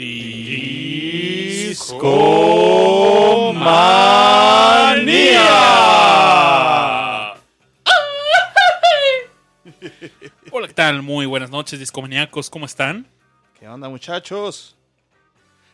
[0.00, 1.84] Discomanía.
[10.52, 11.02] Hola, ¿qué tal?
[11.02, 12.48] Muy buenas noches, discomaníacos.
[12.48, 13.06] ¿Cómo están?
[13.58, 14.74] ¿Qué onda, muchachos?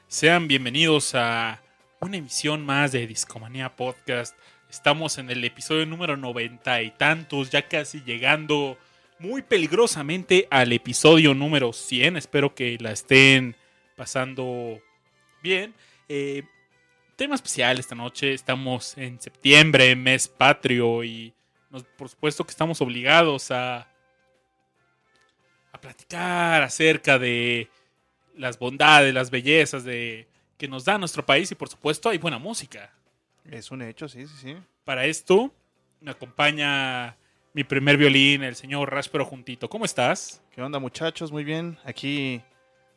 [0.08, 1.62] Sean bienvenidos a
[2.00, 4.36] una emisión más de Discomanía Podcast.
[4.68, 8.76] Estamos en el episodio número noventa y tantos, ya casi llegando
[9.20, 12.16] muy peligrosamente al episodio número 100.
[12.16, 13.54] Espero que la estén
[13.96, 14.80] pasando
[15.42, 15.74] bien.
[16.08, 16.42] Eh,
[17.16, 18.32] tema especial esta noche.
[18.32, 21.32] Estamos en septiembre, mes patrio, y
[21.70, 23.88] nos- por supuesto que estamos obligados a,
[25.72, 27.68] a platicar acerca de
[28.36, 32.38] las bondades, las bellezas de que nos da nuestro país y por supuesto hay buena
[32.38, 32.92] música.
[33.44, 34.56] Es un hecho, sí, sí, sí.
[34.84, 35.52] Para esto
[36.00, 37.16] me acompaña
[37.52, 39.68] mi primer violín, el señor Raspero Juntito.
[39.68, 40.42] ¿Cómo estás?
[40.54, 41.30] ¿Qué onda, muchachos?
[41.32, 41.78] Muy bien.
[41.84, 42.42] Aquí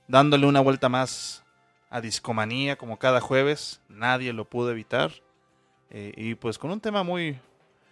[0.09, 1.43] dándole una vuelta más
[1.89, 3.79] a Discomanía, como cada jueves.
[3.87, 5.11] Nadie lo pudo evitar.
[5.89, 7.39] Eh, y pues con un tema muy...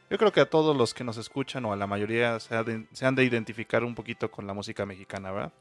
[0.10, 2.64] Yo creo que a todos los que nos escuchan, o a la mayoría, se, ha
[2.64, 5.54] de- se han de identificar un poquito con la música mexicana, ¿verdad?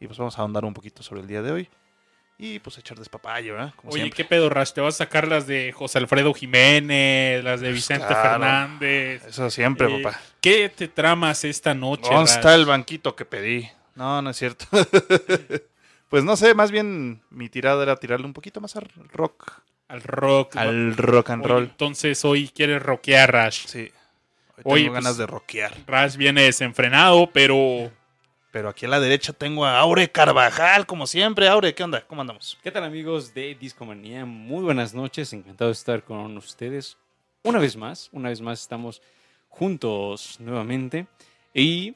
[0.00, 1.68] Y pues vamos a ahondar un poquito sobre el día de hoy.
[2.40, 3.72] Y pues echar despapalle, ¿verdad?
[3.74, 4.16] Como Oye, siempre.
[4.16, 4.70] ¿qué pedo, Rash?
[4.72, 8.22] ¿Te vas a sacar las de José Alfredo Jiménez, las de Pues Vicente claro.
[8.22, 9.24] Fernández?
[9.26, 10.20] Eso siempre, Eh, papá.
[10.40, 12.02] ¿Qué te tramas esta noche?
[12.04, 12.36] ¿Dónde Rash?
[12.36, 13.68] está el banquito que pedí?
[13.96, 14.66] No, no es cierto.
[16.08, 19.60] pues no sé, más bien mi tirada era tirarle un poquito más al rock.
[19.88, 20.56] Al rock.
[20.56, 21.64] Al rock and roll.
[21.64, 23.66] entonces hoy quieres rockear, Rash.
[23.66, 23.90] Sí.
[24.64, 25.72] Hoy tengo pues- ganas de rockear.
[25.86, 27.90] Rash viene desenfrenado, pero
[28.50, 31.48] Pero aquí a la derecha tengo a Aure Carvajal, como siempre.
[31.48, 32.02] Aure, ¿qué onda?
[32.06, 32.58] ¿Cómo andamos?
[32.62, 34.24] ¿Qué tal amigos de Discomanía?
[34.24, 36.96] Muy buenas noches, encantado de estar con ustedes
[37.42, 38.08] una vez más.
[38.10, 39.02] Una vez más estamos
[39.50, 41.06] juntos nuevamente
[41.54, 41.94] y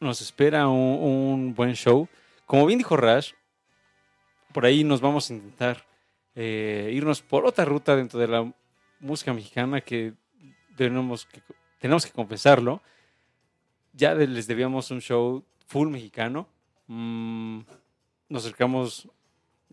[0.00, 2.06] nos espera un, un buen show.
[2.52, 3.32] Como bien dijo Rash,
[4.52, 5.86] por ahí nos vamos a intentar
[6.34, 8.52] eh, irnos por otra ruta dentro de la
[9.00, 10.12] música mexicana que
[10.76, 11.40] tenemos que,
[11.78, 12.82] tenemos que confesarlo.
[13.94, 16.46] Ya les debíamos un show full mexicano.
[16.88, 17.60] Mm,
[18.28, 19.08] nos acercamos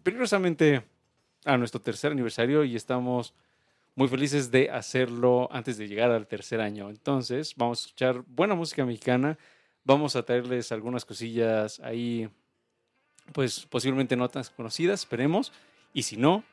[0.01, 0.81] peligrosamente
[1.43, 3.33] a nuestro tercer aniversario y estamos
[3.93, 6.89] muy felices de hacerlo antes de llegar al tercer año.
[6.89, 9.37] Entonces, vamos a escuchar buena música mexicana.
[9.83, 12.29] Vamos a traerles algunas cosillas ahí,
[13.33, 15.51] pues posiblemente no tan conocidas, esperemos.
[15.93, 16.43] Y si no,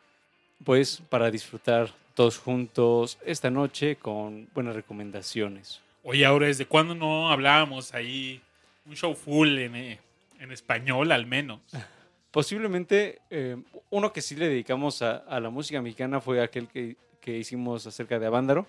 [0.65, 5.81] pues para disfrutar todos juntos esta noche con buenas recomendaciones.
[6.03, 8.41] Oye, ahora, ¿desde cuándo no hablábamos ahí?
[8.87, 9.99] Un show full en, eh,
[10.39, 11.61] en español, al menos.
[12.31, 13.57] Posiblemente eh,
[13.91, 17.87] uno que sí le dedicamos a, a la música mexicana fue aquel que, que hicimos
[17.87, 18.67] acerca de Avándaro,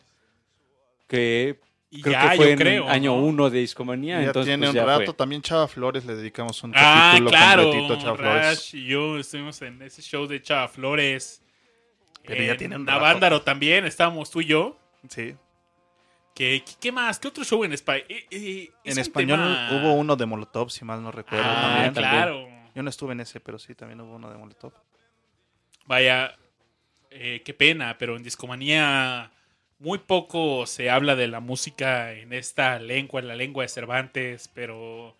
[1.07, 1.59] que
[1.89, 2.89] Y creo ya, que fue yo en creo.
[2.89, 3.23] año ¿no?
[3.23, 4.19] uno de Discomanía.
[4.21, 5.05] ya entonces, tiene pues, un ya rato.
[5.05, 5.13] fue.
[5.13, 7.63] También Chava Flores le dedicamos un Ah, capítulo claro.
[7.63, 8.41] completito a Chava Flores.
[8.45, 11.41] Rash y yo estuvimos en ese show de Chava Flores.
[12.25, 12.99] Pero ya En tiene un rato.
[12.99, 14.77] Navándaro también, estábamos tú y yo.
[15.07, 15.33] Sí.
[16.35, 17.17] ¿Qué, qué, más?
[17.19, 18.05] ¿Qué otro show en español?
[18.29, 19.39] En español
[19.71, 21.45] hubo uno de Molotov, si mal no recuerdo.
[21.47, 21.93] Ah, también.
[21.93, 22.47] claro.
[22.75, 24.73] Yo no estuve en ese, pero sí, también hubo uno de Molotov.
[25.85, 26.35] Vaya,
[27.09, 29.31] eh, qué pena, pero en Discomanía
[29.79, 34.49] muy poco se habla de la música en esta lengua, en la lengua de Cervantes,
[34.53, 35.15] pero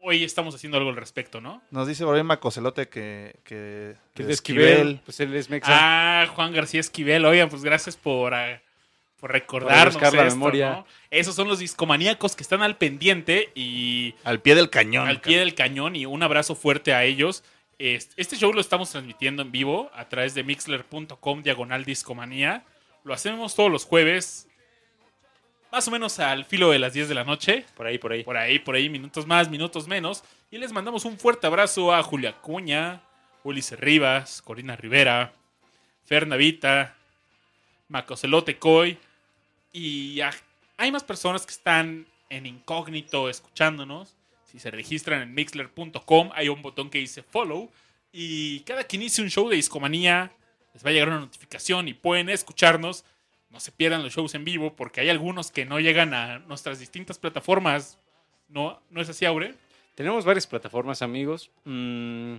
[0.00, 1.62] hoy estamos haciendo algo al respecto, ¿no?
[1.70, 5.70] Nos dice por ahí Macocelote que, que, Que de de Esquivel, pues él es mexa.
[5.72, 8.60] Ah, Juan García Esquivel, oigan, pues gracias por, ah,
[9.20, 10.70] por recordarnos refrescar la esto, memoria.
[10.70, 10.86] ¿no?
[11.10, 15.08] Esos son los discomaníacos que están al pendiente y Al pie del cañón.
[15.08, 17.42] al pie del cañón y un abrazo fuerte a ellos.
[17.78, 22.64] Est- Este show lo estamos transmitiendo en vivo a través de mixler.com diagonal discomanía.
[23.04, 24.48] Lo hacemos todos los jueves,
[25.72, 27.64] más o menos al filo de las 10 de la noche.
[27.74, 28.22] Por ahí, por ahí.
[28.22, 30.22] Por ahí, por ahí, minutos más, minutos menos.
[30.50, 33.02] Y les mandamos un fuerte abrazo a Julia Cuña,
[33.42, 35.32] Ulises Rivas, Corina Rivera,
[36.04, 36.94] Fer Navita,
[37.88, 38.98] Macocelote Coy.
[39.72, 40.30] Y a-
[40.76, 44.14] hay más personas que están en incógnito escuchándonos.
[44.44, 47.70] Si se registran en mixler.com, hay un botón que dice follow.
[48.12, 50.30] Y cada que inicie un show de discomanía,
[50.74, 53.04] les va a llegar una notificación y pueden escucharnos.
[53.50, 56.78] No se pierdan los shows en vivo porque hay algunos que no llegan a nuestras
[56.78, 57.98] distintas plataformas.
[58.48, 59.54] ¿No, ¿no es así, Aure?
[59.94, 61.50] Tenemos varias plataformas, amigos.
[61.64, 62.36] Mm,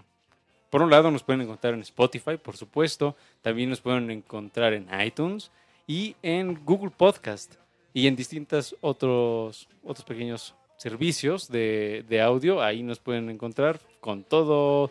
[0.71, 3.15] por un lado, nos pueden encontrar en Spotify, por supuesto.
[3.43, 5.51] También nos pueden encontrar en iTunes
[5.85, 7.55] y en Google Podcast
[7.93, 12.61] y en distintos otros, otros pequeños servicios de, de audio.
[12.61, 14.89] Ahí nos pueden encontrar con todo.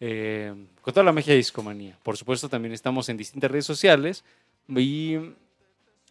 [0.00, 1.96] Eh, con toda la magia de discomanía.
[2.02, 4.24] Por supuesto, también estamos en distintas redes sociales
[4.68, 5.16] y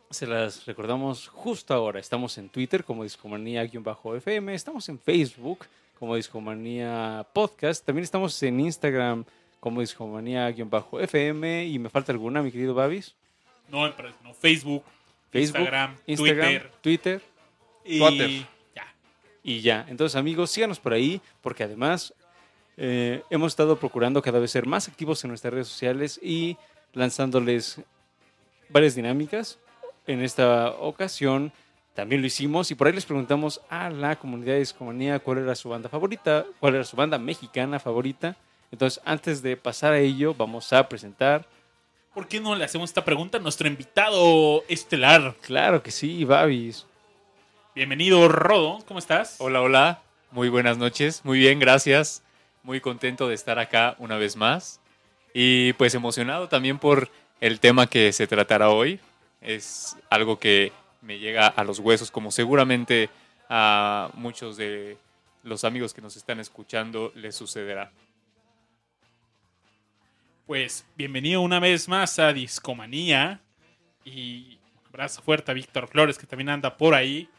[0.10, 2.00] se las recordamos justo ahora.
[2.00, 5.66] Estamos en Twitter como discomanía-fm, estamos en Facebook
[6.00, 7.86] como Discomanía Podcast.
[7.86, 9.26] También estamos en Instagram
[9.60, 11.66] como Discomanía-FM.
[11.66, 13.16] Y me falta alguna, mi querido Babis.
[13.70, 14.84] No, no Facebook,
[15.30, 16.72] Facebook, Instagram, Instagram, Twitter.
[16.82, 17.22] Twitter.
[17.84, 18.30] Y Twitter.
[18.76, 18.96] ya.
[19.44, 19.86] Y ya.
[19.90, 22.14] Entonces, amigos, síganos por ahí, porque además
[22.82, 26.56] eh, hemos estado procurando cada vez ser más activos en nuestras redes sociales y
[26.94, 27.82] lanzándoles
[28.70, 29.60] varias dinámicas.
[30.08, 31.52] En esta ocasión
[31.94, 35.56] también lo hicimos y por ahí les preguntamos a la comunidad de Discomanía cuál era
[35.56, 38.38] su banda favorita, cuál era su banda mexicana favorita.
[38.72, 41.46] Entonces, antes de pasar a ello, vamos a presentar,
[42.14, 45.36] ¿Por qué no le hacemos esta pregunta a nuestro invitado estelar?
[45.42, 46.86] claro que sí, Babis.
[47.76, 48.80] Bienvenido, Rodo.
[48.88, 49.36] ¿Cómo estás?
[49.40, 50.02] Hola, hola.
[50.32, 51.24] Muy buenas noches.
[51.24, 52.24] Muy bien, gracias.
[52.64, 54.80] Muy contento de estar acá una vez más.
[55.34, 57.10] Y pues emocionado también por
[57.40, 59.00] el tema que se tratará hoy.
[59.42, 60.72] Es algo que
[61.02, 63.10] me llega a los huesos, como seguramente
[63.48, 64.98] a muchos de
[65.44, 67.92] los amigos que nos están escuchando les sucederá.
[70.46, 73.40] Pues bienvenido una vez más a Discomanía.
[74.04, 77.30] Y un abrazo fuerte a Víctor Flores, que también anda por ahí.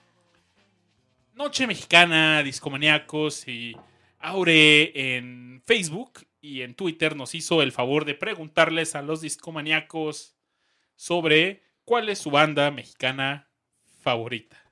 [1.34, 3.76] Noche Mexicana, Discomaníacos y
[4.20, 10.36] Aure en Facebook y en Twitter nos hizo el favor de preguntarles a los discomaníacos
[10.94, 13.48] sobre cuál es su banda mexicana
[14.02, 14.62] favorita.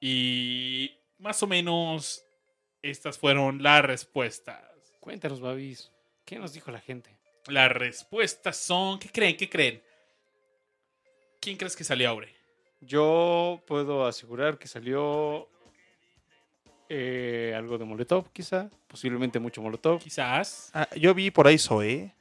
[0.00, 2.24] Y más o menos
[2.82, 4.64] estas fueron las respuestas.
[4.98, 5.92] Cuéntanos, Babis,
[6.24, 7.18] ¿qué nos dijo la gente?
[7.46, 8.98] Las respuestas son.
[8.98, 9.36] ¿Qué creen?
[9.36, 9.82] ¿Qué creen?
[11.40, 12.34] ¿Quién crees que salió Aure?
[12.80, 15.48] Yo puedo asegurar que salió
[16.90, 18.68] eh, algo de Molotov, quizá.
[18.88, 20.00] Posiblemente mucho Molotov.
[20.00, 20.70] Quizás.
[20.74, 22.12] Ah, yo vi por ahí Zoé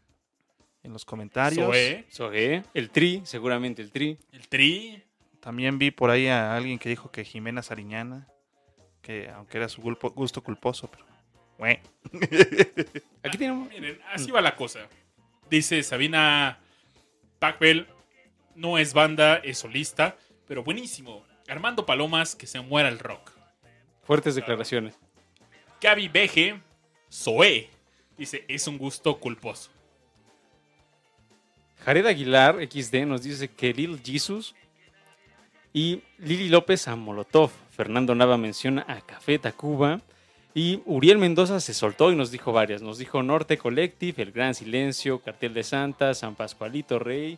[0.84, 1.66] en los comentarios.
[1.66, 4.18] Zoé, Soge, el Tri, seguramente el Tri.
[4.32, 5.04] el Tri.
[5.42, 8.28] También vi por ahí a alguien que dijo que Jimena Sariñana,
[9.02, 11.06] que aunque era su gulpo- gusto culposo, pero...
[13.24, 13.68] Aquí tenemos.
[13.70, 14.88] Miren, así va la cosa.
[15.50, 16.60] Dice Sabina
[17.40, 17.88] Pacbel,
[18.56, 20.16] no es banda, es solista,
[20.48, 21.26] pero buenísimo.
[21.48, 23.32] Armando Palomas, que se muera el rock.
[24.10, 24.96] Fuertes declaraciones.
[25.80, 26.60] Gaby Beje,
[27.14, 27.70] Zoé,
[28.18, 29.70] dice, es un gusto culposo.
[31.86, 34.56] Jared Aguilar, XD, nos dice que Lil Jesus.
[35.74, 37.52] Y Lili López a Molotov.
[37.70, 40.02] Fernando Nava menciona a Café Tacuba.
[40.56, 42.82] Y Uriel Mendoza se soltó y nos dijo varias.
[42.82, 47.38] Nos dijo Norte Collective, El Gran Silencio, Cartel de Santa, San Pascualito Rey.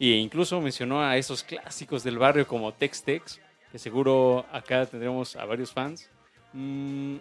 [0.00, 3.38] E incluso mencionó a esos clásicos del barrio como Tex Tex,
[3.78, 6.10] seguro acá tendremos a varios fans.
[6.52, 7.16] Mm,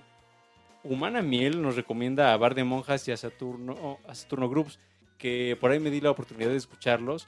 [0.84, 4.80] Humana Miel nos recomienda a Bar de Monjas y a Saturno, Saturno Groups,
[5.18, 7.28] que por ahí me di la oportunidad de escucharlos.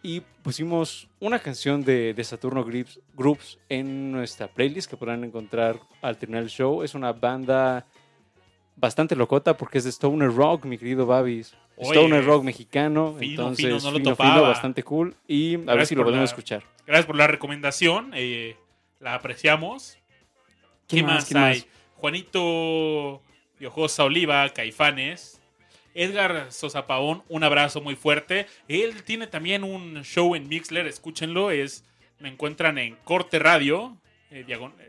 [0.00, 5.80] Y pusimos una canción de, de Saturno Groups, Groups en nuestra playlist que podrán encontrar
[6.02, 6.84] al terminar el show.
[6.84, 7.84] Es una banda
[8.76, 11.56] bastante locota porque es de Stoner Rock, mi querido Babis.
[11.82, 13.14] Stoner Rock mexicano.
[13.18, 14.30] fino, entonces, fino, no lo fino, topaba.
[14.34, 15.14] fino, bastante cool.
[15.26, 16.62] Y a ver Gracias si lo podemos la- escuchar.
[16.86, 18.56] Gracias por la recomendación, eh,
[19.00, 19.98] la apreciamos.
[20.86, 21.64] ¿Qué, más, ¿Quién hay?
[21.96, 23.20] Juanito
[23.58, 25.40] Piojosa Oliva, Caifanes.
[25.94, 28.46] Edgar Sosa Pavón, un abrazo muy fuerte.
[28.68, 31.50] Él tiene también un show en Mixler, escúchenlo.
[31.50, 31.84] Es,
[32.20, 33.96] me encuentran en Corte Radio,
[34.30, 34.44] eh,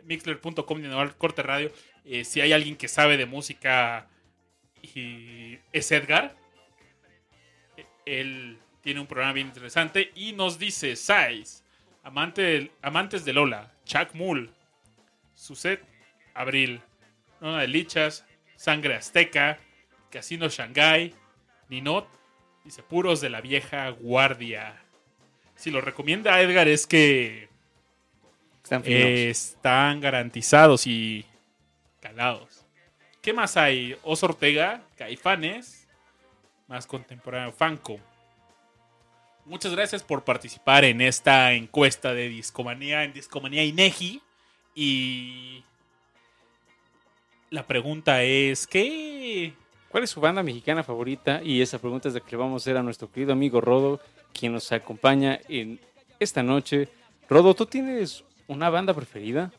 [0.06, 0.64] mixler.com
[1.18, 1.72] Corte Radio.
[2.06, 4.08] Eh, si hay alguien que sabe de música,
[4.84, 6.36] y es Edgar.
[8.10, 11.64] Él tiene un programa bien interesante y nos dice Sais,
[12.04, 14.52] amante del- amantes de Lola, Chuck Mull,
[15.36, 15.82] Suset
[16.34, 16.82] Abril,
[17.42, 18.26] Nona de Lichas,
[18.56, 19.60] Sangre Azteca,
[20.10, 21.14] Casino Shanghai,
[21.70, 22.08] Ninot,
[22.66, 24.82] dice puros de la vieja guardia.
[25.56, 27.48] Si lo recomienda Edgar es que
[28.64, 31.26] Están eh, están garantizados y
[32.00, 32.66] calados.
[33.22, 33.98] ¿Qué más hay?
[34.04, 35.79] Oso Ortega, Caifanes,
[36.70, 38.00] más contemporáneo, Fanco.
[39.44, 44.22] Muchas gracias por participar en esta encuesta de Discomanía en Discomanía Inegi.
[44.76, 45.64] Y
[47.50, 49.54] la pregunta es, ¿qué?
[49.90, 51.42] ¿Cuál es su banda mexicana favorita?
[51.44, 54.00] Y esa pregunta es la que le vamos a hacer a nuestro querido amigo Rodo,
[54.32, 55.80] quien nos acompaña en
[56.20, 56.88] esta noche.
[57.28, 59.52] Rodo, ¿tú tienes una banda preferida?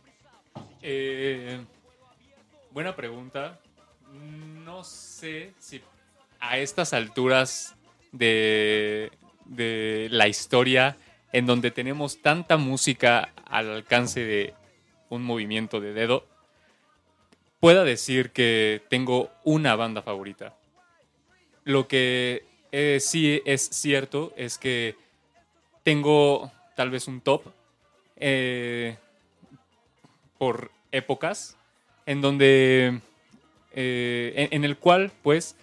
[0.81, 1.61] Eh,
[2.71, 3.59] buena pregunta.
[4.65, 5.81] No sé si
[6.41, 7.77] a estas alturas
[8.13, 9.13] de,
[9.45, 10.97] de la historia,
[11.33, 14.55] en donde tenemos tanta música al alcance de
[15.11, 16.27] un movimiento de dedo,
[17.61, 20.57] pueda decir que tengo una banda favorita.
[21.65, 24.97] Lo que eh, sí es cierto es que
[25.83, 27.43] tengo tal vez un top
[28.17, 28.97] eh,
[30.39, 31.57] por épocas.
[32.07, 33.01] en donde,
[33.73, 35.55] eh, en, en el cual pues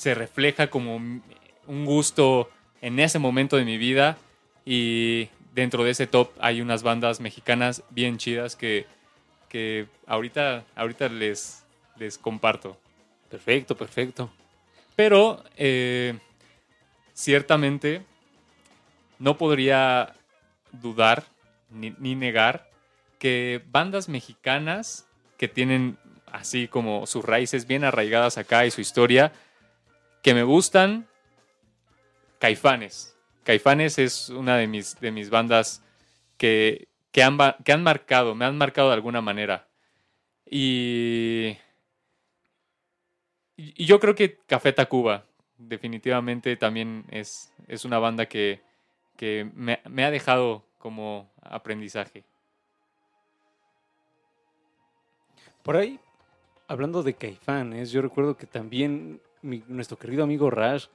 [0.00, 2.48] se refleja como un gusto
[2.80, 4.16] en ese momento de mi vida
[4.64, 8.86] y dentro de ese top hay unas bandas mexicanas bien chidas que,
[9.50, 11.66] que ahorita, ahorita les,
[11.98, 12.78] les comparto.
[13.28, 14.30] Perfecto, perfecto.
[14.96, 16.14] Pero eh,
[17.12, 18.00] ciertamente
[19.18, 20.14] no podría
[20.72, 21.24] dudar
[21.68, 22.70] ni, ni negar
[23.18, 25.98] que bandas mexicanas que tienen
[26.32, 29.30] así como sus raíces bien arraigadas acá y su historia,
[30.22, 31.08] que me gustan,
[32.38, 33.16] Caifanes.
[33.44, 35.82] Caifanes es una de mis, de mis bandas
[36.36, 39.68] que, que, han, que han marcado, me han marcado de alguna manera.
[40.46, 41.56] Y,
[43.56, 45.26] y yo creo que Café Tacuba
[45.58, 48.62] definitivamente también es, es una banda que,
[49.16, 52.24] que me ha dejado como aprendizaje.
[55.62, 56.00] Por ahí,
[56.68, 60.86] hablando de Caifanes, yo recuerdo que también mi- nuestro querido amigo Rash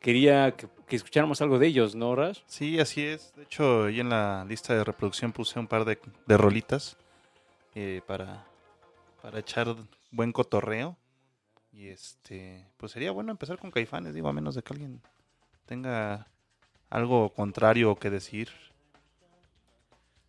[0.00, 2.40] quería que, que escucháramos algo de ellos, ¿no, Rash?
[2.46, 3.34] Sí, así es.
[3.36, 6.96] De hecho, ahí en la lista de reproducción puse un par de, de rolitas
[7.74, 8.46] eh, para,
[9.22, 9.74] para echar
[10.10, 10.96] buen cotorreo.
[11.72, 15.00] Y este, pues sería bueno empezar con Caifanes, digo, a menos de que alguien
[15.66, 16.26] tenga
[16.88, 18.48] algo contrario que decir.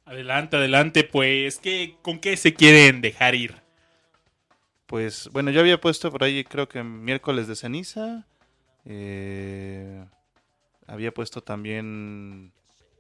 [0.06, 3.62] Adelante, adelante, pues, ¿qué, ¿con qué se quieren dejar ir?
[4.92, 8.28] Pues bueno, yo había puesto por ahí, creo que miércoles de ceniza.
[8.86, 10.06] eh,
[10.86, 12.52] había puesto también.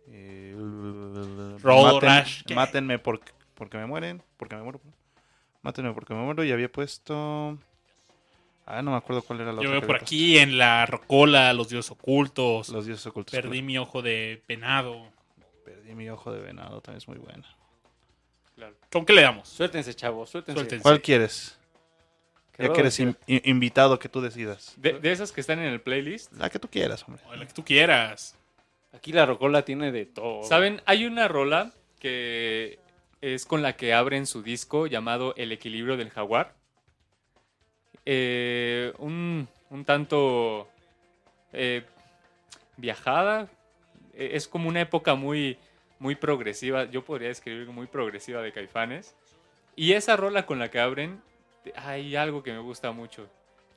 [0.08, 0.54] eh,
[1.62, 4.24] Rodo maten- mátenme porque, porque me mueren.
[4.38, 4.80] Porque me muero.
[5.64, 6.44] Mátenme porque me muero.
[6.46, 7.58] Y había puesto.
[8.66, 11.52] Ah, no me acuerdo cuál era la Yo otra veo por aquí en la Rocola,
[11.54, 12.70] Los Dioses Ocultos.
[12.70, 13.32] Los dioses ocultos.
[13.34, 15.10] Perdí mi ojo de penado.
[15.66, 17.44] Perdí mi ojo de venado, también es muy buena.
[18.92, 19.50] ¿Con qué le damos?
[19.50, 20.58] Suéltense, chavos, suéltense.
[20.60, 20.84] Suéltense.
[20.84, 21.58] ¿Cuál quieres?
[22.58, 24.74] Ya que eres que- in- in- invitado, que tú decidas.
[24.77, 27.24] De, de esas que están en el playlist, La que tú quieras, hombre.
[27.27, 28.36] O la que tú quieras.
[28.93, 30.43] Aquí la Rocola tiene de todo.
[30.43, 30.81] ¿saben?
[30.86, 32.77] Hay una rola que
[33.22, 36.53] es con la que abren su disco llamado El equilibrio del jaguar.
[38.05, 40.67] Eh, un, un tanto
[41.53, 41.84] eh,
[42.77, 43.48] viajada.
[44.13, 45.58] Eh, Es como una época muy,
[46.00, 46.86] muy progresiva.
[46.86, 49.15] Yo podría describir muy progresiva de Caifanes.
[49.75, 51.22] Y esa rola con la que abren,
[51.75, 53.27] hay algo que me gusta mucho.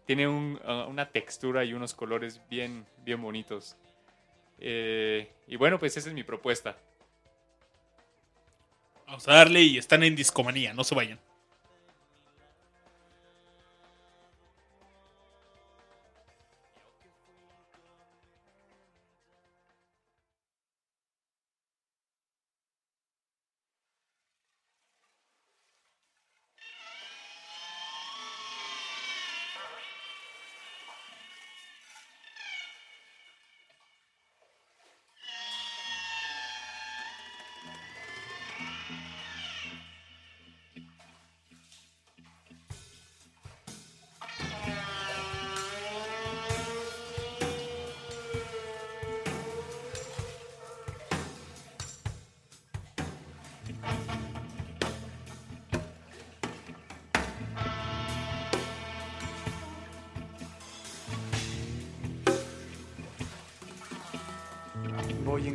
[0.07, 3.77] Tiene uh, una textura y unos colores bien, bien bonitos.
[4.59, 6.77] Eh, y bueno, pues esa es mi propuesta.
[9.07, 11.19] Vamos a darle y están en discomanía, no se vayan.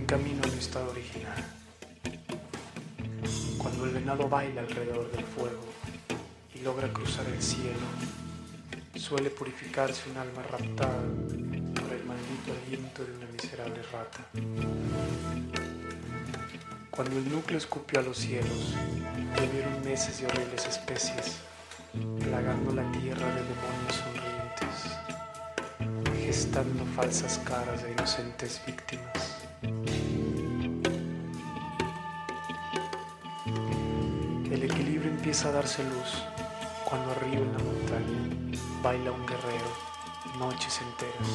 [0.10, 1.38] Camino a mi estado original.
[3.60, 5.64] Cuando el venado baila alrededor del fuego
[6.56, 7.86] y logra cruzar el cielo,
[8.96, 11.04] suele purificarse un alma raptada
[11.76, 14.26] por el maldito aliento de una miserable rata.
[16.90, 18.74] Cuando el núcleo escupió a los cielos,
[19.38, 21.36] llovieron meses de horribles especies,
[22.20, 24.76] plagando la tierra de demonios sonrientes,
[26.26, 29.19] gestando falsas caras de inocentes víctimas.
[35.40, 36.24] Empieza a darse luz
[36.84, 39.72] cuando arriba en la montaña baila un guerrero
[40.38, 41.30] noches enteras.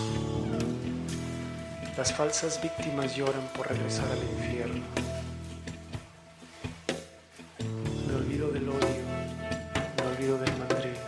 [1.97, 4.85] Las falsas víctimas lloran por regresar al infierno.
[8.07, 9.05] Me olvido del odio,
[9.97, 10.99] me olvido del mandril.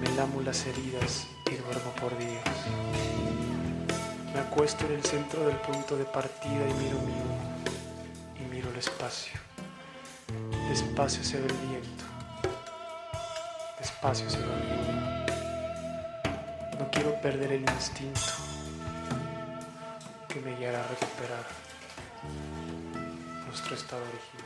[0.00, 2.42] Me lamo las heridas y duermo por días.
[4.34, 8.78] Me acuesto en el centro del punto de partida y miro mi y miro el
[8.78, 9.46] espacio.
[10.76, 12.04] Despacio se ve el viento.
[13.78, 15.26] Despacio se va el.
[16.78, 18.20] No quiero perder el instinto
[20.28, 21.46] que me guiará a recuperar
[23.46, 24.45] nuestro estado original.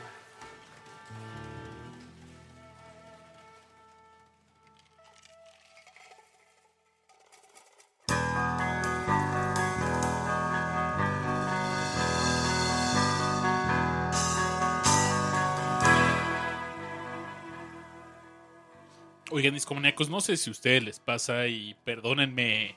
[19.41, 22.75] Oigan, discomaníacos, no sé si a ustedes les pasa y perdónenme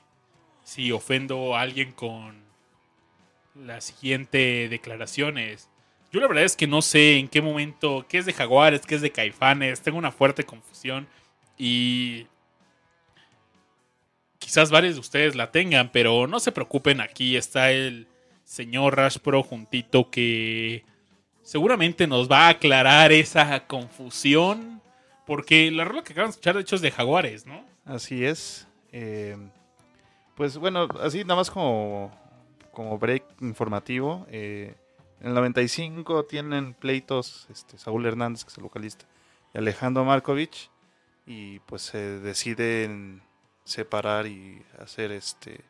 [0.63, 2.43] si ofendo a alguien con
[3.53, 5.69] las siguientes declaraciones.
[6.11, 8.95] Yo la verdad es que no sé en qué momento, qué es de Jaguares, qué
[8.95, 11.07] es de Caifanes, tengo una fuerte confusión
[11.55, 12.25] y
[14.39, 18.07] quizás varios de ustedes la tengan, pero no se preocupen, aquí está el
[18.43, 20.83] señor Rash Pro juntito que
[21.43, 24.81] seguramente nos va a aclarar esa confusión,
[25.25, 27.65] porque la rola que acaban de escuchar de hecho es de Jaguares, ¿no?
[27.85, 28.67] Así es.
[28.91, 29.37] Eh,
[30.35, 32.11] pues bueno, así nada más como,
[32.71, 34.25] como break informativo.
[34.29, 34.75] eh,
[35.21, 39.05] en el 95 tienen pleitos este, Saúl Hernández, que es el vocalista,
[39.53, 40.69] y Alejandro Markovich.
[41.25, 43.23] Y pues se deciden
[43.63, 45.61] separar y hacer este.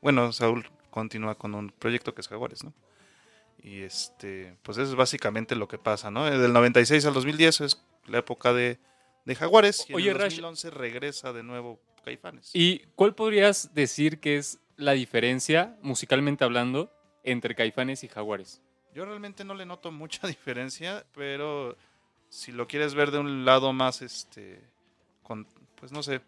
[0.00, 2.72] Bueno, Saúl continúa con un proyecto que es Jaguares, ¿no?
[3.62, 6.24] Y este, pues eso es básicamente lo que pasa, ¿no?
[6.24, 8.78] Del 96 al 2010 es la época de,
[9.24, 9.84] de Jaguares.
[9.88, 10.32] Y Oye, en el Rash.
[10.36, 12.50] 2011 regresa de nuevo Caifanes.
[12.54, 16.92] ¿Y cuál podrías decir que es la diferencia, musicalmente hablando,
[17.22, 18.60] entre Caifanes y Jaguares?
[18.94, 21.76] Yo realmente no le noto mucha diferencia, pero
[22.28, 24.60] si lo quieres ver de un lado más, este,
[25.22, 25.46] con,
[25.76, 26.20] pues no sé,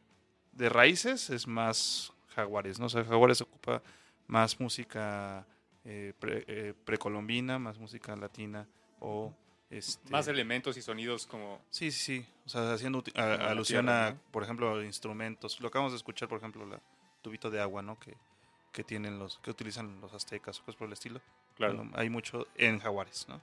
[0.52, 2.87] de raíces, es más Jaguares, ¿no?
[2.87, 3.83] O sea, Jaguares ocupa
[4.26, 5.47] más música
[5.85, 8.66] eh, pre- eh, precolombina, más música latina
[9.00, 9.35] o...
[9.70, 11.61] Este, Más elementos y sonidos como...
[11.70, 12.26] Sí, sí, sí.
[12.46, 14.20] O sea, haciendo a- alusión tierra, a, ¿no?
[14.31, 15.61] por ejemplo, instrumentos.
[15.61, 16.81] Lo acabamos de escuchar, por ejemplo, la
[17.22, 17.98] tubito de agua, ¿no?
[17.98, 18.16] Que,
[18.72, 21.20] que tienen los, que utilizan los aztecas o cosas por el estilo.
[21.57, 21.76] Claro.
[21.79, 23.40] Bueno, hay mucho en Jaguares, ¿no?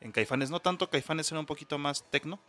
[0.00, 2.40] En Caifanes no tanto, Caifanes era un poquito más tecno.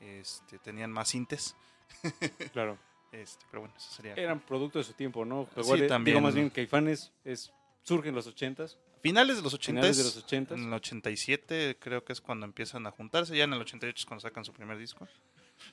[0.00, 1.54] Este, tenían más sintes.
[2.52, 2.78] Claro.
[3.12, 4.14] Este, pero bueno, eso sería.
[4.14, 5.44] Eran producto de su tiempo, ¿no?
[5.54, 6.16] Sí, Jaguares, también.
[6.16, 7.52] Digo más bien Caifanes es,
[7.84, 8.76] surge en los 80s.
[9.06, 10.52] Finales de los 80 Finales de los 80s.
[10.52, 13.36] En el 87 creo que es cuando empiezan a juntarse.
[13.36, 15.06] Ya en el 88 es cuando sacan su primer disco.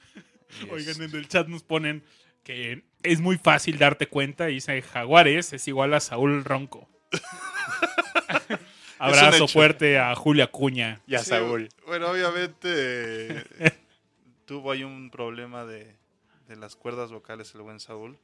[0.71, 2.03] Oigan, en el chat nos ponen
[2.43, 6.87] que es muy fácil darte cuenta y dice Jaguares es igual a Saúl Ronco.
[8.99, 11.01] Abrazo fuerte a Julia Cuña.
[11.07, 11.69] Y a Sí, Saúl.
[11.87, 13.43] Bueno, obviamente
[14.45, 15.95] tuvo ahí un problema de,
[16.47, 18.17] de las cuerdas vocales el buen Saúl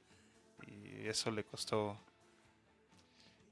[0.67, 1.99] y eso le costó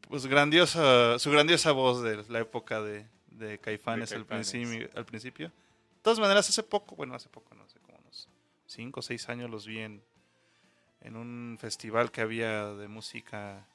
[0.10, 5.06] pues grandiosa su grandiosa voz de la época de, de Caifanes, De al, principio, al
[5.06, 5.48] principio.
[5.48, 8.30] De todas maneras, hace poco, bueno, hace poco, no sé, como unos
[8.68, 10.02] 5 o 6 años los vi en,
[11.02, 13.66] en un festival que había de música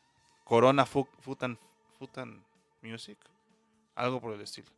[0.45, 1.59] Corona Fu- Futan,
[1.99, 2.43] Futan
[2.83, 3.19] Music,
[3.95, 4.69] algo por el estilo.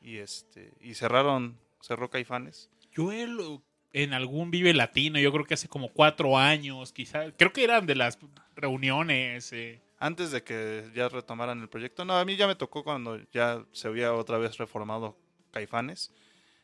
[0.00, 2.70] Y este y cerraron, cerró Caifanes.
[2.92, 3.60] Yo él,
[3.92, 7.32] en algún Vive Latino, yo creo que hace como cuatro años, quizás.
[7.36, 8.18] Creo que eran de las
[8.54, 9.52] reuniones.
[9.52, 9.80] eh.
[9.98, 12.04] Antes de que ya retomaran el proyecto.
[12.04, 15.16] No, a mí ya me tocó cuando ya se había otra vez reformado
[15.50, 16.12] Caifanes.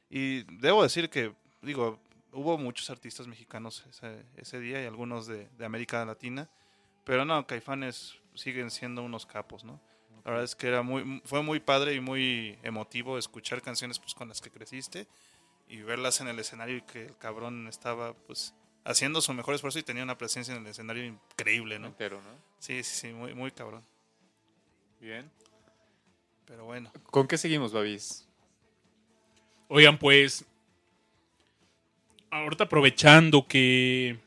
[0.09, 1.99] Y debo decir que, digo,
[2.33, 3.85] hubo muchos artistas mexicanos
[4.37, 6.49] ese, día y algunos de, de América Latina.
[7.05, 9.81] Pero no, Caifanes siguen siendo unos capos, ¿no?
[10.25, 14.15] La verdad es que era muy, fue muy padre y muy emotivo escuchar canciones pues,
[14.15, 15.07] con las que creciste
[15.69, 19.79] y verlas en el escenario y que el cabrón estaba pues haciendo su mejor esfuerzo
[19.79, 21.89] y tenía una presencia en el escenario increíble, ¿no?
[21.89, 22.31] Entero, ¿no?
[22.59, 23.85] Sí, sí, sí, muy, muy cabrón.
[25.01, 25.31] Bien.
[26.47, 26.93] Pero bueno.
[27.11, 28.27] ¿Con qué seguimos, Babis?
[29.69, 30.45] Oigan, pues.
[32.31, 34.19] Ahorita aprovechando que.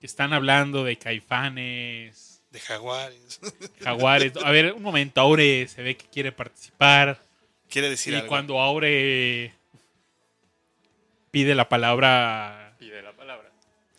[0.00, 3.40] que están hablando de Caifanes, De Jaguares.
[3.80, 4.32] Jaguares.
[4.44, 7.22] A ver, un momento, Aure se ve que quiere participar.
[7.68, 8.28] Quiere decir y algo.
[8.28, 9.54] cuando Aure
[11.34, 12.63] Pide la palabra.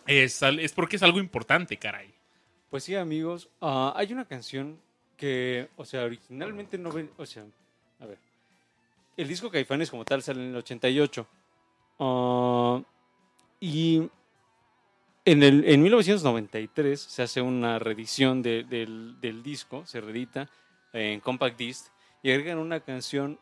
[0.07, 2.13] Es, es porque es algo importante, caray.
[2.69, 4.79] Pues sí, amigos, ah, hay una canción
[5.17, 7.45] que, o sea, originalmente no ven, o sea,
[7.99, 8.17] a ver,
[9.17, 11.27] el disco Caifanes como tal sale en el 88.
[11.99, 12.81] ah,
[13.61, 14.09] y
[15.23, 20.49] en, el, en 1993 se hace una reedición de- del, del disco, se reedita
[20.93, 21.87] en Compact Disc
[22.21, 23.39] y agregan una canción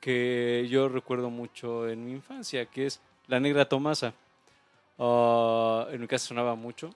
[0.00, 4.14] que yo recuerdo mucho en mi infancia, que es La Negra Tomasa.
[4.98, 6.90] Ah, en mi casa sonaba mucho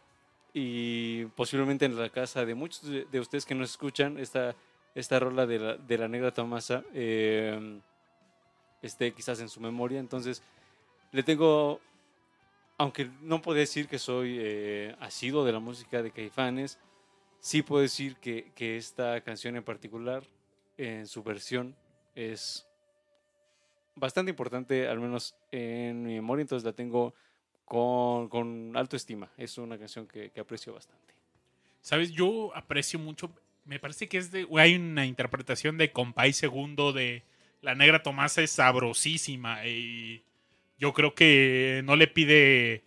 [0.55, 4.55] y posiblemente en la casa de muchos de, de ustedes que nos escuchan esta,
[4.95, 7.81] esta rola de la, de la negra Tomasa eh,
[8.81, 9.99] esté quizás en su memoria.
[9.99, 10.43] Entonces,
[11.11, 11.81] le tengo,
[12.77, 16.79] aunque no puedo decir que soy eh, asiduo de la música de Caifanes,
[17.41, 20.23] sí puedo decir que, que esta canción en particular,
[20.77, 21.75] en su versión,
[22.15, 22.65] es
[23.97, 27.15] bastante importante, al menos en mi memoria, entonces la tengo
[27.69, 29.29] con, con alto estima.
[29.37, 31.15] Es una canción que, que aprecio bastante.
[31.81, 32.11] ¿Sabes?
[32.11, 33.31] Yo aprecio mucho.
[33.65, 34.47] Me parece que es de.
[34.57, 37.23] Hay una interpretación de Compay Segundo de
[37.61, 39.67] La Negra Tomasa es sabrosísima.
[39.67, 40.23] Y
[40.79, 42.83] yo creo que no le pide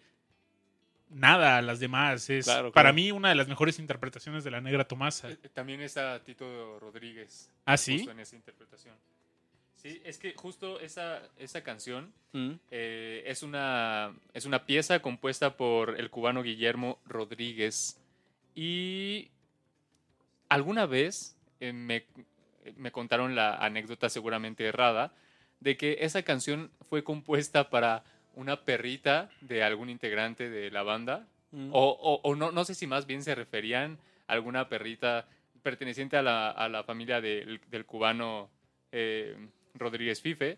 [1.10, 2.30] nada a las demás.
[2.30, 2.96] Es Claro, para claro.
[2.96, 5.30] mí una de las mejores interpretaciones de la Negra Tomasa.
[5.32, 7.52] Eh, También está Tito Rodríguez.
[7.66, 7.98] ¿Ah, sí?
[7.98, 8.96] Justo en esa interpretación.
[9.82, 12.52] Sí, es que justo esa, esa canción Mm.
[12.70, 18.00] eh, es, una, es una pieza compuesta por el cubano Guillermo Rodríguez.
[18.56, 19.30] Y
[20.50, 22.06] alguna vez eh, me,
[22.78, 25.14] me contaron la anécdota seguramente errada
[25.60, 28.04] de que esa canción fue compuesta para
[28.36, 31.28] una perrita de algún integrante de la banda.
[31.52, 31.70] Mm.
[31.74, 35.28] O, o- o no, no sé si más bien se referían a alguna perrita
[35.64, 38.50] perteneciente a la, a la familia del, del cubano
[38.94, 39.36] eh,
[39.76, 40.58] Rodríguez Fife.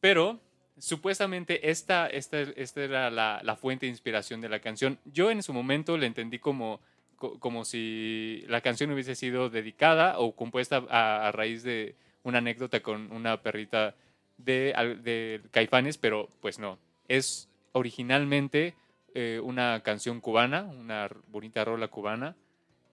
[0.00, 0.40] Pero
[0.78, 4.98] supuestamente esta, esta, esta era la, la fuente de inspiración de la canción.
[5.06, 6.80] Yo en su momento la entendí como,
[7.16, 12.38] co- como si la canción hubiese sido dedicada o compuesta a, a raíz de una
[12.38, 13.94] anécdota con una perrita
[14.36, 16.78] de, de Caifanes, pero pues no.
[17.08, 18.74] Es originalmente
[19.14, 22.36] eh, una canción cubana, una bonita rola cubana.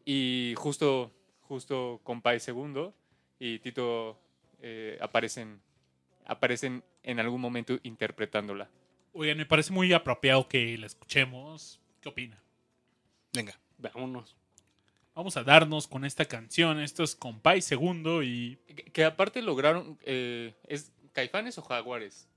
[0.05, 1.11] Y justo,
[1.41, 2.93] justo Compay Segundo
[3.39, 4.17] y Tito
[4.63, 5.61] eh, aparecen,
[6.25, 8.69] aparecen en algún momento interpretándola.
[9.11, 11.81] Oigan, me parece muy apropiado que la escuchemos.
[12.01, 12.41] ¿Qué opina?
[13.33, 13.59] Venga.
[13.77, 14.37] Vámonos.
[15.13, 16.79] Vamos a darnos con esta canción.
[16.79, 22.29] Esto es Compay Segundo y Que, que aparte lograron, eh, ¿es Caifanes o Jaguares?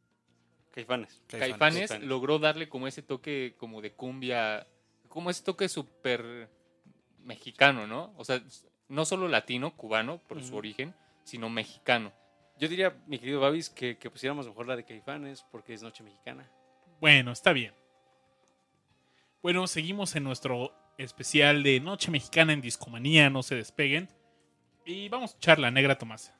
[0.72, 1.22] Caifanes.
[1.28, 2.06] Caifanes, Caifanes.
[2.06, 4.66] logró darle como ese toque como de cumbia,
[5.08, 6.50] como ese toque súper
[7.24, 8.12] mexicano, ¿no?
[8.18, 8.42] O sea,
[8.88, 10.94] no solo latino, cubano, por su origen,
[11.26, 12.12] sino mexicano.
[12.58, 16.04] Yo diría, mi querido Babis, que, que pusiéramos mejor la de Caifanes porque es Noche
[16.04, 16.48] Mexicana.
[17.00, 17.74] Bueno, está bien.
[19.42, 24.08] Bueno, seguimos en nuestro especial de Noche Mexicana en Discomanía, no se despeguen.
[24.84, 26.35] Y vamos a escuchar la negra Tomasa.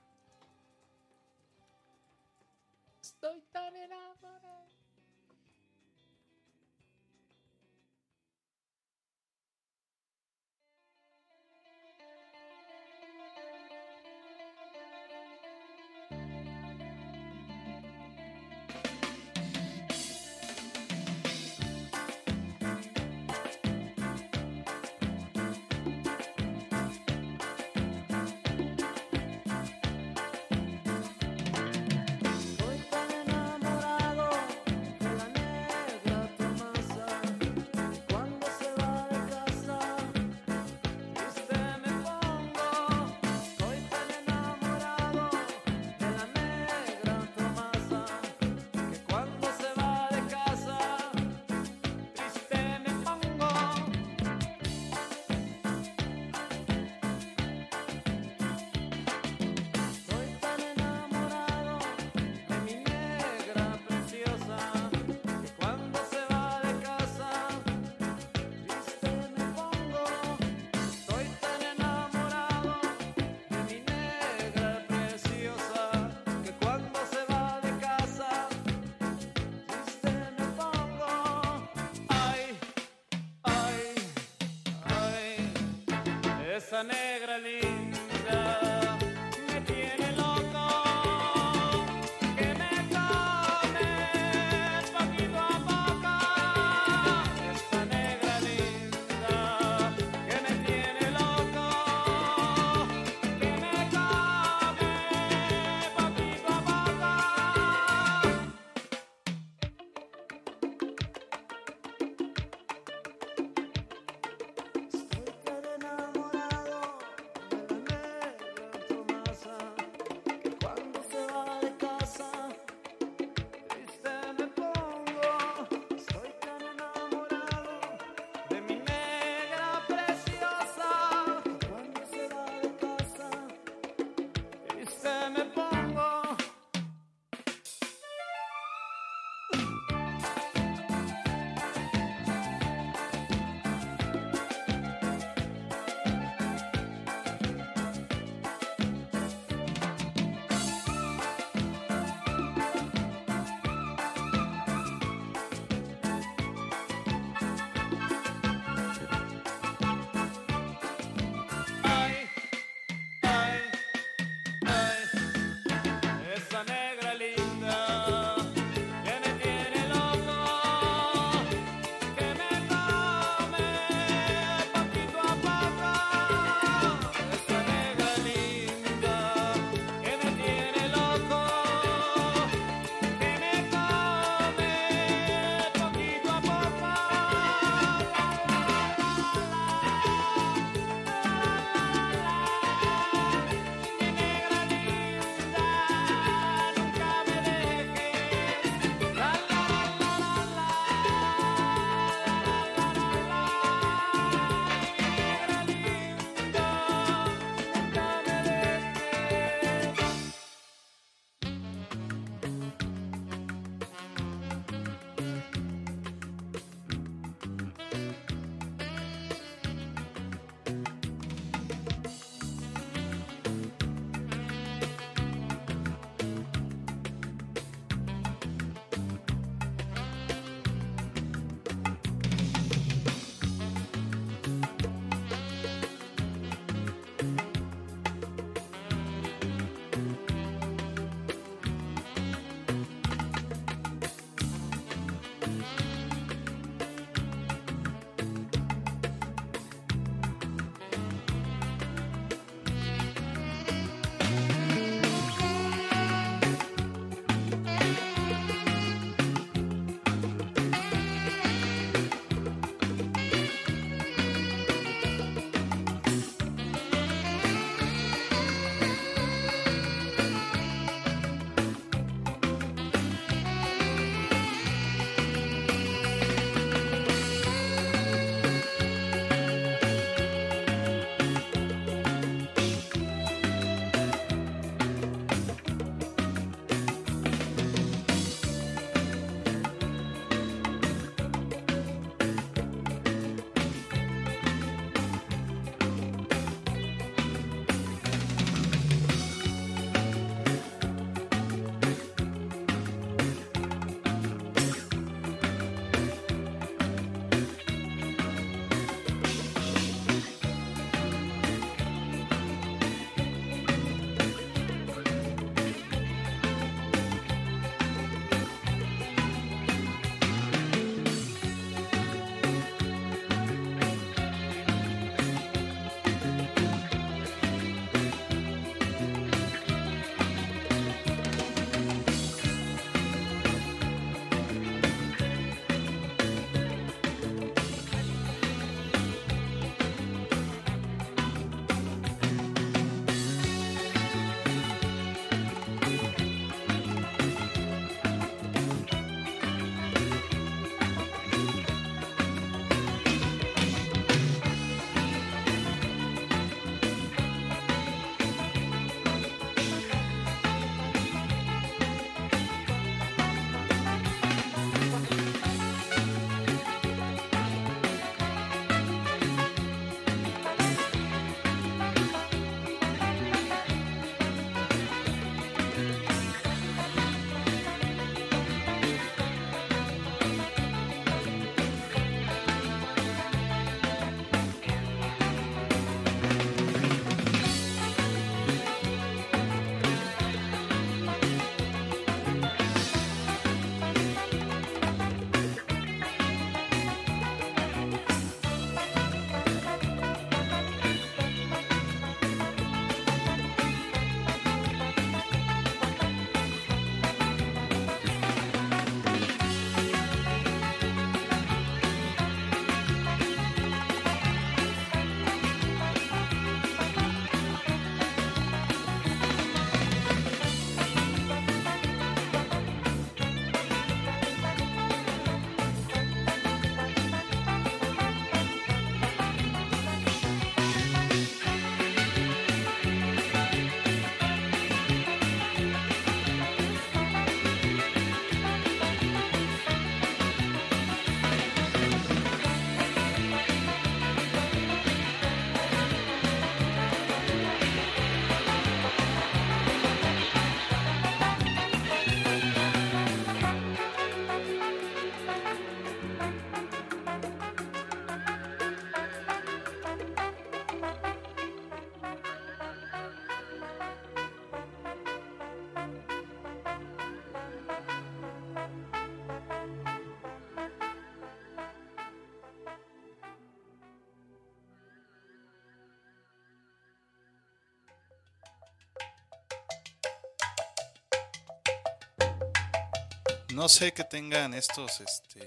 [483.57, 485.41] No sé que tengan estos este,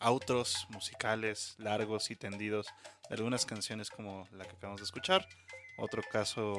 [0.00, 2.66] outros musicales largos y tendidos
[3.08, 5.28] de algunas canciones como la que acabamos de escuchar.
[5.78, 6.56] Otro caso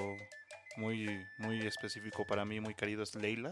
[0.78, 3.52] muy, muy específico para mí, muy querido, es Leila.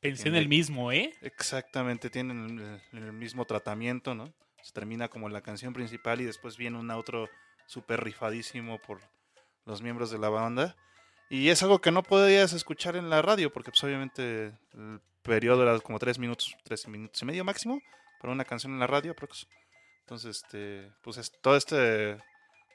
[0.00, 1.14] Pensé en el mismo, ¿eh?
[1.22, 4.34] Exactamente, tienen el, el mismo tratamiento, ¿no?
[4.60, 7.30] Se termina como la canción principal y después viene un outro
[7.66, 8.98] súper rifadísimo por
[9.66, 10.74] los miembros de la banda.
[11.30, 15.62] Y es algo que no podías escuchar en la radio, porque pues obviamente el periodo
[15.62, 17.80] era como tres minutos, tres minutos y medio máximo
[18.20, 19.48] para una canción en la radio, aprox.
[20.00, 22.18] Entonces, este, pues es todo este,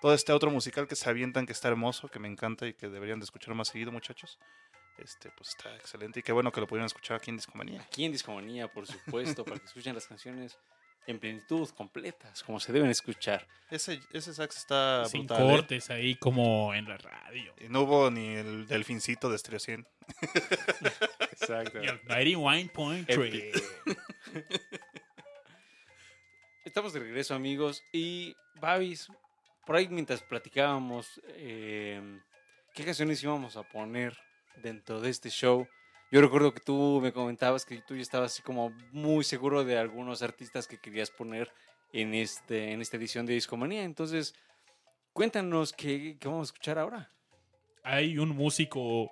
[0.02, 2.90] todo este otro musical que se avientan, que está hermoso, que me encanta y que
[2.90, 4.40] deberían de escuchar más seguido, muchachos.
[4.98, 7.82] Este, pues está excelente y qué bueno que lo pudieron escuchar aquí en Discomanía.
[7.82, 10.58] Aquí en Discomanía, por supuesto, para que escuchen las canciones
[11.08, 13.48] en plenitud, completas, como se deben escuchar.
[13.72, 15.44] Ese, ese sax está Sin brutal.
[15.44, 15.52] ¿eh?
[15.52, 17.54] cortes ahí como en la radio.
[17.60, 19.88] Y no hubo ni el delfincito de Stereo 100.
[21.32, 21.84] Exacto.
[21.84, 23.64] Y el 91.3.
[26.66, 27.84] Estamos de regreso, amigos.
[27.92, 29.08] Y, Babis,
[29.66, 32.20] por ahí mientras platicábamos eh,
[32.74, 34.18] qué canciones íbamos a poner
[34.62, 35.68] dentro de este show,
[36.12, 39.78] yo recuerdo que tú me comentabas que tú ya estabas así como muy seguro de
[39.78, 41.52] algunos artistas que querías poner
[41.94, 43.84] en, este, en esta edición de Discomanía.
[43.84, 44.34] Entonces,
[45.14, 47.12] cuéntanos qué, vamos a escuchar ahora.
[47.84, 49.12] Hay un músico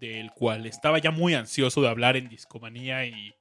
[0.00, 3.34] del cual estaba ya muy ansioso de hablar en Discomanía y.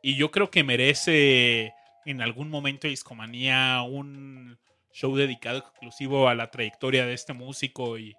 [0.00, 1.74] Y yo creo que merece
[2.06, 4.56] en algún momento Discomanía un
[4.92, 8.16] show dedicado exclusivo a la trayectoria de este músico y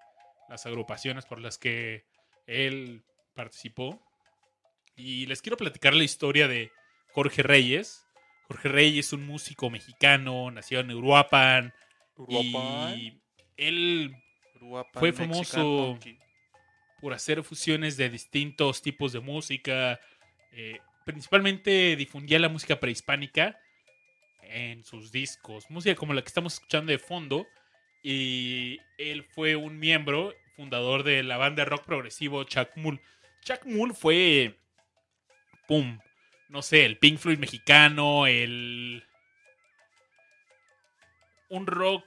[0.49, 2.08] las agrupaciones por las que
[2.49, 3.03] él
[3.35, 4.01] participó.
[4.95, 6.71] Y les quiero platicar la historia de
[7.13, 8.05] Jorge Reyes.
[8.47, 11.73] Jorge Reyes es un músico mexicano, nacido en Uruapan.
[12.27, 13.21] Y
[13.55, 14.15] él
[14.55, 15.97] Uruapan, Fue famoso.
[16.99, 19.99] Por hacer fusiones de distintos tipos de música.
[20.51, 23.57] eh, principalmente difundía la música prehispánica
[24.41, 25.69] en sus discos.
[25.69, 27.47] Música como la que estamos escuchando de fondo.
[28.03, 32.99] Y él fue un miembro fundador de la banda rock progresivo Chuck Mull.
[33.45, 34.59] Chuck Mull fue.
[35.69, 35.97] ¡Pum!
[36.49, 39.01] No sé, el Pink Floyd mexicano, el.
[41.47, 42.05] Un rock.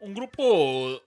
[0.00, 1.00] Un grupo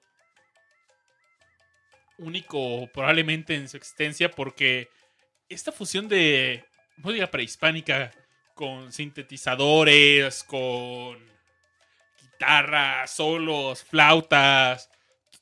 [2.17, 4.89] único probablemente en su existencia porque
[5.49, 6.63] esta fusión de
[6.95, 8.11] música prehispánica
[8.53, 11.19] con sintetizadores, con
[12.21, 14.89] guitarras, solos, flautas,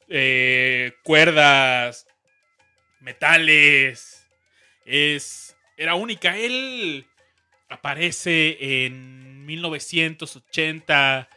[0.09, 2.07] eh, cuerdas,
[2.99, 4.27] metales,
[4.85, 6.37] es era única.
[6.37, 7.05] Él
[7.69, 11.29] aparece en 1980,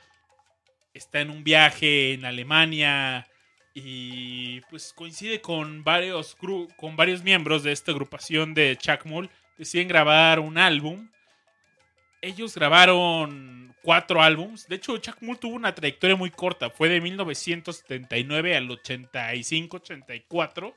[0.94, 3.26] está en un viaje en Alemania
[3.74, 6.36] y pues coincide con varios
[6.76, 11.08] con varios miembros de esta agrupación de Chuck Mull deciden grabar un álbum
[12.20, 17.00] ellos grabaron cuatro álbums de hecho Chuck Mull tuvo una trayectoria muy corta fue de
[17.00, 20.74] 1979 al 85 84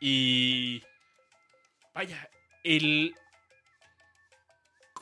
[0.00, 0.82] y
[1.94, 2.28] vaya
[2.64, 3.14] el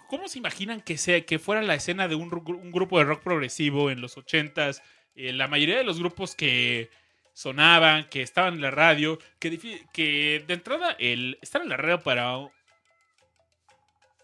[0.09, 3.05] ¿Cómo se imaginan que sea que fuera la escena de un, ru- un grupo de
[3.05, 4.81] rock progresivo en los 80s?
[5.15, 6.89] Eh, la mayoría de los grupos que
[7.35, 9.59] sonaban, que estaban en la radio, que,
[9.93, 12.39] que de entrada el estar en la radio para,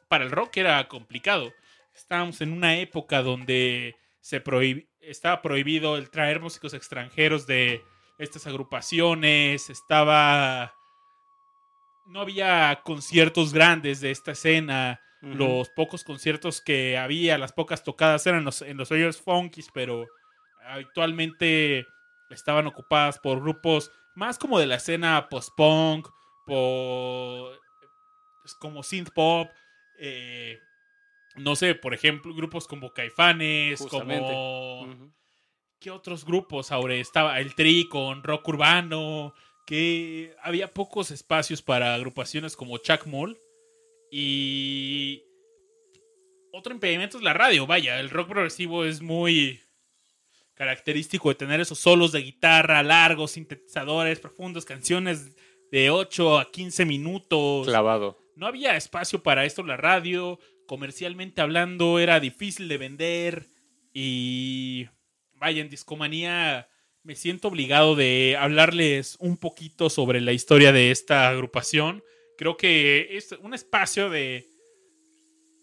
[0.09, 1.53] para el rock era complicado.
[1.95, 7.84] Estábamos en una época donde se prohib- estaba prohibido el traer músicos extranjeros de
[8.18, 10.74] estas agrupaciones, estaba...
[12.07, 15.01] No había conciertos grandes de esta escena.
[15.22, 20.07] Los pocos conciertos que había, las pocas tocadas eran los, en los hoyos funkies, pero
[20.66, 21.86] actualmente
[22.28, 26.09] estaban ocupadas por grupos más como de la escena post-punk,
[26.45, 27.59] por
[28.45, 29.51] es como synth pop,
[29.99, 30.61] eh,
[31.37, 34.32] no sé, por ejemplo, grupos como Caifanes, Justamente.
[34.32, 35.12] como.
[35.80, 36.99] ¿Qué otros grupos, Aure?
[37.01, 39.35] Estaba el Tri con rock urbano,
[39.66, 43.39] que había pocos espacios para agrupaciones como Chuck Moll.
[44.11, 45.22] Y
[46.53, 49.61] otro impedimento es la radio, vaya, el rock progresivo es muy
[50.55, 55.35] característico de tener esos solos de guitarra largos, sintetizadores profundos, canciones
[55.72, 58.16] de 8 a 15 minutos Clavado.
[58.37, 60.39] no había espacio para esto en la radio.
[60.67, 63.47] Comercialmente hablando, era difícil de vender.
[63.93, 64.87] Y
[65.35, 66.69] vaya, en Discomanía
[67.05, 72.03] me siento obligado de hablarles un poquito sobre la historia de esta agrupación.
[72.39, 74.49] Creo que es un espacio de.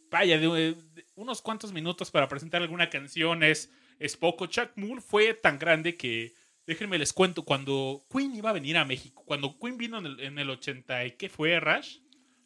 [0.09, 0.75] Vaya, de,
[1.15, 4.45] unos cuantos minutos para presentar alguna canción es, es poco.
[4.45, 6.33] Chuck Moore fue tan grande que.
[6.67, 10.19] Déjenme les cuento, cuando Queen iba a venir a México, cuando Queen vino en el,
[10.19, 11.97] en el 80, ¿y qué fue, Rush?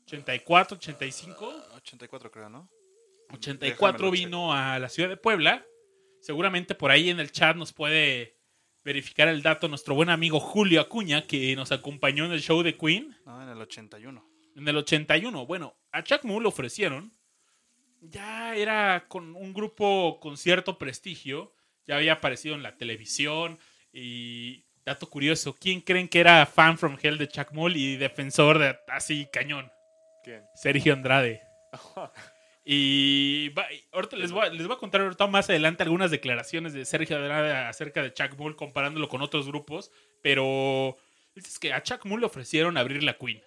[0.06, 1.54] 84, 85.
[1.76, 2.70] 84 creo, ¿no?
[3.32, 5.66] 84 Déjamelo vino a la ciudad de Puebla.
[6.22, 8.38] Seguramente por ahí en el chat nos puede
[8.84, 12.78] verificar el dato nuestro buen amigo Julio Acuña, que nos acompañó en el show de
[12.78, 14.24] Queen No, en el 81.
[14.56, 15.46] en el 81.
[15.48, 17.12] Bueno, a Chuck Moore le ofrecieron.
[18.02, 21.56] Ya era con un grupo con cierto prestigio.
[21.88, 23.58] Ya había aparecido en la televisión.
[23.92, 28.60] Y dato curioso, ¿quién creen que era fan from hell de Chuck Moore y defensor
[28.60, 29.72] de así cañón?
[30.26, 30.44] ¿Quién?
[30.56, 31.42] Sergio Andrade.
[32.68, 36.10] Y va- y ahorita les voy, a, les voy a contar ahorita más adelante algunas
[36.10, 39.92] declaraciones de Sergio Andrade acerca de Chuck Moore comparándolo con otros grupos,
[40.24, 40.98] pero
[41.36, 43.42] es que a Chuck Moore le ofrecieron abrir la Queen.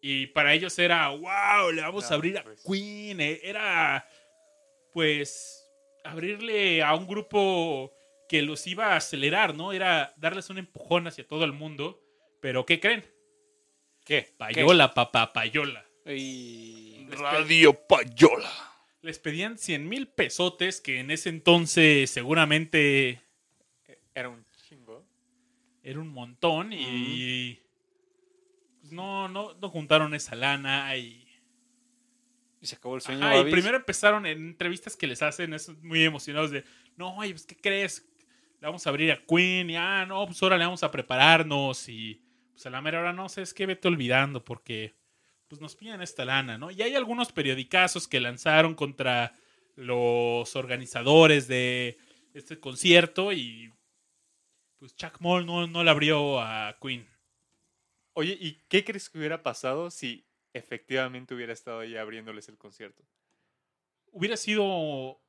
[0.00, 2.62] Y para ellos era, wow, le vamos a Claro, abrir a pues.
[2.64, 3.20] Queen.
[3.20, 4.08] Eh, Era,
[4.94, 5.70] pues,
[6.02, 7.92] abrirle a un grupo
[8.30, 9.74] que los iba a acelerar, ¿no?
[9.74, 12.00] Era darles un empujón hacia todo el mundo.
[12.40, 13.04] Pero, ¿qué creen?
[14.04, 14.34] ¿Qué?
[14.36, 15.84] Payola, papá, payola.
[16.06, 17.06] Y...
[17.10, 18.50] Radio Payola.
[19.02, 23.20] Les pedían 100 mil pesotes, que en ese entonces seguramente
[24.14, 25.04] Era un chingo.
[25.82, 27.60] era un montón y
[28.80, 31.26] pues, no, no, no juntaron esa lana y,
[32.60, 33.24] y se acabó el sueño.
[33.24, 36.64] Ajá, y primero empezaron en entrevistas que les hacen esos muy emocionados de,
[36.96, 38.06] no, oye, pues, ¿qué crees?
[38.60, 41.88] Le vamos a abrir a Queen y, ah, no, pues ahora le vamos a prepararnos
[41.88, 42.22] y
[42.60, 44.94] pues a la mera hora no sé, es que vete olvidando porque
[45.48, 46.70] pues nos piden esta lana, ¿no?
[46.70, 49.34] Y hay algunos periodicazos que lanzaron contra
[49.76, 51.96] los organizadores de
[52.34, 53.72] este concierto y
[54.78, 57.08] pues Chuck Moll no, no le abrió a Queen.
[58.12, 63.02] Oye, ¿y qué crees que hubiera pasado si efectivamente hubiera estado ahí abriéndoles el concierto?
[64.12, 65.20] hubiera sido.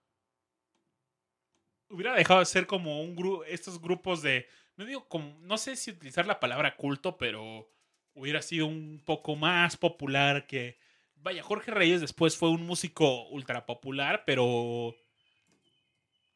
[1.89, 3.43] Hubiera dejado de ser como un grupo.
[3.45, 4.47] Estos grupos de.
[4.77, 5.37] No digo como.
[5.41, 7.69] No sé si utilizar la palabra culto, pero
[8.13, 10.77] hubiera sido un poco más popular que.
[11.15, 14.95] Vaya, Jorge Reyes después fue un músico ultra popular, pero.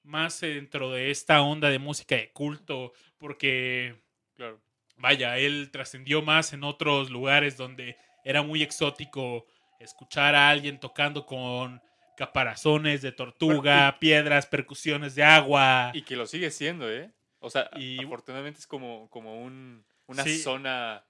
[0.03, 2.93] Más dentro de esta onda de música de culto.
[3.17, 3.95] Porque.
[4.35, 4.61] Claro.
[4.97, 9.45] Vaya, él trascendió más en otros lugares donde era muy exótico
[9.79, 11.81] escuchar a alguien tocando con
[12.15, 15.91] caparazones de tortuga, piedras, percusiones de agua.
[15.93, 17.11] Y que lo sigue siendo, ¿eh?
[17.45, 20.39] O sea, Y- afortunadamente es como, como un, una Sí.
[20.39, 21.05] zona.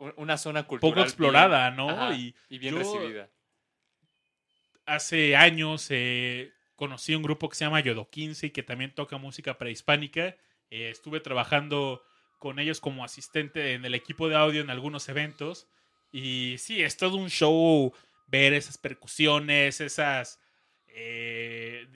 [0.00, 0.94] un- Una zona cultural.
[0.94, 1.90] poco explorada, bien- ¿no?
[1.90, 3.28] ajá, Y y bien yo- recibida.
[4.86, 9.58] hace años eh, conocí un grupo que se llama Yodo 15 que también toca música
[9.58, 10.36] prehispánica.
[10.70, 12.04] Eh, estuve trabajando
[12.38, 15.66] con ellos como asistente en el equipo de audio en algunos eventos.
[16.12, 17.92] Y sí, es todo un show
[18.28, 20.40] ver esas percusiones, esas...
[20.86, 21.86] eh,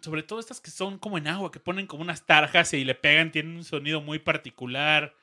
[0.00, 2.94] sobre todo estas que son como en agua, que ponen como unas tarjas y le
[2.94, 5.14] pegan, tienen un sonido muy particular.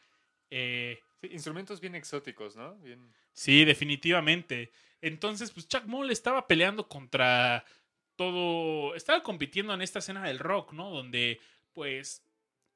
[0.50, 2.76] Eh, Sí, instrumentos bien exóticos, ¿no?
[2.78, 3.00] Bien.
[3.34, 4.72] Sí, definitivamente.
[5.02, 7.64] Entonces, pues Chuck Moll estaba peleando contra
[8.16, 8.96] todo.
[8.96, 10.90] Estaba compitiendo en esta escena del rock, ¿no?
[10.92, 11.40] Donde,
[11.74, 12.24] pues,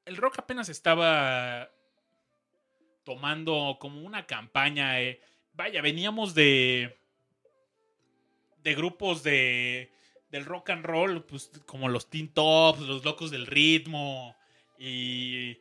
[0.04, 1.70] el rock apenas estaba
[3.04, 5.00] tomando como una campaña.
[5.02, 5.20] eh.
[5.52, 6.98] Vaya, veníamos de.
[8.62, 9.92] de grupos de.
[10.30, 14.36] Del rock and roll, pues, como los Teen Tops, los Locos del Ritmo.
[14.78, 15.58] Y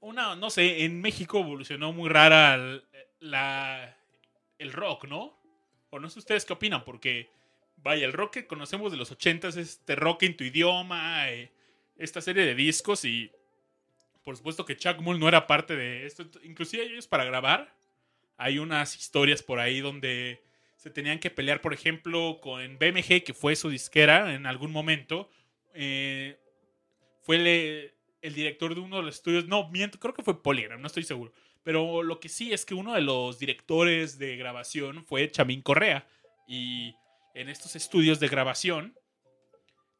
[0.00, 2.84] una, no sé, en México evolucionó muy rara el,
[3.20, 3.96] la,
[4.58, 5.38] el rock, ¿no?
[5.90, 7.30] O no sé ustedes qué opinan, porque,
[7.76, 11.52] vaya, el rock que conocemos de los ochentas es este rock en tu idioma, eh,
[11.96, 13.30] esta serie de discos y
[14.22, 16.24] por supuesto que Chuck Moll no era parte de esto.
[16.42, 17.72] Inclusive ellos para grabar
[18.36, 20.42] hay unas historias por ahí donde
[20.86, 25.28] se tenían que pelear, por ejemplo, con BMG, que fue su disquera en algún momento.
[25.74, 26.38] eh,
[27.22, 29.48] fue el director de uno de los estudios.
[29.48, 31.32] No, miento, creo que fue Polygram, no estoy seguro.
[31.64, 36.06] Pero lo que sí es que uno de los directores de grabación fue Chamín Correa.
[36.46, 36.94] Y
[37.34, 38.96] en estos estudios de grabación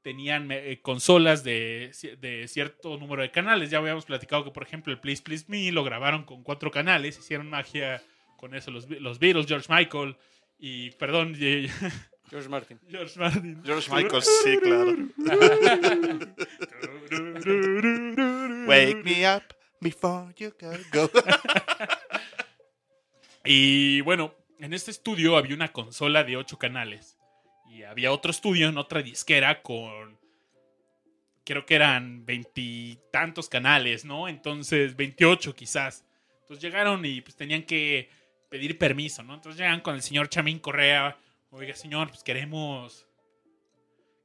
[0.03, 3.71] tenían eh, consolas de, de cierto número de canales.
[3.71, 7.19] Ya habíamos platicado que, por ejemplo, el Please Please Me lo grabaron con cuatro canales.
[7.19, 8.01] Hicieron magia
[8.37, 10.17] con eso los, los Beatles, George Michael
[10.59, 11.35] y, perdón,
[12.31, 12.81] George Martin.
[12.89, 13.63] George Martin.
[13.65, 14.97] George Michael, sí, claro.
[18.67, 19.43] Wake me up
[19.81, 21.09] before you gotta go.
[23.49, 27.17] Y bueno, en este estudio había una consola de 8 canales.
[27.71, 30.19] Y había otro estudio en otra disquera con.
[31.45, 34.27] Creo que eran veintitantos canales, ¿no?
[34.29, 36.05] Entonces, 28 quizás.
[36.41, 38.09] Entonces llegaron y pues tenían que
[38.49, 39.35] pedir permiso, ¿no?
[39.35, 41.17] Entonces llegan con el señor Chamín Correa.
[41.51, 43.07] Oiga, señor, pues queremos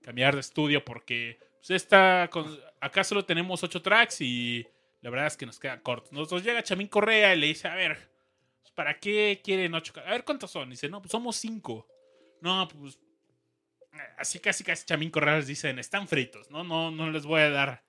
[0.02, 2.30] cambiar de estudio porque pues esta
[2.80, 4.68] acá solo tenemos 8 tracks y
[5.02, 6.10] la verdad es que nos queda corto.
[6.12, 7.98] Nosotros llega Chamín Correa y le dice, a ver,
[8.62, 9.94] pues, ¿para qué quieren ocho?
[10.06, 10.70] A ver, ¿cuántos son?
[10.70, 11.88] Dice, no, pues somos cinco.
[12.40, 13.00] No, pues,
[14.18, 16.64] así casi casi Chamín Corrales dicen, están fritos, ¿no?
[16.64, 17.84] No, no les voy a dar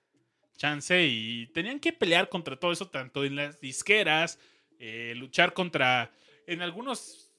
[0.57, 4.39] chance y tenían que pelear contra todo eso, tanto en las disqueras,
[4.79, 6.13] eh, luchar contra,
[6.47, 7.33] en algunos,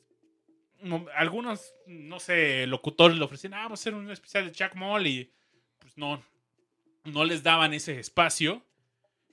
[0.82, 4.76] no, algunos, no sé, locutores le ofrecían, ah, vamos a hacer un especial de Chuck
[4.76, 5.32] Moll y
[5.80, 6.24] pues no,
[7.06, 8.64] no les daban ese espacio.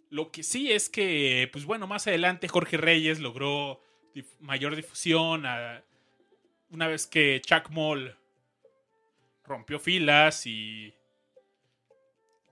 [0.09, 3.81] Lo que sí es que, pues bueno, más adelante Jorge Reyes logró
[4.41, 5.45] mayor difusión
[6.71, 8.17] una vez que Chuck Moll
[9.45, 10.95] rompió filas y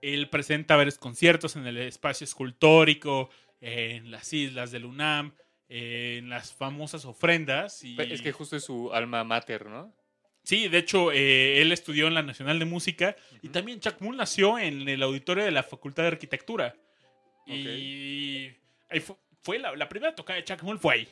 [0.01, 3.29] él presenta varios conciertos en el espacio escultórico,
[3.61, 5.33] en las islas del UNAM,
[5.69, 7.83] en las famosas ofrendas.
[7.83, 7.95] Y...
[8.01, 9.93] Es que justo es su alma mater, ¿no?
[10.43, 14.17] Sí, de hecho, eh, él estudió en la Nacional de Música y también Chuck Moll
[14.17, 16.75] nació en el auditorio de la Facultad de Arquitectura.
[17.45, 18.51] Y
[18.89, 21.07] ahí fu- fue, la, la primera tocada de Chuck Moll fue ahí.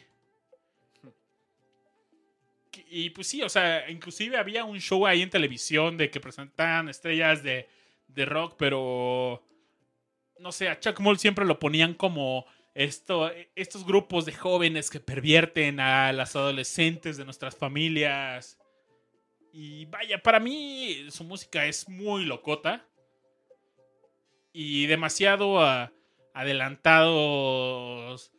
[2.90, 6.90] Y pues sí, o sea, inclusive había un show ahí en televisión de que presentaban
[6.90, 7.68] estrellas de,
[8.08, 9.44] de rock, pero
[10.40, 12.46] no sé, a Chuck Moll siempre lo ponían como
[12.78, 18.60] esto, estos grupos de jóvenes que pervierten a las adolescentes de nuestras familias.
[19.52, 22.88] Y vaya, para mí su música es muy locota.
[24.54, 25.60] Y demasiado
[26.34, 28.32] adelantados.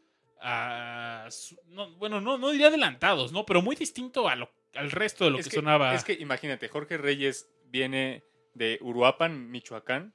[1.67, 3.45] no, bueno, no, no diría adelantados, ¿no?
[3.45, 5.95] Pero muy distinto a lo- al resto de lo es que, sonaba.
[5.95, 8.23] Es que imagínate, Jorge Reyes viene
[8.55, 10.15] de Uruapan, Michoacán.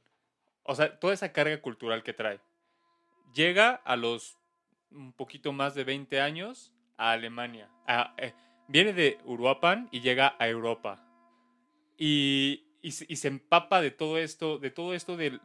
[0.64, 2.40] O sea, toda esa carga cultural que trae.
[3.34, 4.38] Llega a los
[4.92, 7.70] un poquito más de 20 años a Alemania.
[7.88, 8.34] A- eh,
[8.68, 11.04] viene de Uruapan y llega a Europa.
[11.98, 15.40] Y, y se- y se empapa de todo esto, de todo esto de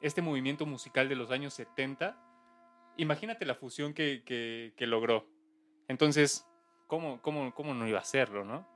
[0.00, 2.16] este movimiento musical de los años 70.
[2.96, 5.26] Imagínate la fusión que, que- que logró.
[5.88, 6.46] Entonces,
[6.86, 8.66] ¿cómo, cómo, ¿cómo no iba a hacerlo, no?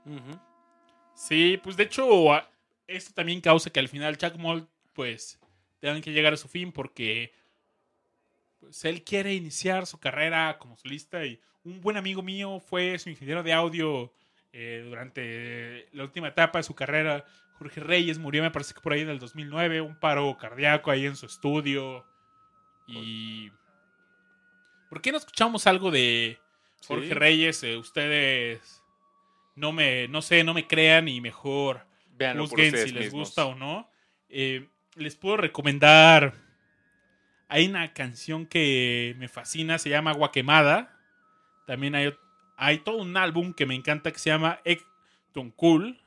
[1.15, 2.31] Sí, pues de hecho,
[2.87, 5.39] esto también causa que al final Chuck Moll, pues,
[5.81, 7.33] tengan que llegar a su fin porque
[8.65, 13.09] pues, él quiere iniciar su carrera como solista y un buen amigo mío fue su
[13.11, 14.13] ingeniero de audio
[14.53, 17.25] eh, durante la última etapa de su carrera.
[17.59, 21.07] Jorge Reyes murió, me parece que por ahí en el 2009, un paro cardíaco ahí
[21.07, 22.05] en su estudio.
[22.87, 23.51] Y...
[24.89, 26.39] ¿Por qué no escuchamos algo de
[26.87, 27.15] Jorge Sí.
[27.15, 27.63] Reyes?
[27.63, 28.83] Eh, ustedes
[29.57, 33.29] no me, no sé, no me crean y mejor Véanlo ustedes si les mismos.
[33.29, 33.91] gusta o no.
[34.29, 36.35] Eh, les puedo recomendar.
[37.55, 40.99] Hay una canción que me fascina, se llama Agua Quemada.
[41.69, 42.13] También hay,
[42.57, 46.03] hay todo un álbum que me encanta que se llama Ecton Cool.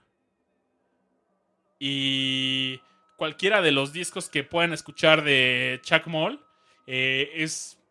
[1.80, 2.82] Y
[3.16, 6.46] cualquiera de los discos que puedan escuchar de Chuck Moll
[6.86, 7.82] eh, es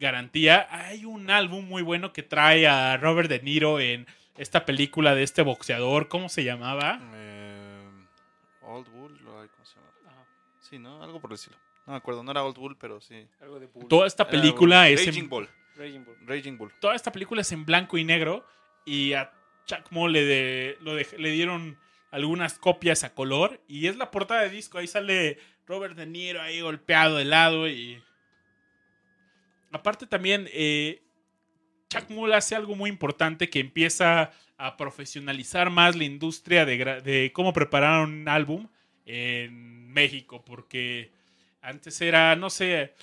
[0.00, 0.66] garantía.
[0.68, 5.22] Hay un álbum muy bueno que trae a Robert De Niro en esta película de
[5.22, 6.08] este boxeador.
[6.08, 6.98] ¿Cómo se llamaba?
[7.14, 7.88] Eh,
[8.62, 10.26] Old Bull, ¿cómo se llama?
[10.58, 11.00] Sí, ¿no?
[11.00, 11.67] Algo por decirlo.
[11.88, 13.26] No me acuerdo, no era Old Bull, pero sí.
[13.40, 13.88] Algo de Bull.
[13.88, 15.48] Toda esta película es en- Raging Bull.
[15.76, 16.16] Raging Bull.
[16.26, 16.72] Raging Bull.
[16.80, 18.44] toda esta película es en blanco y negro
[18.84, 19.32] y a
[19.64, 21.78] Chuck Moll le, de- lo de- le dieron
[22.10, 24.76] algunas copias a color y es la portada de disco.
[24.76, 28.02] Ahí sale Robert De Niro ahí golpeado de lado y...
[29.72, 31.02] Aparte también, eh,
[31.88, 37.52] Chuck Moll hace algo muy importante que empieza a profesionalizar más la industria de cómo
[37.54, 38.68] preparar un álbum
[39.06, 41.12] en México, porque
[41.60, 42.94] antes era, no sé,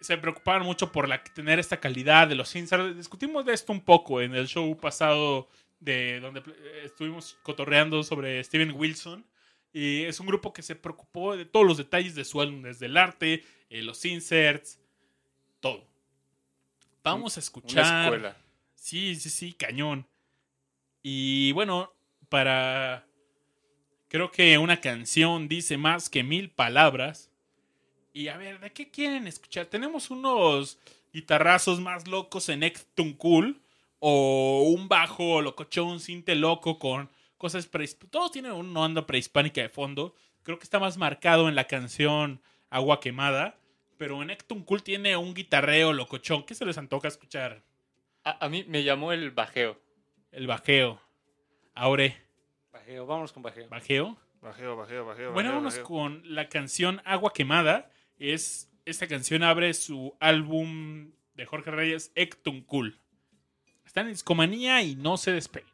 [0.00, 2.96] se preocupaban mucho por la, tener esta calidad de los inserts.
[2.96, 5.48] Discutimos de esto un poco en el show pasado
[5.78, 9.24] de donde eh, estuvimos cotorreando sobre Steven Wilson.
[9.72, 12.86] Y es un grupo que se preocupó de todos los detalles de su álbum, desde
[12.86, 14.80] el arte, eh, los inserts,
[15.60, 15.86] todo.
[17.04, 17.84] Vamos a escuchar.
[17.84, 18.36] Una escuela.
[18.74, 20.06] Sí, sí, sí, cañón.
[21.02, 21.92] Y bueno,
[22.28, 23.06] para...
[24.10, 27.30] Creo que una canción dice más que mil palabras.
[28.12, 29.66] Y a ver, ¿de qué quieren escuchar?
[29.66, 30.80] Tenemos unos
[31.12, 33.60] guitarrazos más locos en Ecton Cool.
[34.00, 37.08] O un bajo locochón, cinte loco con
[37.38, 38.10] cosas prehispánicas.
[38.10, 40.16] Todos tienen una onda prehispánica de fondo.
[40.42, 43.60] Creo que está más marcado en la canción Agua Quemada.
[43.96, 46.42] Pero en Ecton Cool tiene un guitarreo locochón.
[46.42, 47.62] ¿Qué se les antoja escuchar?
[48.24, 49.80] A, a mí me llamó el bajeo.
[50.32, 51.00] El bajeo.
[51.74, 52.16] Aure,
[52.90, 53.68] Bajeo, vámonos con bajeo.
[53.68, 54.16] bajeo.
[54.42, 55.32] Bajeo, bajeo, bajeo.
[55.32, 57.88] Bueno, vámonos con la canción Agua Quemada.
[58.18, 62.98] Es, esta canción abre su álbum de Jorge Reyes, Ecton Cool.
[63.86, 65.69] Están en discomanía y no se despeguen.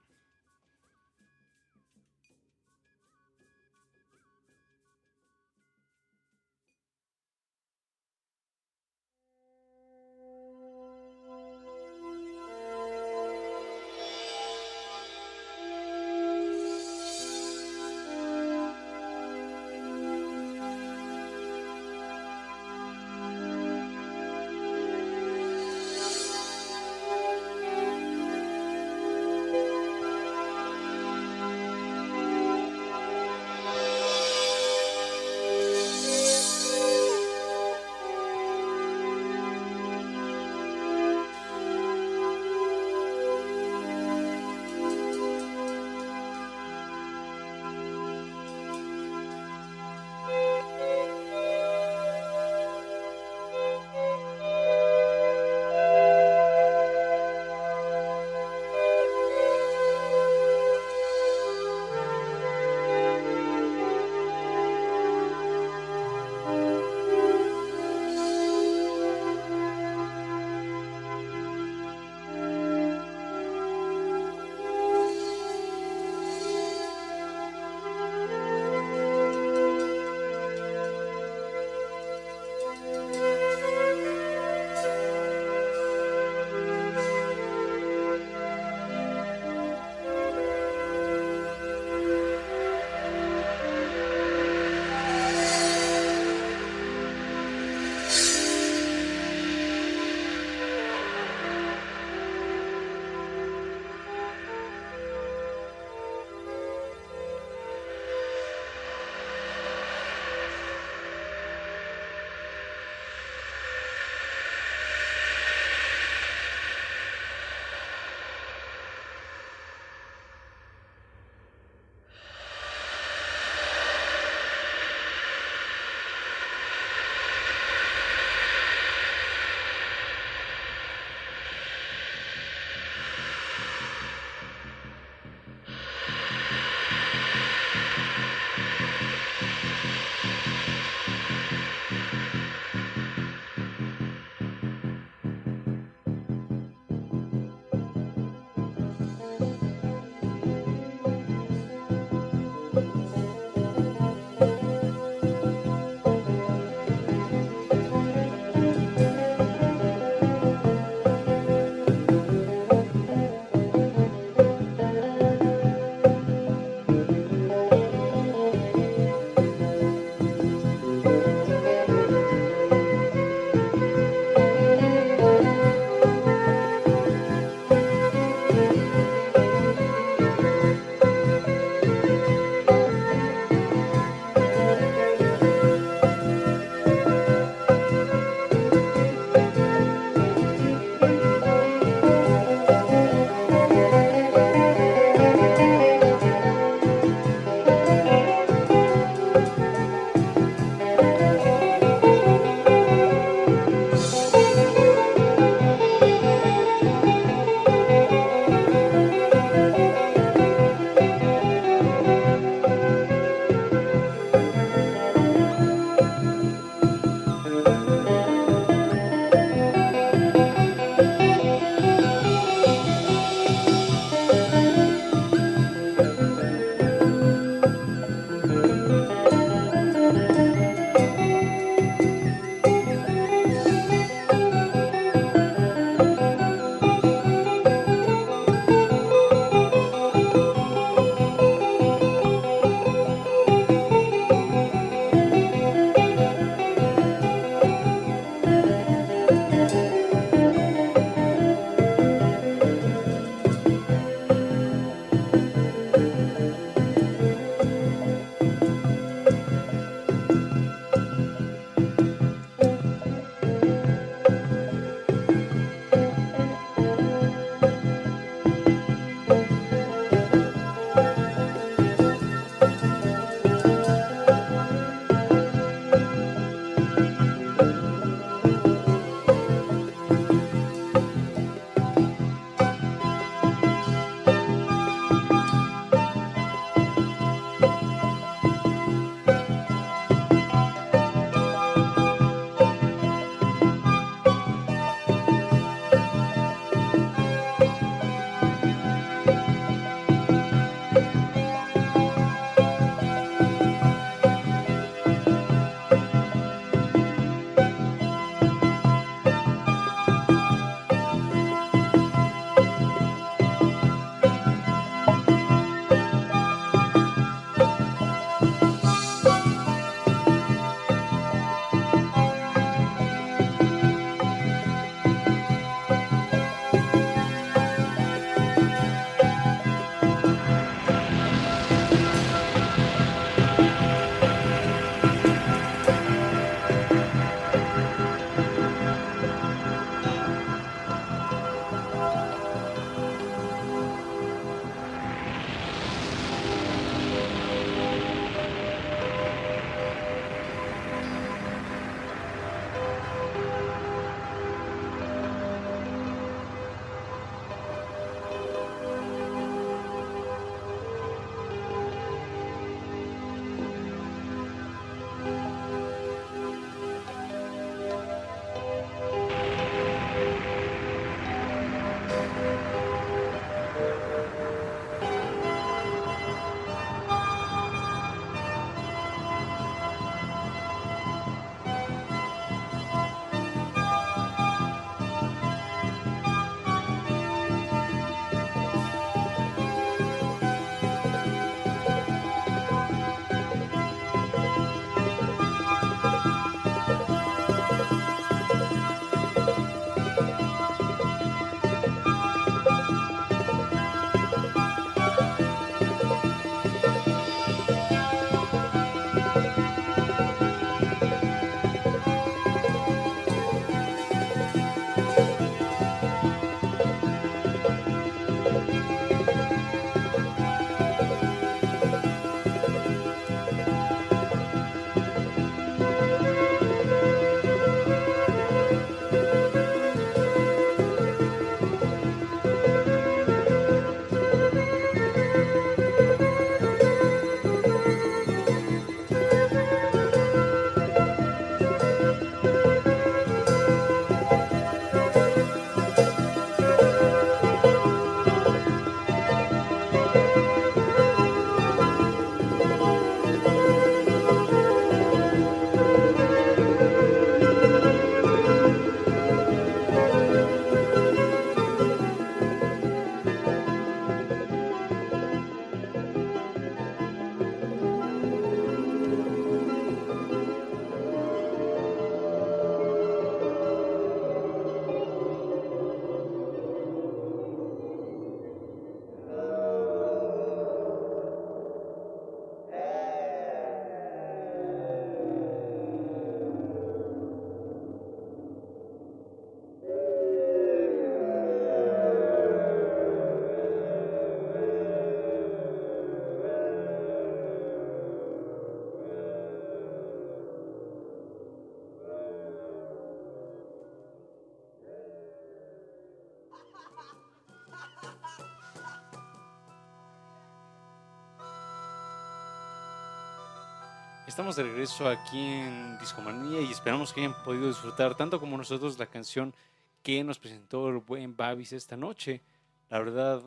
[514.36, 518.98] Estamos de regreso aquí en Discomanía y esperamos que hayan podido disfrutar tanto como nosotros
[518.98, 519.54] la canción
[520.02, 522.42] que nos presentó el buen Babis esta noche.
[522.90, 523.42] La verdad,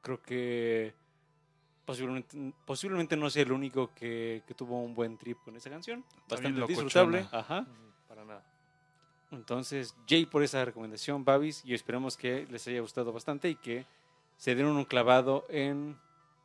[0.00, 0.94] creo que
[1.84, 6.02] posiblemente, posiblemente no sea el único que, que tuvo un buen trip con esa canción.
[6.26, 7.28] Bastante disfrutable.
[7.30, 7.66] Ajá.
[8.08, 8.42] Para nada.
[9.30, 13.84] Entonces, Jay por esa recomendación, Babis, y esperamos que les haya gustado bastante y que
[14.38, 15.98] se den un clavado en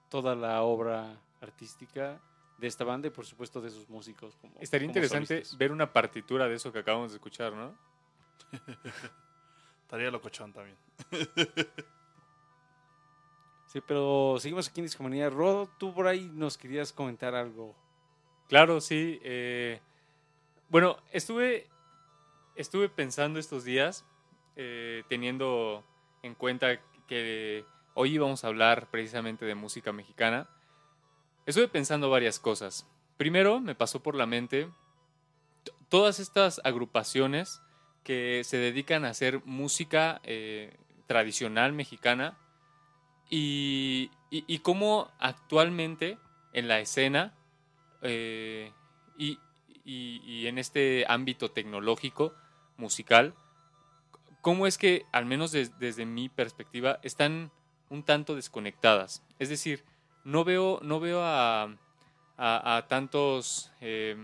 [0.09, 2.19] toda la obra artística
[2.57, 4.35] de esta banda y por supuesto de sus músicos.
[4.37, 5.57] Como, Estaría como interesante solistas.
[5.57, 7.75] ver una partitura de eso que acabamos de escuchar, ¿no?
[9.83, 10.77] Estaría locochón también.
[13.67, 15.29] Sí, pero seguimos aquí en Discomanía.
[15.29, 17.75] Rodo, tú por ahí nos querías comentar algo.
[18.47, 19.19] Claro, sí.
[19.21, 19.81] eh,
[20.69, 21.67] bueno, estuve,
[22.55, 24.05] estuve pensando estos días,
[24.55, 25.83] eh, teniendo
[26.23, 30.47] en cuenta que hoy íbamos a hablar precisamente de música mexicana.
[31.45, 32.87] Estuve pensando varias cosas.
[33.17, 34.69] Primero, me pasó por la mente
[35.89, 37.61] todas estas agrupaciones
[38.03, 40.75] que se dedican a hacer música eh,
[41.07, 42.37] tradicional mexicana
[43.29, 44.09] y,
[44.63, 46.17] cómo actualmente
[46.53, 47.33] en la escena
[48.01, 48.71] eh,
[49.17, 49.37] y,
[50.47, 52.33] en este ámbito tecnológico
[52.77, 53.35] musical,
[54.41, 57.51] cómo es que, al menos des- desde mi perspectiva, están
[57.89, 59.23] un tanto desconectadas.
[59.37, 59.83] Es decir,
[60.25, 61.69] no veo, no veo a,
[62.89, 64.17] tantos eh,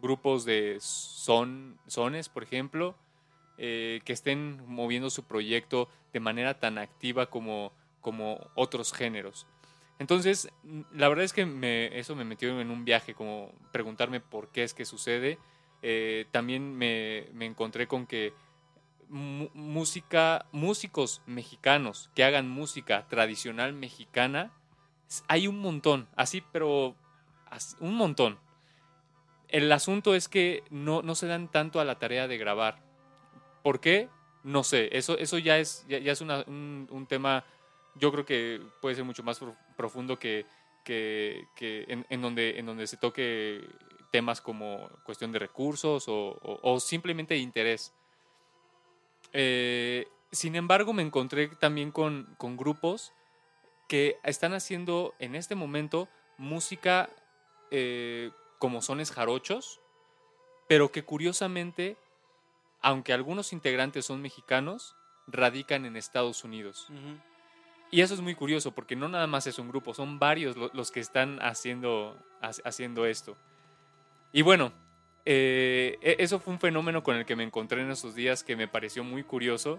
[0.00, 2.94] grupos de son, sones, por ejemplo,
[3.58, 9.46] eh, que estén moviendo su proyecto de manera tan activa como, como otros géneros.
[9.98, 14.20] Entonces, mm, la verdad es que me- eso me metió en un viaje, como preguntarme
[14.20, 15.38] por qué es que sucede.
[15.82, 18.32] Eh, también me, me encontré con que
[19.08, 24.50] música, músicos mexicanos que hagan música tradicional mexicana,
[25.28, 26.96] hay un montón, así, pero
[27.50, 28.38] as- un montón.
[29.48, 32.82] El asunto es que no, no se dan tanto a la tarea de grabar.
[33.62, 34.08] ¿Por qué?
[34.42, 37.44] No sé, eso, eso ya es, ya, ya es una- un, un tema,
[37.94, 40.46] yo creo que puede ser mucho más pro- profundo que,
[40.84, 43.60] que, que en, en donde, en donde se toque
[44.10, 47.94] temas como cuestión de recursos o, o- o simplemente de interés.
[49.32, 53.12] Eh, sin embargo, me encontré también con, con grupos
[53.88, 56.08] que están haciendo en este momento
[56.38, 57.10] música
[57.70, 59.80] eh, como sones jarochos,
[60.68, 61.96] pero que curiosamente,
[62.80, 66.88] aunque algunos integrantes son mexicanos, radican en Estados Unidos.
[67.90, 70.70] Y eso es muy curioso porque no nada más es un grupo, son varios lo-
[70.74, 73.36] los que están haciendo, ha- haciendo esto.
[74.32, 74.72] Y bueno,
[75.26, 78.56] eh, e- eso fue un fenómeno con el que me encontré en esos días que
[78.56, 79.78] me pareció muy curioso.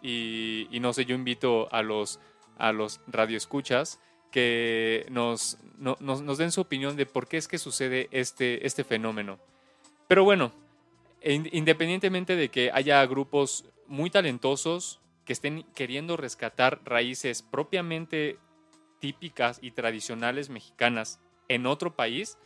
[0.00, 2.18] Y, y no sé, yo invito a los,
[2.62, 3.98] a los radioescuchas
[4.30, 8.84] que nos, no- nos, den su opinión de por qué es que sucede este, este
[8.84, 9.38] fenómeno.
[10.08, 10.52] Pero bueno,
[11.22, 18.38] in- independientemente de que haya grupos muy talentosos que estén queriendo rescatar raíces propiamente
[19.00, 22.38] típicas y tradicionales mexicanas en otro país,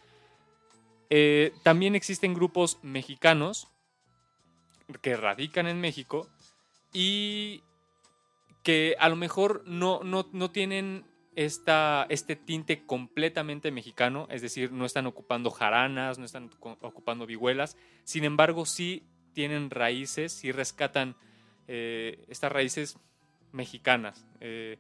[1.10, 3.68] eh, también existen grupos mexicanos
[5.02, 6.26] que radican en México
[6.92, 7.62] y
[8.66, 11.04] que a lo mejor no, no, no tienen
[11.36, 17.76] esta, este tinte completamente mexicano, es decir, no están ocupando jaranas, no están ocupando vihuelas,
[18.02, 19.04] sin embargo sí
[19.34, 21.14] tienen raíces, sí rescatan
[21.68, 22.98] eh, estas raíces
[23.52, 24.26] mexicanas.
[24.40, 24.78] eh,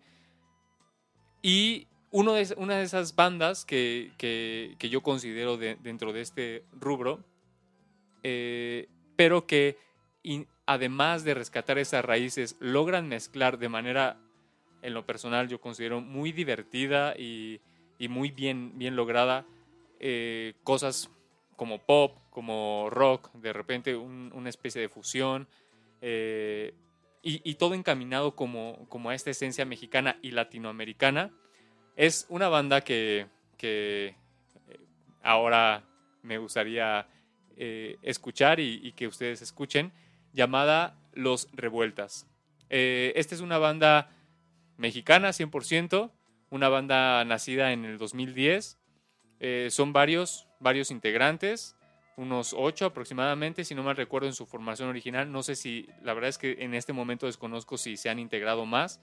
[1.40, 6.22] y uno de, una de esas bandas que, que- que yo considero de- dentro de
[6.22, 7.22] este rubro,
[8.24, 9.78] eh, pero que
[10.66, 14.18] además de rescatar esas raíces, logran mezclar de manera,
[14.82, 17.60] en lo personal, yo considero muy divertida y,
[17.98, 19.46] y muy bien, bien lograda
[20.00, 21.10] eh, cosas
[21.56, 25.48] como pop, como rock, de repente un- una especie de fusión.
[26.02, 26.74] eh,
[27.22, 31.32] y, y todo encaminado como, como a esta esencia mexicana y latinoamericana.
[31.96, 34.14] Es una banda que, que,
[34.68, 34.80] eh,
[35.22, 35.82] ahora
[36.22, 37.08] me gustaría
[38.02, 39.90] escuchar y que ustedes escuchen,
[40.36, 42.28] llamada Los Revueltas.
[42.68, 44.10] Eh, esta es una banda
[44.76, 46.12] mexicana 100%,
[46.50, 48.78] una banda nacida en el 2010.
[49.40, 51.74] Eh, son varios, varios integrantes,
[52.16, 55.32] unos ocho aproximadamente, si no mal recuerdo en su formación original.
[55.32, 58.66] No sé si, la verdad es que en este momento desconozco si se han integrado
[58.66, 59.00] más,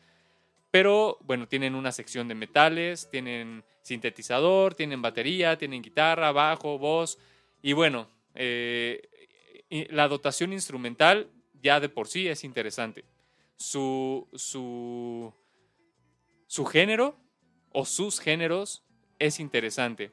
[0.72, 7.20] pero bueno, tienen una sección de metales, tienen sintetizador, tienen batería, tienen guitarra, bajo, voz,
[7.62, 9.10] y bueno, eh,
[9.90, 11.30] la dotación instrumental
[11.62, 13.06] ya de por sí es interesante.
[13.56, 15.34] Su, su,
[16.48, 17.16] su género
[17.72, 18.84] o sus géneros
[19.20, 20.12] es interesante.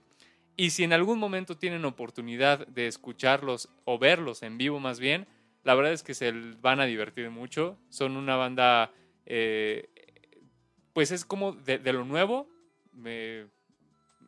[0.56, 5.26] Y si en algún momento tienen oportunidad de escucharlos o verlos en vivo más bien,
[5.64, 7.78] la verdad es que se van a divertir mucho.
[7.88, 8.92] Son una banda,
[9.26, 9.88] eh,
[10.92, 12.48] pues es como de, lo nuevo
[13.04, 13.46] eh,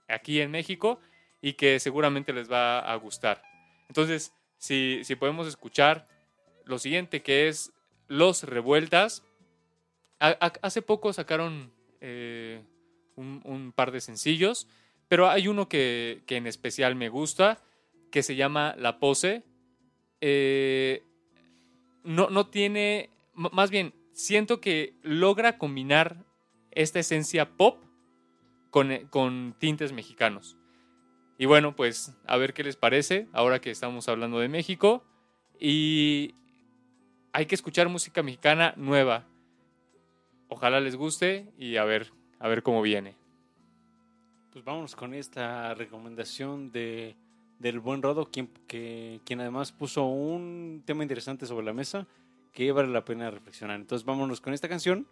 [0.09, 1.01] aquí en México
[1.41, 3.43] y que seguramente les va a gustar.
[3.89, 6.07] Entonces, si, si podemos escuchar
[6.65, 7.73] lo siguiente que es
[8.07, 9.25] Los Revueltas.
[10.21, 12.63] Hace poco sacaron eh,
[13.17, 14.69] un, par de sencillos,
[15.09, 17.59] pero hay uno que, en especial me gusta,
[18.13, 19.43] que se llama La Pose.
[20.21, 21.03] Eh,
[22.05, 26.25] no, no tiene, más bien, siento que logra combinar
[26.71, 27.83] esta esencia pop
[28.71, 30.57] con, con tintes mexicanos.
[31.43, 35.03] Y bueno, pues a ver qué les parece ahora que estamos hablando de México.
[35.59, 36.37] Y
[37.33, 39.27] hay que escuchar música mexicana nueva.
[40.47, 43.17] Ojalá les guste y a ver, a ver cómo viene.
[44.53, 47.17] Pues vámonos con esta recomendación de,
[47.59, 52.07] del buen Rodo, quien, que, quien además puso un tema interesante sobre la mesa
[52.53, 53.81] que vale la pena reflexionar.
[53.81, 55.09] Entonces vámonos con esta canción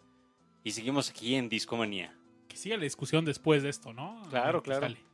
[0.63, 2.17] y seguimos aquí en Discomanía.
[2.47, 4.23] Que siga la discusión después de esto, ¿no?
[4.31, 4.83] Claro, claro.
[4.83, 5.10] sale.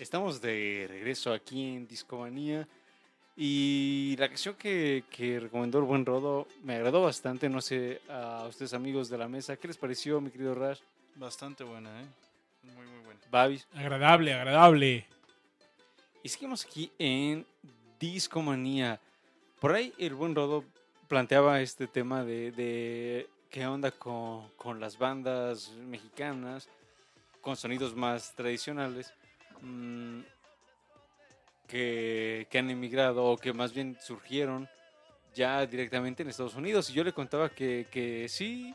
[0.00, 2.66] Estamos de regreso aquí en Discomanía.
[3.36, 7.50] Y la canción que, que recomendó el buen Rodo me agradó bastante.
[7.50, 10.80] No sé, a ustedes amigos de la mesa, ¿qué les pareció, mi querido Rash?
[11.16, 12.06] Bastante buena, ¿eh?
[12.62, 13.20] Muy, muy buena.
[13.30, 13.68] Babis.
[13.74, 15.06] Agradable, agradable.
[16.22, 17.44] Y seguimos aquí en
[17.98, 18.98] Discomanía.
[19.60, 20.64] Por ahí el buen Rodo
[21.08, 26.70] planteaba este tema de, de qué onda con, con las bandas mexicanas,
[27.42, 29.12] con sonidos más tradicionales,
[31.70, 34.68] que, que han emigrado o que más bien surgieron
[35.34, 36.90] ya directamente en Estados Unidos.
[36.90, 38.74] Y yo le contaba que, que sí,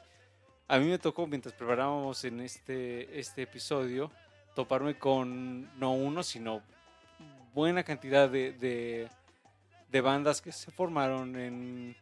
[0.70, 4.12] a mí me tocó mientras preparábamos en este, este episodio,
[4.56, 6.62] toparme con no uno, sino
[7.54, 9.10] buena cantidad de, de,
[9.92, 11.96] de bandas que se formaron en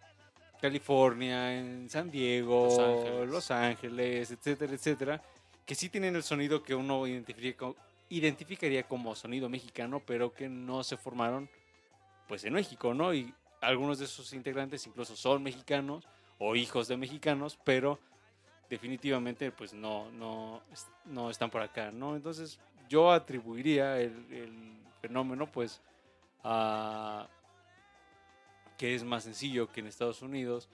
[0.61, 3.29] California, en San Diego, Los Ángeles.
[3.29, 5.21] Los Ángeles, etcétera, etcétera,
[5.65, 7.75] que sí tienen el sonido que uno identificaría como,
[8.09, 11.49] identificaría como sonido mexicano, pero que no se formaron
[12.27, 13.13] pues en México, ¿no?
[13.13, 17.99] Y algunos de sus integrantes incluso son mexicanos o hijos de mexicanos, pero
[18.69, 20.61] definitivamente pues no, no,
[21.05, 22.15] no están por acá, ¿no?
[22.15, 25.81] Entonces yo atribuiría el, fenómeno pues
[26.45, 27.27] a
[28.77, 30.69] que es más sencillo que en Estados Unidos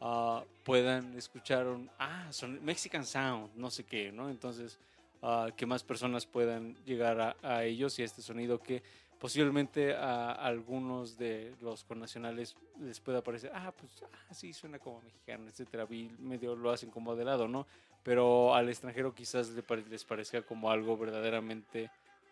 [0.00, 4.30] ah, puedan escuchar un, ah, son Mexican Sound, no sé qué, ¿no?
[4.30, 4.80] Entonces
[5.22, 8.82] ah, que más personas puedan llegar a, a ellos y a este sonido que
[9.18, 15.02] posiblemente a algunos de los connacionales les pueda parecer, ah, pues ah, sí, suena como
[15.02, 17.66] mexicano, etcétera, y medio lo hacen como de lado, ¿no?
[18.02, 19.50] Pero al extranjero quizás
[19.90, 21.90] les parezca como algo verdaderamente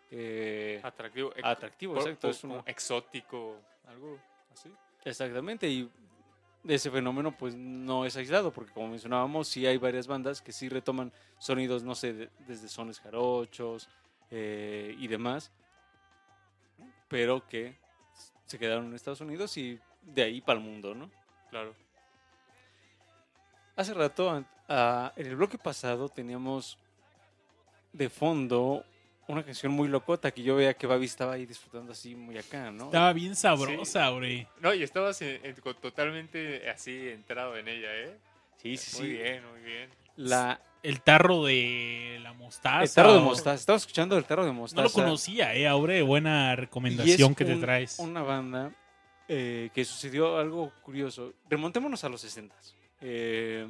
[0.09, 1.33] eh, Atractivo.
[1.43, 2.29] atractivo, exacto.
[2.29, 3.57] Es como exótico.
[3.87, 4.17] Algo
[4.53, 4.71] así.
[5.03, 5.89] Exactamente, y
[6.67, 10.69] ese fenómeno pues no es aislado, porque como mencionábamos, sí hay varias bandas que sí
[10.69, 13.89] retoman sonidos, no sé, de- desde sones jarochos
[14.31, 15.51] eh, y demás,
[17.07, 17.77] pero que
[18.45, 21.09] se quedaron en Estados Unidos y de ahí para el mundo, ¿no?
[21.49, 21.73] Claro.
[23.75, 26.77] Hace rato, ah, en el bloque pasado, teníamos
[27.93, 28.83] de fondo
[29.27, 32.71] una canción muy locota que yo veía que Babi estaba ahí disfrutando así muy acá,
[32.71, 32.85] ¿no?
[32.85, 34.47] Estaba bien sabrosa, güey.
[34.61, 38.17] No, y estabas en- en- co- totalmente así entrado en ella, ¿eh?
[38.61, 39.13] Sí, sí, Muy sí.
[39.17, 39.89] bien, muy bien.
[40.15, 42.83] La, El tarro de la mostaza.
[42.83, 43.55] el tarro de mostaza.
[43.55, 44.81] Estaba escuchando el tarro de mostaza.
[44.81, 45.67] No lo conocía, eh.
[45.67, 47.99] Ahora, buena Y es recomendación que te un- traes.
[47.99, 48.71] Una banda
[49.27, 51.33] eh, que sucedió algo curioso.
[51.49, 52.55] Remontémonos a los 60
[53.01, 53.67] eh,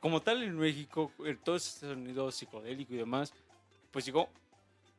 [0.00, 3.34] Como tal, en México, eh, todo ese sonido psicodélico y demás,
[3.90, 4.28] pues llegó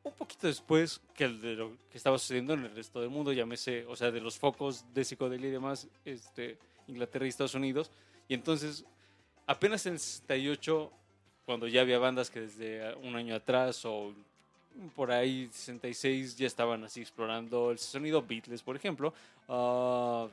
[0.04, 3.34] un poquito después que el de lo que estaba sucediendo en el resto del mundo,
[3.34, 6.58] llámese, o sea, de los focos de psicodelia y demás, este,
[6.88, 7.92] Inglaterra y Estados Unidos.
[8.28, 8.86] Y entonces,
[9.46, 10.92] apenas en el 68,
[11.46, 14.14] cuando ya había bandas que desde un año atrás o
[14.96, 19.14] por ahí 66 ya estaban así explorando el sonido Beatles, por ejemplo.
[19.48, 20.28] ah,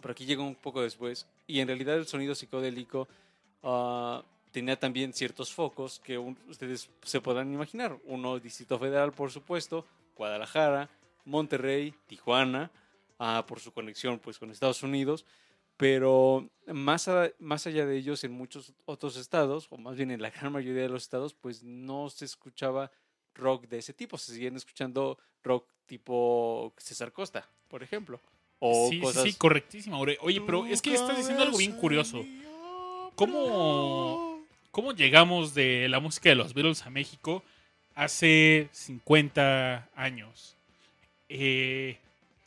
[0.00, 1.26] pero aquí llegó un poco después.
[1.46, 3.08] Y en realidad el sonido psicodélico
[3.62, 4.22] ah,
[4.52, 7.98] tenía también ciertos focos que un- ustedes se podrán imaginar.
[8.04, 9.84] Uno, Distrito Federal, por supuesto,
[10.16, 10.88] Guadalajara,
[11.24, 12.70] Monterrey, Tijuana,
[13.18, 15.24] ah, por su conexión pues, con Estados Unidos.
[15.76, 20.20] Pero más, a- más allá de ellos, en muchos otros estados, o más bien en
[20.20, 22.90] la gran mayoría de los estados, pues no se escuchaba
[23.34, 24.18] rock de ese tipo.
[24.18, 28.20] Se siguen escuchando rock tipo César Costa, por ejemplo.
[28.58, 29.22] O sí, cosas...
[29.22, 29.98] sí, correctísimo.
[30.00, 32.22] Oye, pero es que estás diciendo algo bien curioso.
[33.16, 34.29] ¿Cómo,
[34.70, 37.42] ¿Cómo llegamos de la música de los Beatles a México
[37.94, 40.56] hace 50 años?
[41.28, 41.98] Eh,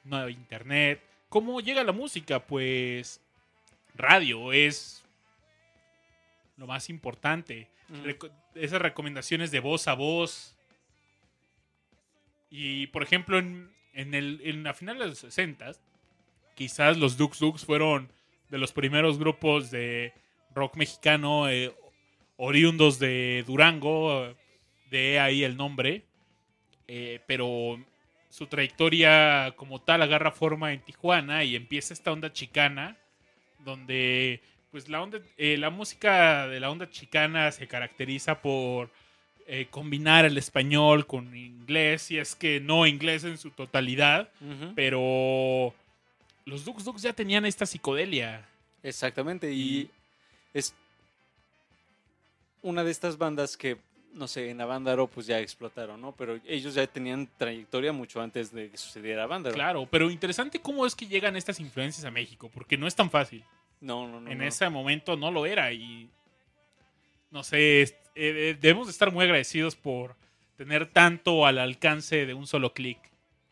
[0.06, 1.02] no había internet.
[1.30, 2.40] ¿Cómo llega la música?
[2.40, 3.20] Pues
[3.96, 5.04] radio es
[6.58, 7.68] lo más importante.
[8.04, 10.56] Reco- esas recomendaciones de voz a voz.
[12.50, 15.74] Y por ejemplo, en, en, el, en la final de los 60,
[16.56, 18.10] quizás los Dux Dux fueron
[18.50, 20.14] de los primeros grupos de
[20.54, 21.74] rock mexicano eh,
[22.38, 24.36] oriundos de Durango,
[24.90, 26.04] de ahí el nombre.
[26.88, 27.80] Eh, pero
[28.30, 32.98] su trayectoria como tal agarra forma en Tijuana y empieza esta onda chicana,
[33.60, 34.42] donde
[34.72, 38.90] pues la onda, eh, la música de la onda chicana se caracteriza por
[39.46, 44.32] eh, combinar el español con inglés, y es que no inglés en su totalidad,
[44.76, 45.74] pero
[46.46, 48.48] los Dux Dux ya tenían esta psicodelia.
[48.82, 49.90] Exactamente, y
[50.54, 50.74] es
[52.64, 53.78] una de estas bandas que,
[54.14, 56.14] no sé, en Avándaro pues ya explotaron, ¿no?
[56.14, 59.54] Pero ellos ya tenían trayectoria mucho antes de que sucediera Avándaro.
[59.54, 63.12] Claro, pero interesante cómo es que llegan estas influencias a México, porque no es tan
[63.12, 63.44] fácil.
[63.80, 64.32] No, no, no.
[64.32, 64.44] en no.
[64.46, 66.10] ese momento no lo era y
[67.32, 70.16] no sé, eh, eh, debemos de estar muy agradecidos por
[70.56, 73.00] tener tanto al alcance de un solo clic.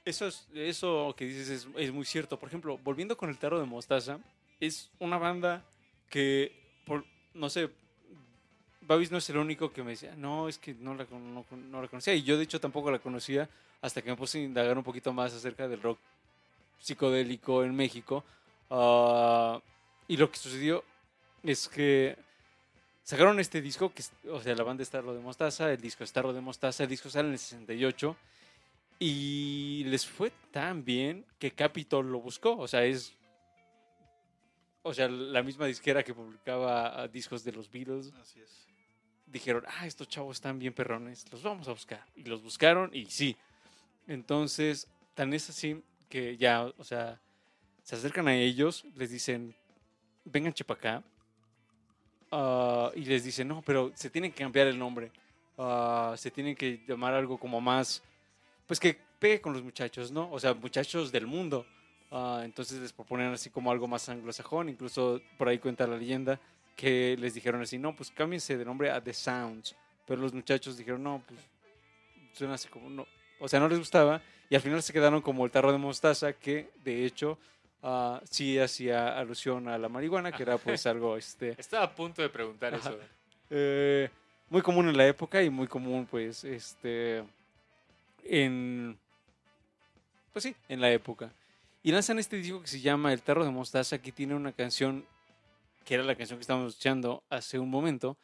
[0.06, 2.40] Eso, es, eso que dices es, es muy cierto.
[2.40, 4.20] Por ejemplo, volviendo con el tarro de mostaza,
[4.60, 5.66] es una banda
[6.10, 6.52] que,
[6.86, 7.70] por, no sé,
[8.82, 11.88] Babis no es el único que me decía, no, es que no la, no, la
[11.88, 12.14] conocía.
[12.14, 13.50] Y yo, de hecho, tampoco la conocía
[13.82, 16.00] hasta que me puse a indagar un poquito más acerca del rock
[16.80, 18.24] psicodélico en México.
[18.70, 19.62] Ah,
[20.08, 20.84] y lo que sucedió
[21.44, 22.18] es que
[23.04, 26.12] sacaron este disco, que, o sea, la banda es Tarro de Mostaza, el disco es
[26.12, 28.16] Tarro de Mostaza, el disco sale en el 68.
[29.00, 32.56] Y les fue tan bien que Capitol lo buscó.
[32.58, 33.14] O sea, es.
[34.84, 38.14] O sea, la misma disquera que publicaba discos de los Beatles.
[38.22, 38.71] Así es.
[39.32, 42.06] Dijeron, ah, estos chavos están bien perrones, los vamos a buscar.
[42.16, 43.38] Y los buscaron y sí.
[44.08, 47.20] Entonces, tan es así que ya, o sea,
[47.84, 49.56] se acercan a ellos, les dicen,
[50.26, 51.04] vengan chepa acá.
[52.32, 55.12] Ah, y les dicen, no, pero se tienen que cambiar el nombre.
[55.58, 58.04] Ah, se tienen que llamar algo como más
[58.72, 60.32] pues que pegue con los muchachos, ¿no?
[60.32, 61.66] O sea, muchachos del mundo.
[62.10, 66.40] Ah, entonces les proponen así como algo más anglosajón, incluso por ahí cuenta la leyenda
[66.76, 69.76] que les dijeron así, no, pues cámbiense de nombre a The Sounds.
[70.06, 71.40] Pero los muchachos dijeron, no, pues
[72.34, 73.06] suena así como, no.
[73.40, 76.34] O sea, no les gustaba y al final se quedaron como el tarro de mostaza
[76.34, 77.38] que de hecho
[77.82, 82.22] ah, sí hacía alusión a la marihuana, que era pues algo, este, Estaba a punto
[82.22, 83.00] de preguntar eso.
[83.50, 84.10] eh,
[84.50, 87.24] muy común en la época y muy común, pues, este,
[88.26, 89.00] en,
[90.34, 91.32] pues sí, en la época.
[91.82, 95.06] Y lanzan este disco que se llama El Tarro de Mostaza, que tiene una canción,
[95.84, 98.18] que era la canción que estábamos escuchando hace un momento,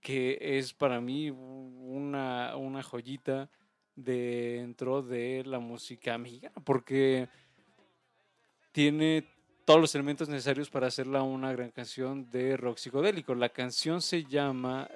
[0.00, 3.48] que es para mí una, una joyita
[3.94, 7.28] dentro de la música mexicana, porque
[8.72, 9.24] tiene
[9.64, 13.34] todos los elementos necesarios para hacerla una gran canción de rock psicodélico.
[13.34, 14.88] La canción se llama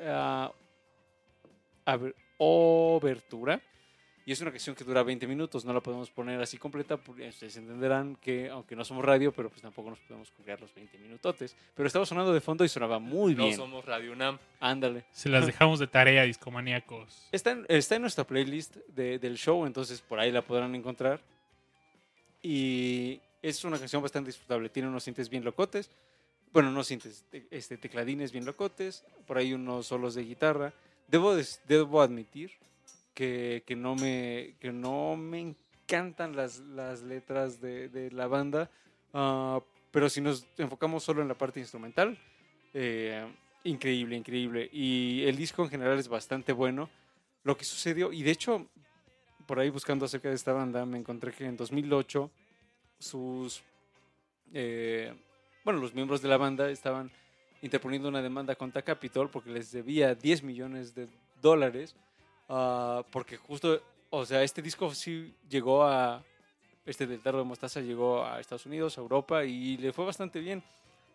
[1.84, 3.60] Aber- Obertura
[4.26, 5.64] y es una canción que dura 20 minutos.
[5.64, 9.48] No la podemos poner así completa, porque ustedes entenderán que, aunque no somos radio, pero
[9.48, 11.56] pues tampoco nos podemos colgar los 20 minutotes.
[11.74, 13.56] Pero estaba sonando de fondo y sonaba muy No bien.
[13.56, 14.38] somos Radio UNAM.
[14.60, 15.04] Ándale.
[15.12, 17.26] Se las dejamos de tarea, discomaníacos.
[17.32, 21.20] Está en, está en nuestra playlist de- del show, entonces por ahí la podrán encontrar.
[22.42, 24.68] Y es una canción bastante disfrutable.
[24.68, 25.90] Tiene unos sintes bien locotes.
[26.52, 29.04] Bueno, no sintes, te- este, tecladines bien locotes.
[29.26, 30.72] Por ahí unos solos de guitarra.
[31.08, 31.34] Debo,
[31.66, 32.52] debo admitir
[33.20, 38.70] que, que no me, que no me encantan las, las letras de, de la banda.
[39.12, 39.60] ah,
[39.90, 42.16] pero si nos enfocamos solo en la parte instrumental,
[42.72, 43.30] eh,
[43.64, 44.70] increíble, increíble.
[44.72, 46.88] Y el disco en general es bastante bueno.
[47.44, 48.66] Lo que sucedió, y de hecho,
[49.46, 52.30] por ahí buscando acerca de esta banda, me encontré que en 2008
[52.98, 53.62] sus,
[54.54, 55.12] eh,
[55.62, 57.10] bueno, los miembros de la banda estaban
[57.60, 61.06] interponiendo una demanda contra Capitol porque les debía 10 millones de
[61.42, 61.94] dólares,
[62.50, 66.22] ah, porque justo, o sea, este disco sí llegó a,
[66.84, 70.40] este del Tarro de Mostaza llegó a Estados Unidos, a Europa, y le fue bastante
[70.40, 70.62] bien.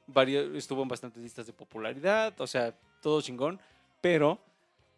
[0.07, 3.60] Vario- estuvo en bastantes listas de popularidad, o sea, todo chingón,
[4.02, 4.40] pero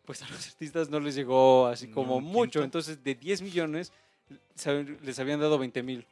[0.05, 2.63] pues a los artistas no les llegó así como mucho.
[2.63, 3.91] Entonces, de 10 millones,
[5.01, 6.05] les habían dado 20 mil.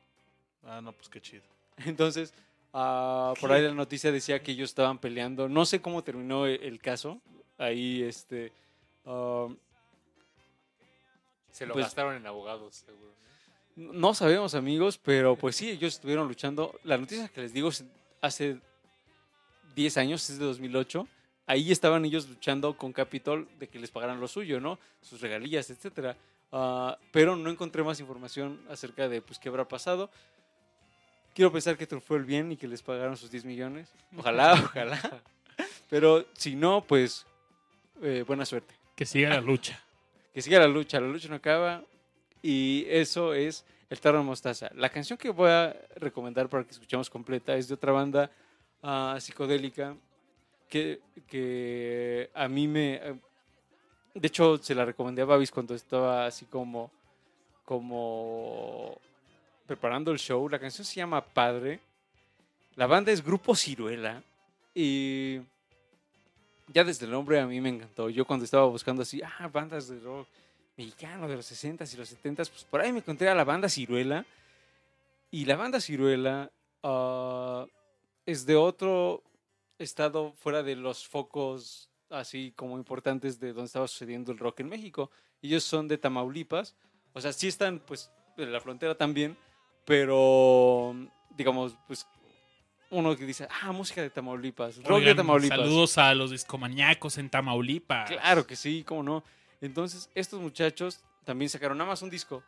[0.64, 1.44] Ah, no, pues qué chido.
[1.86, 2.34] Entonces,
[2.74, 5.48] ah, por ahí la noticia decía que ellos estaban peleando.
[5.48, 7.22] No sé cómo terminó el caso.
[7.58, 8.52] Ahí, este.
[9.06, 9.48] ah,
[11.56, 13.14] Se lo Pues- gastaron en abogados, seguro.
[13.78, 13.94] ¿no?
[13.94, 16.78] no sabemos, amigos, pero pues sí, ellos estuvieron luchando.
[16.84, 17.86] La noticia que les digo es
[18.22, 18.60] hace
[19.74, 21.08] 10 años, es de 2008.
[21.48, 24.80] Ahí estaban ellos luchando con Capitol de que les pagaran lo suyo, ¿no?
[25.02, 26.18] Sus regalías, etcétera.
[26.52, 30.10] Ah, pero no encontré más información acerca de pues qué habrá pasado.
[31.34, 33.90] Quiero pensar que triunfó el bien y que les pagaron sus 10 millones.
[34.18, 35.22] Ojalá, ojalá.
[35.90, 37.26] Pero si no, pues
[38.02, 38.74] eh, buena suerte.
[38.96, 39.82] Que siga la lucha.
[40.36, 41.82] Que siga la lucha, la lucha no acaba.
[42.42, 44.70] Y eso es El Tarro de Mostaza.
[44.76, 48.30] La canción que voy a recomendar para que escuchemos completa es de otra banda
[48.84, 49.96] ah, psicodélica
[50.68, 53.00] que, que a mí me...
[54.14, 56.92] De hecho, se la recomendé a Babis cuando estaba así como,
[57.64, 59.00] como
[59.66, 60.50] preparando el show.
[60.50, 61.80] La canción se llama Padre.
[62.76, 64.22] La banda es Grupo Ciruela.
[64.74, 65.40] Y
[66.68, 68.10] ya desde el nombre a mí me encantó.
[68.10, 70.28] Yo cuando estaba buscando así, ah, bandas de rock
[70.78, 73.70] mexicano de los 60s y los 70s, pues por ahí me encontré a la banda
[73.70, 74.26] Ciruela.
[75.32, 76.52] Y la banda Ciruela
[76.84, 77.66] ah,
[78.26, 79.24] es de otro
[79.78, 84.70] estado fuera de los focos así como importantes de donde estaba sucediendo el rock en
[84.70, 85.12] México.
[85.42, 86.76] Ellos son de Tamaulipas.
[87.14, 89.38] O sea, sí están pues en la frontera también,
[89.86, 90.96] pero
[91.36, 92.08] digamos, pues
[92.90, 95.58] uno que dice, ah, música de Tamaulipas, rock de Tamaulipas.
[95.58, 98.10] Saludos a los discomaníacos en Tamaulipas.
[98.10, 99.24] Claro que sí, cómo no.
[99.62, 102.44] Entonces, estos muchachos también sacaron nada más un disco.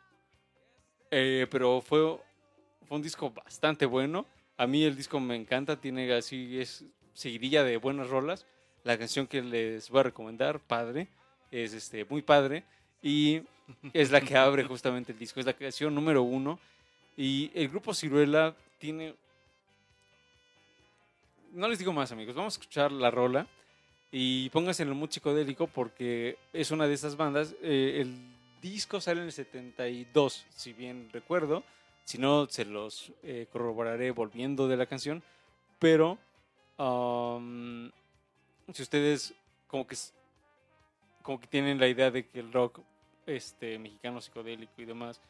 [1.10, 2.18] Eh, pero fue,
[2.86, 4.26] fue un disco bastante bueno.
[4.56, 8.46] A mí el disco me encanta, tiene así, es seguidilla de buenas rolas.
[8.84, 11.08] La canción que les voy a recomendar, padre,
[11.50, 12.64] es este, muy padre.
[13.02, 13.42] Y
[13.92, 16.58] es la que abre justamente el disco, es la canción número uno.
[17.16, 19.14] Y el grupo Ciruela tiene...
[21.58, 23.44] No les digo más amigos, vamos a escuchar la rola
[24.12, 27.56] y pónganse en el mood psicodélico porque es una de esas bandas.
[27.60, 28.16] eh, el
[28.62, 31.64] disco sale en el 72, si bien recuerdo.
[32.04, 35.20] Si no, se los eh, corroboraré volviendo de la canción.
[35.80, 36.16] Pero
[36.78, 37.90] um,
[38.72, 39.34] si ustedes
[39.66, 39.96] como que,
[41.22, 42.82] como que tienen la idea de que el rock
[43.26, 45.20] este, mexicano psicodélico y demás,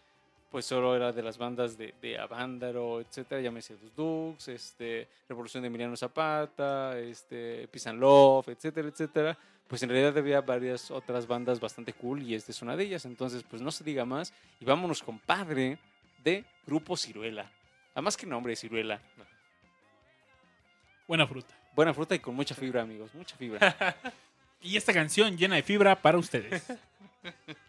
[0.50, 5.62] pues solo era de las bandas de, de Avándaro, etcétera, llámese Los Dukes, este, Revolución
[5.62, 11.26] de Emiliano Zapata, este, Peace and Love, etcétera, etcétera, pues en realidad había varias otras
[11.26, 14.32] bandas bastante cool y esta es una de ellas, entonces pues no se diga más
[14.60, 15.78] y vámonos compadre
[16.24, 17.50] de Grupo Ciruela.
[17.94, 19.00] Además que nombre, Ciruela.
[21.06, 21.54] Buena fruta.
[21.74, 23.76] Buena fruta y con mucha fibra, amigos, mucha fibra.
[24.60, 26.66] Y esta canción llena de fibra para ustedes.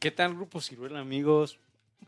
[0.00, 1.58] ¿Qué tal Grupo Ciruela, amigos?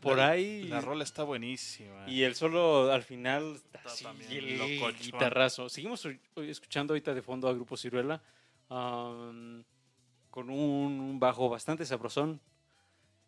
[0.01, 0.63] Por La- ahí.
[0.63, 2.07] La rola está buenísima.
[2.09, 3.55] Y el solo al final.
[3.55, 5.01] Está así, también el locochón.
[5.01, 5.69] guitarrazo.
[5.69, 6.07] Seguimos
[6.37, 8.21] escuchando ahorita de fondo a Grupo Ciruela.
[8.69, 12.39] con un, un bajo bastante sabrosón.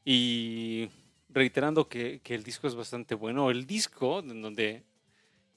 [0.05, 0.89] Y
[1.29, 3.49] reiterando que, que el disco es bastante bueno.
[3.51, 4.83] El disco, en donde.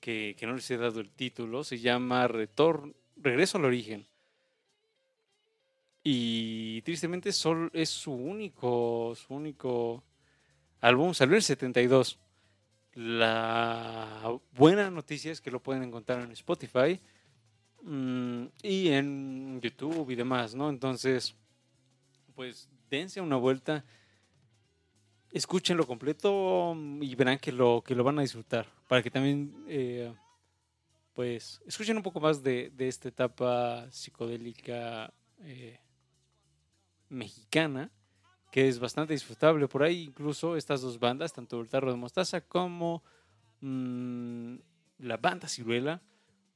[0.00, 4.06] Que, que no les he dado el título, se llama Retor Regreso al Origen.
[6.08, 10.04] Y tristemente sol, es su único, su único
[10.80, 11.12] álbum.
[11.12, 12.20] Salió en el 72.
[12.94, 17.00] La buena noticia es que lo pueden encontrar en Spotify
[17.82, 20.70] mm, y en YouTube y demás, ¿no?
[20.70, 21.34] Entonces,
[22.36, 23.84] pues dense una vuelta,
[25.32, 28.68] escúchenlo completo mm, y verán que lo, que lo van a disfrutar.
[28.86, 30.14] Para que también, eh,
[31.14, 35.80] pues, escuchen un poco más de, de esta etapa psicodélica eh,
[37.08, 37.90] mexicana
[38.50, 39.68] que es bastante disfrutable.
[39.68, 43.02] Por ahí incluso estas dos bandas, tanto el Tarro de Mostaza como
[43.60, 44.54] mm,
[45.00, 46.00] la banda Ciruela,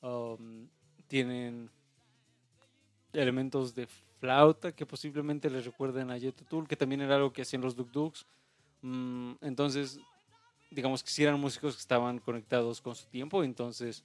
[0.01, 0.66] um,
[1.09, 1.70] tienen
[3.12, 3.86] elementos de
[4.18, 7.77] flauta que posiblemente les recuerden a Jet Tool, que también era algo que hacían los
[7.77, 8.27] Duk Duks.
[8.82, 10.01] Mm, entonces,
[10.70, 14.05] digamos que sí eran músicos que estaban conectados con su tiempo, entonces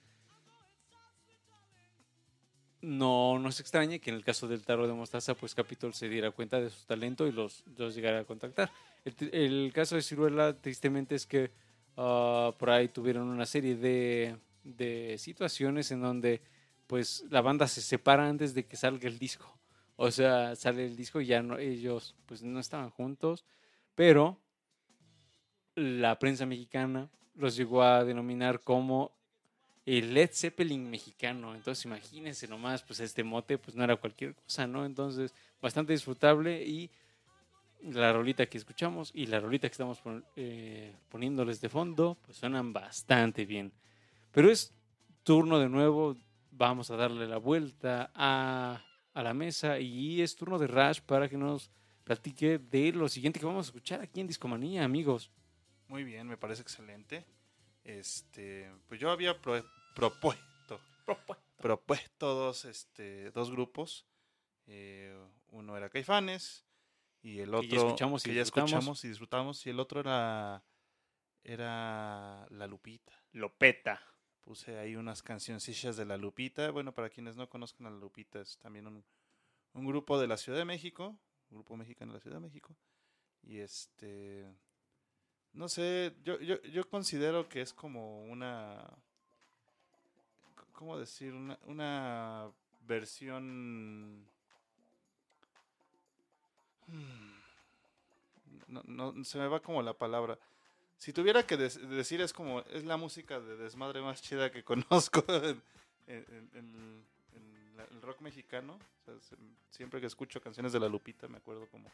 [2.86, 6.32] no nos extrañe que en el caso del tarro de mostaza, pues Capitol se diera
[6.32, 8.72] cuenta de su talento y los, los llegara a contactar.
[9.03, 11.52] El caso de Ciruela, tristemente, es que
[11.98, 16.41] ah, por ahí tuvieron una serie de, de situaciones en donde
[16.86, 19.57] pues la banda se separa antes de que salga el disco.
[19.95, 23.45] O sea, sale el disco y ya no, ellos pues no estaban juntos,
[23.95, 24.38] pero
[25.74, 29.14] la prensa mexicana los llegó a denominar como
[29.86, 31.53] el Led Zeppelin mexicano.
[31.56, 34.86] Entonces, imagínense nomás, pues este mote, pues no era cualquier cosa, ¿no?
[34.86, 36.90] Entonces, bastante disfrutable y
[37.82, 40.02] la rolita que escuchamos y la rolita que estamos
[40.36, 43.72] eh, poniéndoles de fondo, pues suenan bastante bien.
[44.32, 44.74] Pero es
[45.24, 46.18] turno de nuevo,
[46.52, 48.82] vamos a darle la vuelta a,
[49.14, 51.70] a la mesa y es turno de Rash para que nos
[52.03, 55.32] platique de lo siguiente que vamos a escuchar aquí en Discomanía, amigos.
[55.88, 57.26] Muy bien, me parece excelente.
[57.86, 59.64] Este, pues yo había pro-
[59.95, 60.82] propuesto,
[61.57, 64.06] propuesto dos, este, dos grupos.
[64.68, 65.16] Eh,
[65.49, 66.66] uno era Caifanes
[67.22, 68.72] y el Que ya otro escuchamos y que ya disfrutamos.
[68.72, 70.64] escuchamos y disfrutamos y el otro era
[71.44, 73.14] era La Lupita.
[73.32, 74.02] Lopeta.
[74.41, 76.72] Puse ahí unas cancioncillas de La Lupita.
[76.72, 79.06] Bueno, para quienes no conozcan a La Lupita, es también un,
[79.74, 82.76] un grupo de la Ciudad de México, un grupo mexicano de la Ciudad de México.
[83.44, 84.52] Y este,
[85.56, 88.86] no sé, yo, yo, yo considero que es como una,
[90.73, 91.34] ¿cómo decir?
[91.34, 92.52] Una, una
[92.82, 94.26] versión...
[96.88, 97.36] Hmm,
[98.68, 100.38] No, no, se me va como la palabra.
[100.98, 105.23] Si tuviera que decir es como, es la música de desmadre más chida que conozco
[106.07, 107.06] en,
[107.91, 108.80] el rock mexicano.
[109.69, 111.91] Siempre que escucho canciones de La Lupita me acuerdo como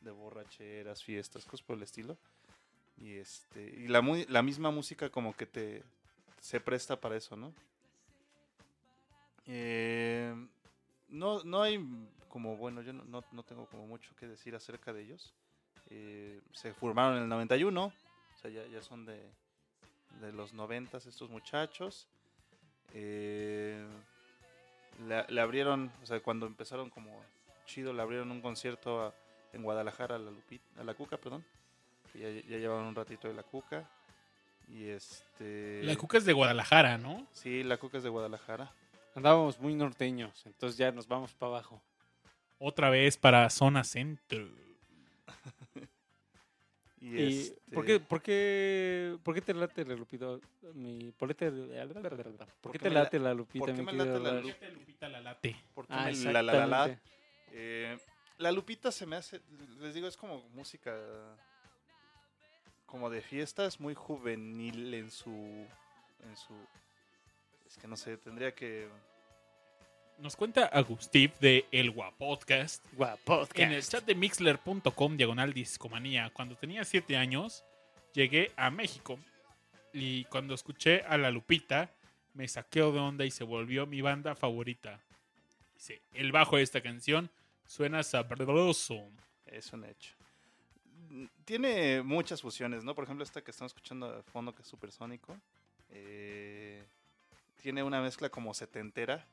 [0.00, 2.16] de borracheras, fiestas, cosas por el estilo.
[2.98, 5.82] Y este y la, la misma música como que te
[6.40, 7.52] se presta para eso, ¿no?
[9.46, 10.34] Eh,
[11.08, 11.84] no, no hay
[12.28, 15.34] como, bueno, yo no, no- tengo como mucho que decir acerca de ellos.
[15.90, 17.92] Eh, se formaron en el 91, o
[18.40, 19.20] sea, ya, ya son de,
[20.20, 22.08] de los 90 estos muchachos.
[22.94, 23.84] Eh,
[25.06, 27.10] le, le abrieron, o sea, cuando empezaron como
[27.66, 29.14] chido, le abrieron un concierto
[29.52, 31.44] en Guadalajara a la, Lupita, a la Cuca, perdón.
[32.14, 33.88] Ya, ya llevaban un ratito de la Cuca.
[34.68, 35.82] Y este...
[35.82, 37.26] La cuca es de Guadalajara, ¿no?
[37.32, 38.72] Sí, la Cuca es de Guadalajara.
[39.14, 41.82] Andábamos muy norteños, entonces ya nos vamos para abajo.
[42.58, 44.48] Otra vez para zona centro.
[47.00, 50.38] Y, ¿Y este, por, qué, por, qué, por qué te late la Lupita?
[50.72, 51.50] Mi, ¿Por qué te,
[52.60, 53.66] ¿por qué te late la Lupita?
[53.66, 55.56] por qué me late la Lupita la late.
[55.74, 57.00] ¿por qué Ah, me- la, la, la.
[57.50, 57.98] Eh,
[58.38, 59.40] la Lupita se me hace,
[59.80, 60.96] les digo, es como música
[62.92, 66.52] como de fiesta, es muy juvenil en su, en su,
[67.66, 68.86] es que no sé, tendría que,
[70.18, 73.58] Nos cuenta Agustín de El Guapodcast Guapodcast.
[73.58, 76.28] en el chat de mixler.com diagonal discomanía.
[76.34, 77.64] Cuando tenía 7 años,
[78.12, 79.18] llegué a México
[79.94, 81.90] y cuando escuché a la Lupita,
[82.34, 85.00] me saqueó de onda y se volvió mi banda favorita.
[85.76, 87.30] Dice, el bajo de esta canción
[87.64, 89.08] suena sabroso.
[89.46, 90.21] es un hecho.
[91.44, 92.94] Tiene muchas fusiones, ¿no?
[92.94, 95.36] Por ejemplo, esta que estamos escuchando de fondo, que es supersónico,
[95.90, 96.84] eh,
[97.60, 99.26] tiene una mezcla como setentera,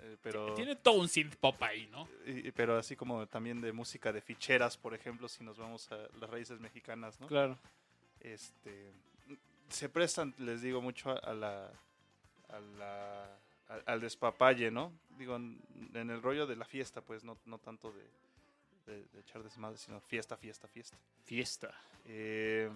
[0.00, 2.06] eh, pero, Tiene todo un synth pop ahí, ¿no?
[2.26, 5.96] y- pero así como también de música de ficheras, por ejemplo, si nos vamos a
[6.20, 7.26] las raíces mexicanas, ¿no?
[7.26, 7.58] Claro.
[8.20, 8.92] este
[9.70, 11.70] se prestan, les digo, mucho a, a la,
[12.50, 13.24] a la
[13.68, 14.92] a- al despapalle, ¿no?
[15.18, 15.58] Digo, en,
[15.94, 18.02] en el rollo de la fiesta, pues, no, no tanto de,
[18.86, 20.96] de- de echar desmadre, sino fiesta, fiesta, fiesta.
[21.24, 21.74] Fiesta.
[22.06, 22.70] Eh,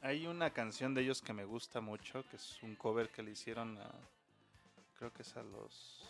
[0.00, 3.30] hay una canción de ellos que me gusta mucho, que es un cover que le
[3.30, 3.90] hicieron a,
[4.98, 6.08] creo que es a los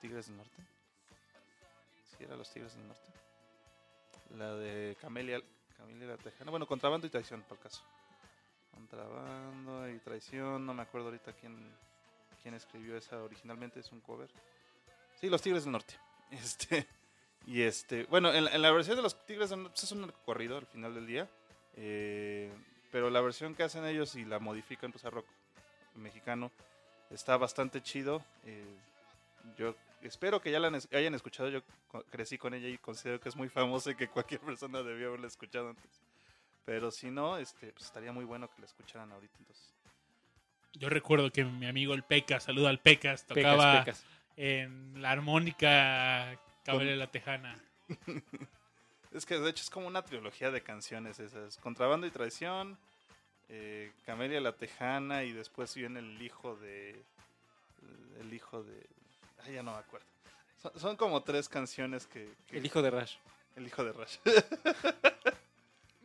[0.00, 0.62] Tigres del Norte.
[2.16, 3.12] Sí, era los Tigres del Norte.
[4.36, 5.42] La de Camelia,
[5.76, 6.50] Camelia la Tejana.
[6.50, 7.82] Bueno, Contrabando y Traición, por caso.
[8.70, 11.58] Contrabando y Traición, no me acuerdo ahorita quién,
[12.42, 14.30] quién escribió esa originalmente, es un cover.
[15.20, 15.94] Sí, los Tigres del Norte.
[16.42, 16.86] Este,
[17.46, 20.56] y este, bueno, en, la- en la versión de los Tigres pues, es un corrido
[20.58, 21.28] al final del día.
[21.76, 22.52] eh,
[22.92, 25.26] pero la versión que hacen ellos y la modifican pues, a rock
[25.94, 26.50] mexicano
[27.10, 28.24] está bastante chido.
[28.44, 28.64] eh,
[29.56, 31.48] yo espero que ya la hayan escuchado.
[31.48, 31.62] Yo
[32.10, 35.26] crecí con ella y considero que es muy famosa y que cualquier persona debió haberla
[35.28, 36.00] escuchado antes.
[36.64, 39.34] Pero si no, este, pues estaría muy bueno que la escucharan ahorita.
[39.38, 39.72] Entonces,
[40.74, 44.04] Yo recuerdo que mi amigo el Pecas, saluda al Pecas, Pecas, tocaba pecas.
[44.42, 47.56] En la armónica Cabrera la Tejana.
[49.12, 51.56] Es que de hecho es como una trilogía de canciones esas.
[51.56, 52.78] Contrabando y traición,
[53.48, 56.94] eh, Camelia la Tejana y después viene el hijo de...
[58.20, 58.86] El hijo de...
[59.44, 60.06] Ay, ya no me acuerdo.
[60.62, 62.32] Son, son como tres canciones que...
[62.46, 63.16] que- El hijo de Rash.
[63.56, 64.18] El hijo de Rush.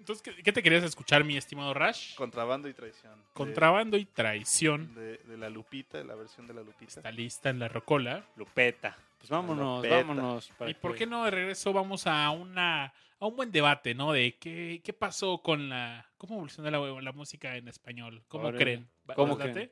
[0.06, 2.14] Entonces, ¿qué, qué te querías escuchar, mi estimado Rash?
[2.14, 3.18] Contrabando y traición.
[3.18, 4.94] De- Contrabando y traición.
[4.94, 6.99] De, de la Lupita, de la versión de la Lupita.
[6.99, 8.23] Está lista en la rocola.
[8.36, 8.95] Lupeta.
[9.18, 9.95] Pues vámonos, Lupeta.
[9.95, 10.52] vámonos.
[10.60, 14.11] para ¿Y por qué no de regreso vamos a una a un buen debate, ¿no?
[14.11, 16.06] De qué, qué pasó con la...
[16.18, 18.23] ¿Cómo evolucionó la, la música en español?
[18.27, 18.88] ¿Cómo creen?
[19.10, 19.72] ¿Va- ¿Cómo creen?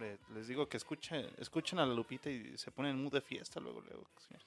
[0.00, 3.20] Hombre, les digo que escuchen, escuchen a la Lupita y se ponen en mood de
[3.20, 4.06] fiesta luego, luego.
[4.26, 4.46] señores.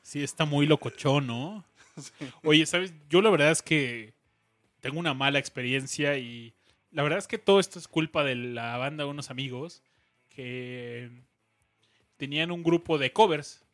[0.00, 1.64] Sí, está muy locochón, ¿no?
[2.44, 2.94] Oye, ¿sabes?
[3.10, 4.14] Yo la verdad es que
[4.80, 6.54] tengo una mala experiencia y
[6.92, 9.82] la verdad es que todo esto es culpa de la banda de unos amigos
[10.28, 11.10] que
[12.16, 13.64] tenían un grupo de covers.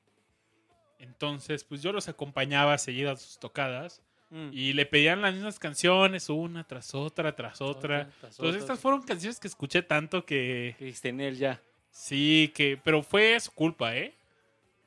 [0.99, 4.01] Entonces, pues yo los acompañaba seguido a sus tocadas
[4.31, 4.51] Mm.
[4.53, 8.05] y le pedían las mismas canciones una tras otra, tras otra.
[8.21, 8.59] tras Entonces, otra.
[8.61, 11.61] estas fueron canciones que escuché tanto que en él ya.
[11.91, 14.15] sí, que pero fue su culpa, ¿eh?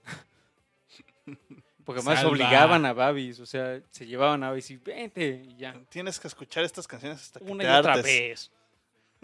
[1.85, 2.31] Porque más Salva.
[2.31, 5.73] obligaban a Babis, o sea, se llevaban a Babis y vente y ya.
[5.89, 8.51] Tienes que escuchar estas canciones hasta que Una te y otra vez.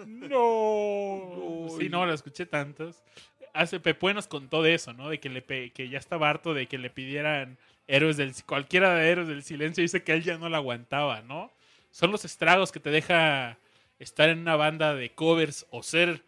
[0.05, 1.67] No.
[1.79, 3.03] Sí, no, la escuché tantas.
[3.53, 5.09] Hace Pepe nos contó de eso, ¿no?
[5.09, 7.57] De que le pe- que ya estaba harto de que le pidieran
[7.87, 9.81] héroes del cualquiera de héroes del silencio.
[9.81, 11.51] Dice que él ya no la aguantaba, ¿no?
[11.91, 13.57] Son los estragos que te deja
[13.99, 16.21] estar en una banda de covers o ser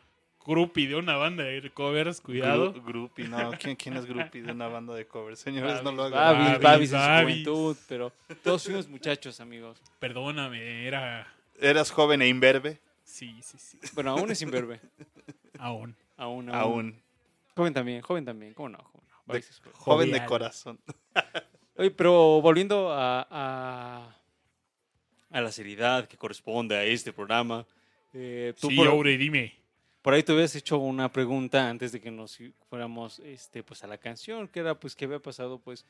[0.45, 2.21] groupie de una banda de covers.
[2.21, 2.73] Cuidado.
[2.73, 3.51] Gru- groupie, no.
[3.59, 5.39] ¿Quién, quién es groupie de una banda de covers?
[5.39, 6.19] Señores, no lo hagan.
[6.19, 7.25] Babis, Babis, Babis en su Babis.
[7.45, 8.13] juventud, pero
[8.43, 9.79] todos fuimos muchachos, amigos.
[9.99, 11.27] Perdóname, era.
[11.61, 12.79] Eras joven e imberbe.
[13.03, 13.79] Sí, sí, sí.
[13.93, 14.79] Bueno, aún es imberbe.
[15.59, 15.95] Aún.
[16.15, 16.55] Aún, aún.
[16.55, 17.01] Aún.
[17.55, 18.77] Joven también, joven también, ¿cómo no?
[18.77, 19.08] ¿Cómo no?
[19.33, 20.11] De- joven.
[20.11, 20.79] de corazón.
[21.77, 24.15] Oye, pero volviendo a, a,
[25.29, 27.65] a la seriedad que corresponde a este programa,
[28.13, 29.53] eh, tú Sí, por, Aure, dime.
[30.01, 32.37] por ahí te habías hecho una pregunta antes de que nos
[32.69, 35.85] fuéramos este, pues, a la canción, que era pues qué había pasado pues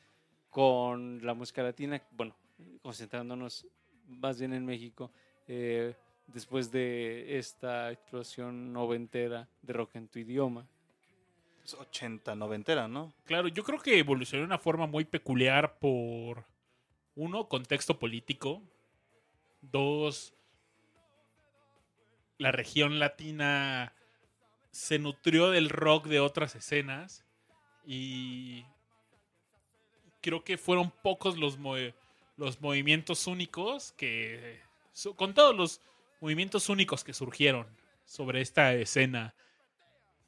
[0.50, 2.34] con la música latina, bueno,
[2.82, 3.66] concentrándonos
[4.06, 5.10] más bien en México,
[5.48, 5.94] eh,
[6.26, 10.66] después de esta explosión noventera de rock en tu idioma.
[11.64, 13.12] Es 80, noventera, ¿no?
[13.24, 16.44] Claro, yo creo que evolucionó de una forma muy peculiar por,
[17.14, 18.62] uno, contexto político,
[19.60, 20.34] dos,
[22.38, 23.94] la región latina
[24.70, 27.24] se nutrió del rock de otras escenas
[27.84, 28.64] y
[30.20, 31.58] creo que fueron pocos los,
[32.36, 34.60] los movimientos únicos que,
[35.16, 35.80] con todos los
[36.20, 37.66] movimientos únicos que surgieron
[38.04, 39.34] sobre esta escena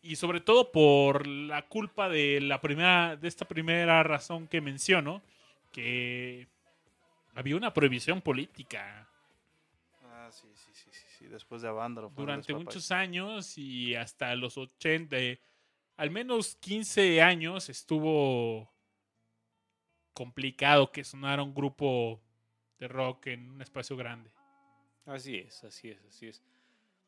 [0.03, 5.23] y sobre todo por la culpa de la primera de esta primera razón que menciono
[5.71, 6.49] que
[7.35, 9.09] había una prohibición política
[10.05, 11.07] Ah, sí, sí, sí, sí.
[11.19, 11.27] sí.
[11.27, 12.11] Después de Avándaro.
[12.11, 15.17] fueron durante muchos años y hasta los 80
[15.97, 18.71] al menos 15 años estuvo
[20.13, 22.21] complicado que sonara un grupo
[22.79, 24.31] de rock en un espacio grande
[25.07, 26.43] Así es, así es, así es.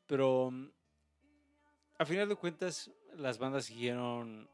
[0.06, 0.68] Pero mm,
[1.98, 4.48] a final de cuentas, las bandas siguieron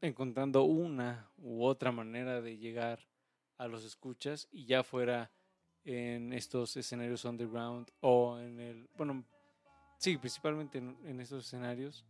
[0.00, 3.00] encontrando una u otra manera de llegar
[3.58, 5.30] a los escuchas y ya fuera
[5.84, 9.24] en estos escenarios underground o en el, bueno,
[9.98, 12.04] sí, principalmente en, estos escenarios,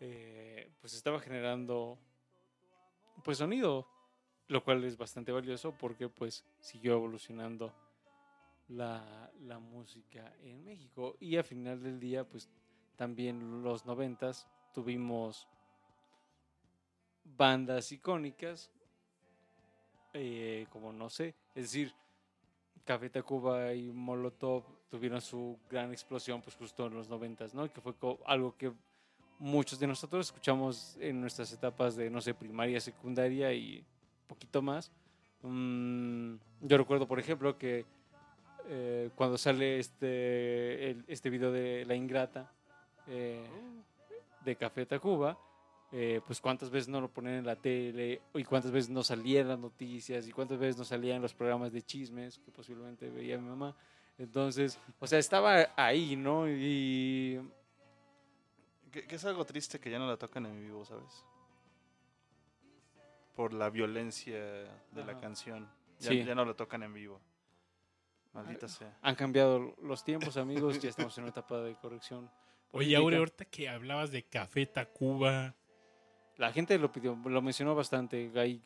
[0.00, 1.98] eh, pues estaba generando
[3.24, 3.88] pues sonido,
[4.48, 7.74] lo cual es bastante valioso porque pues siguió evolucionando
[8.76, 11.16] la, música en México.
[11.20, 12.48] Y al final del día, pues
[12.96, 15.46] también los noventas tuvimos
[17.24, 18.70] bandas icónicas,
[20.12, 21.94] eh, como no sé, es decir,
[22.84, 27.72] Café Tacuba y Molotov tuvieron su gran explosión pues justo en los noventas, ¿no?
[27.72, 27.94] Que fue
[28.26, 28.72] algo que
[29.38, 33.84] muchos de nosotros escuchamos en nuestras etapas de, no sé, primaria, secundaria y
[34.26, 34.92] poquito más.
[35.42, 37.86] Mm, yo recuerdo, por ejemplo, que
[38.66, 42.50] eh, cuando sale este, el- este video de La Ingrata
[43.06, 43.44] eh,
[44.44, 45.38] de Café Tacuba,
[45.92, 49.48] eh, pues cuántas veces no lo ponían en la tele y cuántas veces no salían
[49.48, 53.48] las noticias y cuántas veces no salían los programas de chismes que posiblemente veía mi
[53.48, 53.76] mamá.
[54.18, 56.48] Entonces, o sea, estaba ahí, ¿no?
[56.48, 57.40] Y
[58.92, 61.24] Que, que es algo triste que ya no la tocan en vivo, ¿sabes?
[63.34, 64.38] Por la violencia
[64.92, 65.68] de la canción.
[65.98, 66.24] Ya, Sí.
[66.24, 67.20] ya no la tocan en vivo.
[68.34, 68.98] Maldita sea.
[69.00, 72.30] han cambiado los tiempos, amigos, ya estamos en una etapa de corrección.
[72.72, 72.96] Oye.
[72.96, 75.54] Aure, ahorita que hablabas de Café Tacuba,
[76.36, 78.60] La gente lo pidió, lo mencionó bastante ahí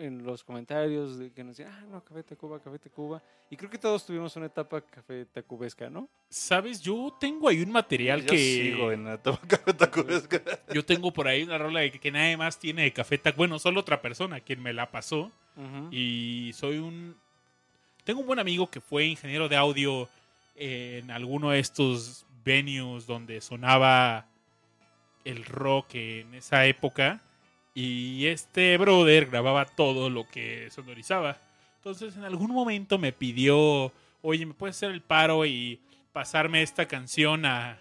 [0.00, 3.22] en los comentarios de que nos decían, ah, no, Café Tacuba, Café Tacuba.
[3.50, 6.08] Y creo que todos tuvimos una etapa Café Tacubesca, ¿no?
[6.28, 6.80] ¿sabes?
[6.80, 8.38] Yo tengo ahí un material Yo que...
[8.38, 10.40] sigo en la Café Tacubesca.
[10.74, 13.40] Yo tengo por ahí una rola de que, que nadie más tiene de Café Tacuba.
[13.40, 15.30] Bueno, solo otra persona quien me la pasó.
[15.90, 17.16] Y soy un...
[18.10, 20.08] Tengo un buen amigo que fue ingeniero de audio
[20.56, 24.26] en alguno de estos venues donde sonaba
[25.24, 27.20] el rock en esa época.
[27.72, 31.38] Y este brother grababa todo lo que sonorizaba.
[31.76, 33.92] Entonces en algún momento me pidió,
[34.22, 35.78] oye, ¿me puedes hacer el paro y
[36.12, 37.78] pasarme esta canción a,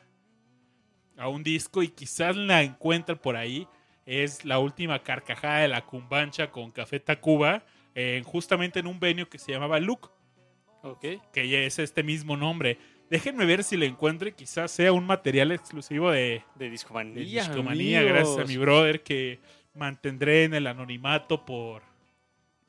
[1.18, 1.82] a un disco?
[1.82, 3.68] Y quizás la encuentre por ahí.
[4.06, 7.64] Es la última carcajada de la cumbancha con Café Tacuba.
[7.96, 10.10] eh, justamente en un venue que se llamaba Luke
[11.34, 12.78] Que ya es este mismo nombre.
[13.10, 17.44] Déjenme ver si lo encuentro y quizás sea un material exclusivo de, De de discomanía.
[17.44, 19.40] Discomanía, gracias a mi brother que
[19.74, 21.82] mantendré en el anonimato por,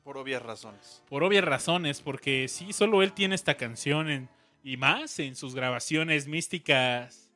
[0.03, 1.03] Por obvias razones.
[1.09, 4.29] por obvias razones, porque sí, solo él tiene esta canción en-
[4.63, 7.29] y más en sus grabaciones místicas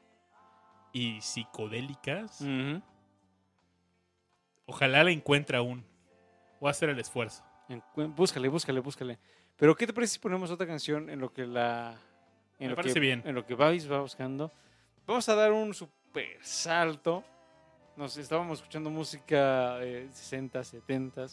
[0.93, 2.41] y psicodélicas.
[4.65, 5.84] Ojalá la encuentre aún.
[6.60, 7.43] Voy a hacer el esfuerzo.
[8.15, 9.19] Búscale, búscale, búscale.
[9.57, 11.98] Pero ¿qué te parece si ponemos otra canción en lo que la...
[12.60, 13.22] En Me lo parece que, bien.
[13.26, 14.52] En lo que Babis va buscando.
[15.07, 17.23] Vamos a dar un super salto.
[17.95, 21.27] Nos estábamos escuchando música eh, 60, 70,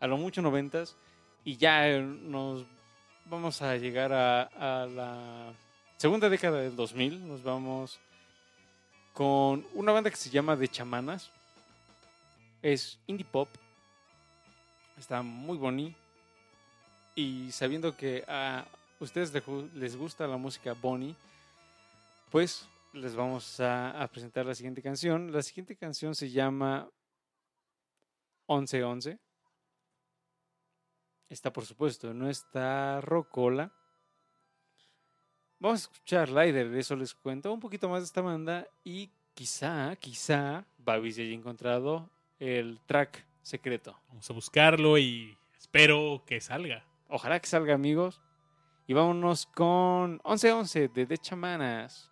[0.00, 0.84] a lo mucho 90
[1.44, 2.66] y ya eh, nos
[3.26, 5.52] vamos a llegar a, a la
[5.96, 7.28] segunda década del 2000.
[7.28, 8.00] Nos vamos
[9.12, 11.30] con una banda que se llama The Chamanas.
[12.60, 13.48] Es indie pop.
[14.96, 16.01] Está muy bonito.
[17.14, 18.64] Y sabiendo que a
[19.00, 21.14] ustedes les gu- les gusta la música Bonnie,
[22.30, 25.32] pues les vamos a, presentar la siguiente canción.
[25.32, 26.88] La siguiente canción se llama
[28.48, 29.18] 1111.
[31.28, 33.70] Está, por supuesto, en nuestra rocola.
[35.58, 39.94] Vamos a escuchar Lider, eso les cuento un poquito más de esta banda y quizá,
[39.96, 42.10] quizá, Babis ya haya encontrado
[42.40, 43.96] el track secreto.
[44.08, 46.84] Vamos a buscarlo y espero que salga.
[47.14, 48.22] Ojalá que salga, amigos.
[48.86, 52.11] Y vámonos con 1111 de The Chamanas.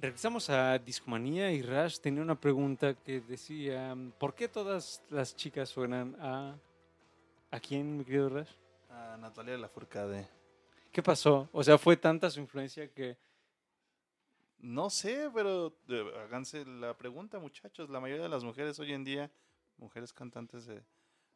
[0.00, 5.68] Regresamos a Discomanía y Rash tenía una pregunta que decía, ¿por qué todas las chicas
[5.68, 6.56] suenan a...
[7.50, 8.50] ¿A quién, mi querido Rash?
[8.90, 10.28] A Natalia Lafourcade.
[10.92, 11.48] ¿Qué pasó?
[11.50, 13.16] O sea, fue tanta su influencia que...
[14.58, 17.90] No sé, pero eh, háganse la pregunta, muchachos.
[17.90, 19.30] La mayoría de las mujeres hoy en día,
[19.78, 20.80] mujeres cantantes de,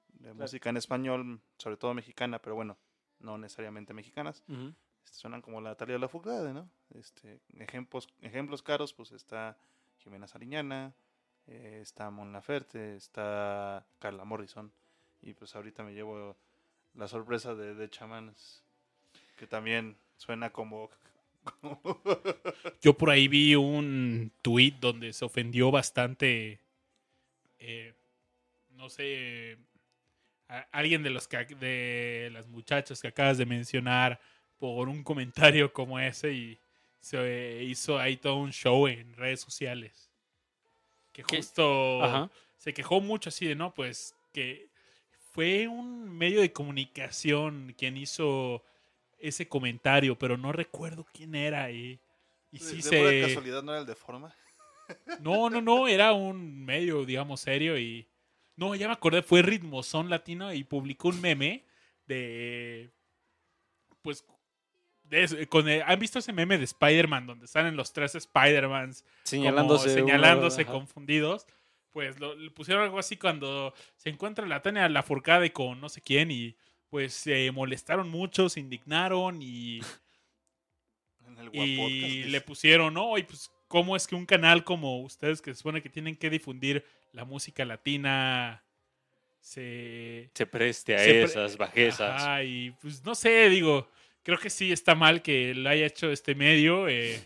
[0.09, 2.77] de música en español, sobre todo mexicana, pero bueno,
[3.19, 4.45] no necesariamente mexicanas,
[5.05, 6.69] este, suenan como la Natalia Lafourcade, ¿no?
[6.95, 9.59] Este, ejemplos, ejemplos caros, pues está
[9.99, 10.95] Jimena Sariñana,
[11.47, 14.73] eh, está Mon Laferte, está Carla Morrison,
[15.21, 16.37] y pues ahorita me llevo
[16.95, 18.63] la sorpresa de, de Chamanes,
[19.37, 20.91] que también suena como...
[22.81, 26.61] Yo por ahí vi un tweet donde se ofendió bastante,
[27.59, 27.95] eh,
[28.71, 29.59] no sé,
[30.71, 34.21] alguien de los que, de las muchachas que acabas de mencionar
[34.59, 36.62] por un comentario como ese y
[37.03, 40.09] se hizo ahí todo un show en redes sociales.
[41.13, 42.31] Que justo Ajá.
[42.57, 44.71] se quejó mucho así de, no, pues que
[45.33, 48.65] fue un medio de comunicación quien hizo
[49.19, 52.01] ese comentario, pero no recuerdo quién era y,
[52.51, 53.21] y sí de se...
[53.23, 54.35] casualidad no era el de forma.
[55.21, 58.07] No, no, no, era un medio, digamos, serio y...
[58.57, 61.65] No, ya me acordé, fue Ritmozón Latino y publicó un meme
[62.07, 62.91] de...
[64.03, 64.25] Pues...
[65.49, 69.89] con el- ¿Han visto ese meme de Spider-Man donde salen los tres Spider-Mans Señalándose.
[69.95, 71.47] como señalándose confundidos?
[71.93, 76.01] Pues lo, le pusieron algo así cuando se encuentra la Tania Lafourcade con no sé
[76.01, 76.57] quién y
[76.89, 79.81] pues se molestaron mucho, se indignaron y
[81.27, 83.17] En el y le pusieron, ¿no?
[83.19, 86.29] Y pues, ¿cómo es que un canal como ustedes, que se supone que tienen que
[86.31, 88.63] difundir la música latina,
[89.41, 90.31] se.
[90.35, 92.23] Se preste a se pre- esas bajezas.
[92.23, 93.89] Ajá, y pues no sé, digo,
[94.23, 96.89] creo que sí está mal que lo haya hecho este medio.
[96.89, 97.23] eh,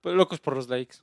[0.00, 0.96] Pues locos por los likes.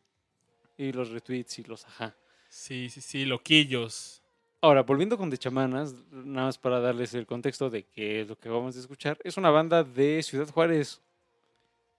[0.78, 2.16] Y los retweets y los ajá.
[2.50, 4.22] sí, sí, sí, loquillos.
[4.62, 8.38] Ahora, volviendo con The Chamanas, nada más para darles el contexto de qué es lo
[8.38, 9.18] que vamos a escuchar.
[9.24, 11.02] Es una banda de Ciudad Juárez,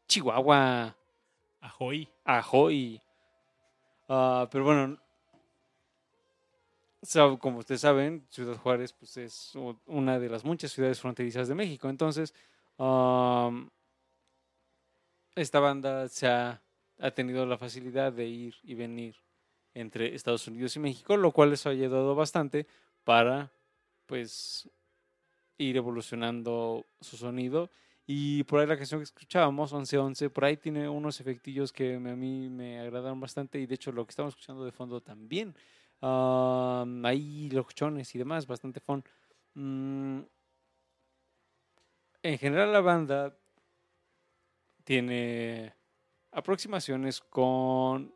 [0.09, 0.95] Chihuahua,
[1.61, 2.09] Ajoy.
[2.25, 3.01] Ajoy.
[4.09, 4.99] Ah, pero bueno,
[7.39, 9.53] como ustedes saben, Ciudad Juárez pues, es
[9.87, 11.89] una de las muchas ciudades fronterizas de México.
[11.89, 12.35] Entonces,
[15.35, 16.63] esta banda se ha,
[17.15, 19.17] tenido la facilidad de ir y venir
[19.73, 22.67] entre Estados Unidos y México, lo cual les ha ayudado bastante
[23.05, 23.51] para
[24.05, 24.69] pues
[25.57, 27.71] ir evolucionando su sonido.
[28.07, 31.99] Y por ahí la canción que escuchábamos, 1111, por ahí tiene unos efectillos que a
[31.99, 35.55] mí me agradaron bastante y de hecho lo que estamos escuchando de fondo también.
[36.01, 39.05] Am, ahí locochones y demás, bastante fun.
[39.55, 40.21] Mm,
[42.23, 43.37] en general la banda
[44.85, 45.75] tiene
[46.33, 48.15] aproximaciones con,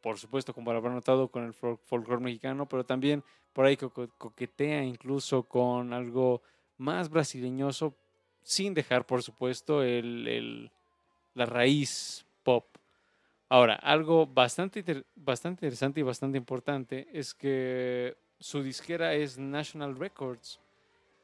[0.00, 3.76] por supuesto, como lo habrán notado, con el folk- folclore mexicano, pero también por ahí
[3.76, 6.42] coquetea incluso con algo
[6.76, 7.96] más brasileñoso,
[8.42, 10.70] sin dejar, por supuesto, el-
[11.34, 12.77] la raíz pop.
[13.50, 14.84] Ahora, algo bastante,
[15.14, 20.60] bastante interesante y bastante importante es que su disquera es National Records.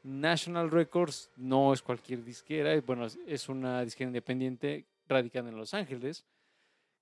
[0.03, 5.73] National Records no es cualquier disquera, es- bueno, es- una disquera independiente radicada en Los
[5.73, 6.25] Ángeles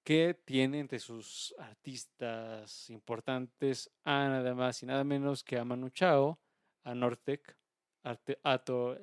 [0.04, 5.90] que tiene entre sus artistas importantes a nada más y nada menos que a Manu
[5.90, 6.38] Chao,
[6.84, 7.56] a Nortec,
[8.04, 8.16] a,
[8.58, 8.98] To-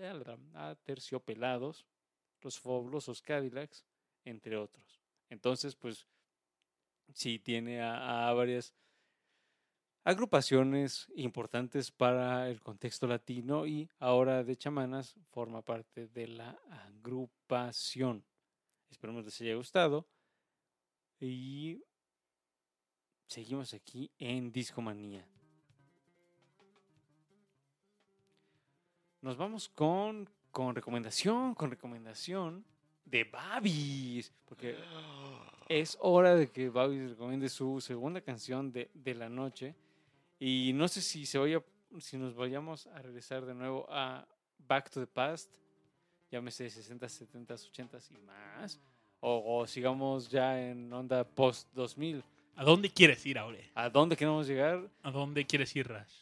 [0.55, 1.87] a Terciopelados,
[2.43, 3.87] los Fabulosos Cadillacs,
[4.27, 5.00] entre otros.
[5.31, 6.07] Entonces, pues,
[7.15, 8.75] sí tiene a, varias
[10.05, 18.25] agrupaciones importantes para el contexto latino y ahora de chamanas forma parte de la agrupación.
[18.91, 20.07] Esperemos les haya gustado
[21.21, 21.83] y
[23.29, 25.27] seguimos aquí en Discomanía.
[29.21, 32.65] Nos vamos con, con recomendación, con recomendación
[33.11, 34.77] de Babis, porque
[35.69, 39.75] es hora de que Babis recomiende su segunda canción de, de la noche.
[40.39, 41.63] Y no sé si se vaya,
[41.99, 44.27] si nos vayamos a regresar de nuevo a
[44.67, 45.53] Back to the Past,
[46.31, 48.81] llámese 60, 70, 80 y más,
[49.21, 52.23] o, o sigamos ya en onda post 2000.
[52.57, 53.71] ¿A dónde quieres ir, Aure?
[53.75, 54.89] ¿A dónde queremos llegar?
[55.03, 56.13] ¿A dónde quieres ir, Rash?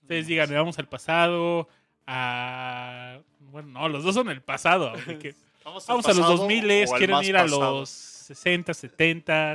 [0.00, 1.68] Ustedes digan, vamos al pasado,
[2.06, 3.20] a...
[3.38, 4.92] Bueno, no, los dos son el pasado.
[5.20, 5.34] Que-
[5.64, 7.80] Vamos, Vamos a los pasado 2000, o al quieren ir a pasado.
[7.80, 9.54] los 60, 70,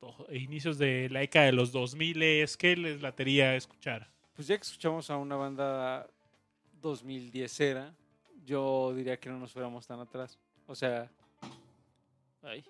[0.00, 4.08] to- inicios de la década de los 2000, ¿qué les latería escuchar?
[4.34, 6.06] Pues ya que escuchamos a una banda
[6.82, 7.92] 2010 era,
[8.44, 10.38] yo diría que no nos fuéramos tan atrás.
[10.66, 11.08] O sea,
[12.42, 12.64] ay,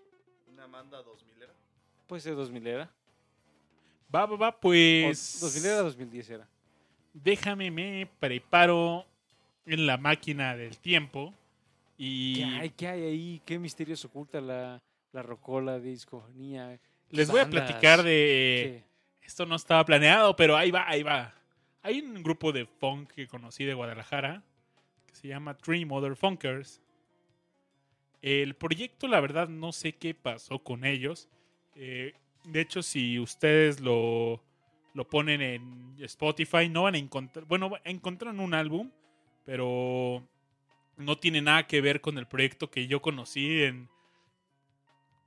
[0.53, 1.53] Una Amanda 2000 era.
[2.07, 2.91] Puede ser 2000 era.
[4.15, 5.39] Va, va, va, O pues.
[5.41, 6.49] 2000 era, 2010 era.
[7.15, 9.07] Déjame, me preparo
[9.67, 11.33] en la máquina del tiempo.
[12.03, 13.43] Y ¿Qué hay, qué hay ahí?
[13.45, 14.83] ¿Qué misterios oculta la,
[15.13, 16.81] la rocola de discofonía?
[17.11, 18.83] les voy a platicar de.
[19.21, 19.27] ¿Qué?
[19.27, 21.35] Esto no estaba planeado, pero ahí va, ahí va.
[21.83, 24.43] Hay un grupo de funk que conocí de Guadalajara
[25.07, 26.81] que se llama Three Mother Funkers.
[28.23, 31.29] El proyecto, la verdad, no sé qué pasó con ellos.
[31.75, 32.15] Eh,
[32.45, 34.43] de hecho, si ustedes lo,
[34.95, 37.45] lo ponen en Spotify, no van a encontrar.
[37.45, 38.91] Bueno, encontraron un álbum,
[39.45, 40.27] pero
[41.01, 43.89] no tiene nada que ver con el proyecto que yo conocí en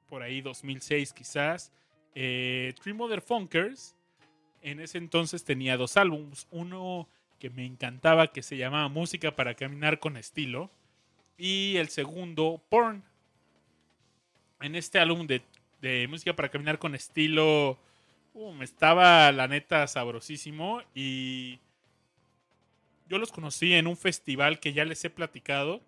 [0.07, 1.71] por ahí 2006 quizás.
[2.15, 3.95] Eh, Three Mother Funkers
[4.63, 6.47] en ese entonces tenía dos álbumes.
[6.49, 10.71] Uno que me encantaba que se llamaba Música para Caminar con Estilo.
[11.37, 13.03] Y el segundo, Porn.
[14.61, 15.41] En este álbum de,
[15.81, 17.77] de Música para Caminar con Estilo,
[18.33, 20.81] um, estaba la neta sabrosísimo.
[20.95, 21.59] Y
[23.07, 25.81] yo los conocí en un festival que ya les he platicado.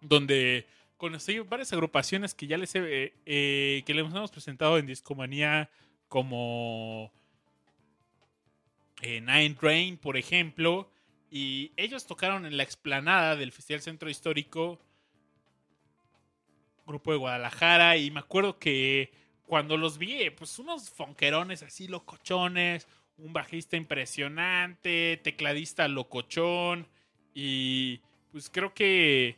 [0.00, 0.66] Donde
[0.96, 5.70] conocí varias agrupaciones que ya les he, eh, eh, que les hemos presentado en Discomanía
[6.08, 7.12] como
[9.02, 10.90] eh, Nine Rain, por ejemplo,
[11.30, 14.80] y ellos tocaron en la explanada del Festival Centro Histórico,
[16.86, 19.12] grupo de Guadalajara, y me acuerdo que
[19.46, 22.88] cuando los vi, eh, pues unos fonquerones así locochones,
[23.18, 26.86] un bajista impresionante, tecladista locochón,
[27.34, 28.00] y
[28.32, 29.36] pues creo que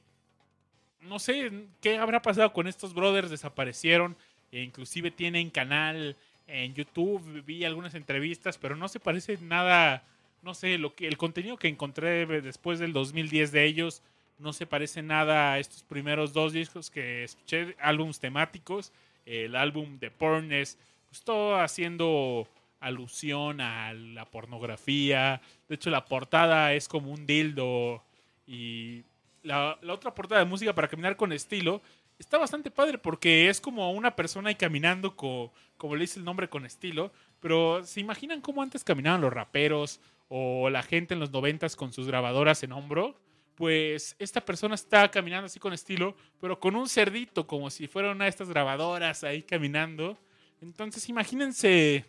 [1.00, 1.50] no sé
[1.80, 4.16] qué habrá pasado con estos brothers, desaparecieron,
[4.52, 6.16] e inclusive tienen canal
[6.46, 10.04] en YouTube, vi algunas entrevistas, pero no se parece nada,
[10.42, 14.02] no sé, lo que el contenido que encontré después del 2010 de ellos
[14.38, 18.92] no se parece nada a estos primeros dos discos que escuché, álbums temáticos,
[19.26, 20.78] el álbum de Porn es
[21.08, 22.48] pues, todo haciendo
[22.80, 28.02] alusión a la pornografía, de hecho la portada es como un dildo
[28.46, 29.04] y
[29.42, 31.80] la, otra portada de música para caminar con estilo
[32.18, 36.24] está bastante padre porque es como una persona ahí caminando, co- como le dice el
[36.24, 37.12] nombre, con estilo.
[37.40, 41.92] Pero ¿se imaginan cómo antes caminaban los raperos o la gente en los noventas con
[41.94, 43.18] sus grabadoras en hombro?
[43.54, 48.10] Pues esta persona está caminando así con estilo, pero con un cerdito, como si fuera
[48.12, 50.18] una de estas grabadoras ahí caminando.
[50.60, 52.04] Entonces imagínense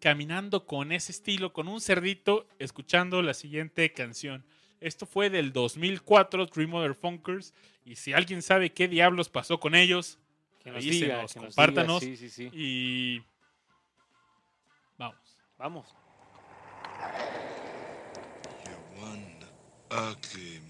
[0.00, 4.44] caminando con ese estilo, con un cerdito, escuchando la siguiente canción.
[4.80, 7.52] Esto fue del 2004, Three Mother Funkers.
[7.84, 10.18] Y si alguien sabe qué diablos pasó con ellos,
[10.62, 12.00] Que nos Avísenos, diga, que nos compártanos.
[12.00, 12.50] diga, Sí, sí, sí.
[12.52, 13.22] y
[14.98, 15.16] vamos.
[15.56, 15.86] Vamos.
[18.64, 19.38] You one
[19.90, 20.60] ugly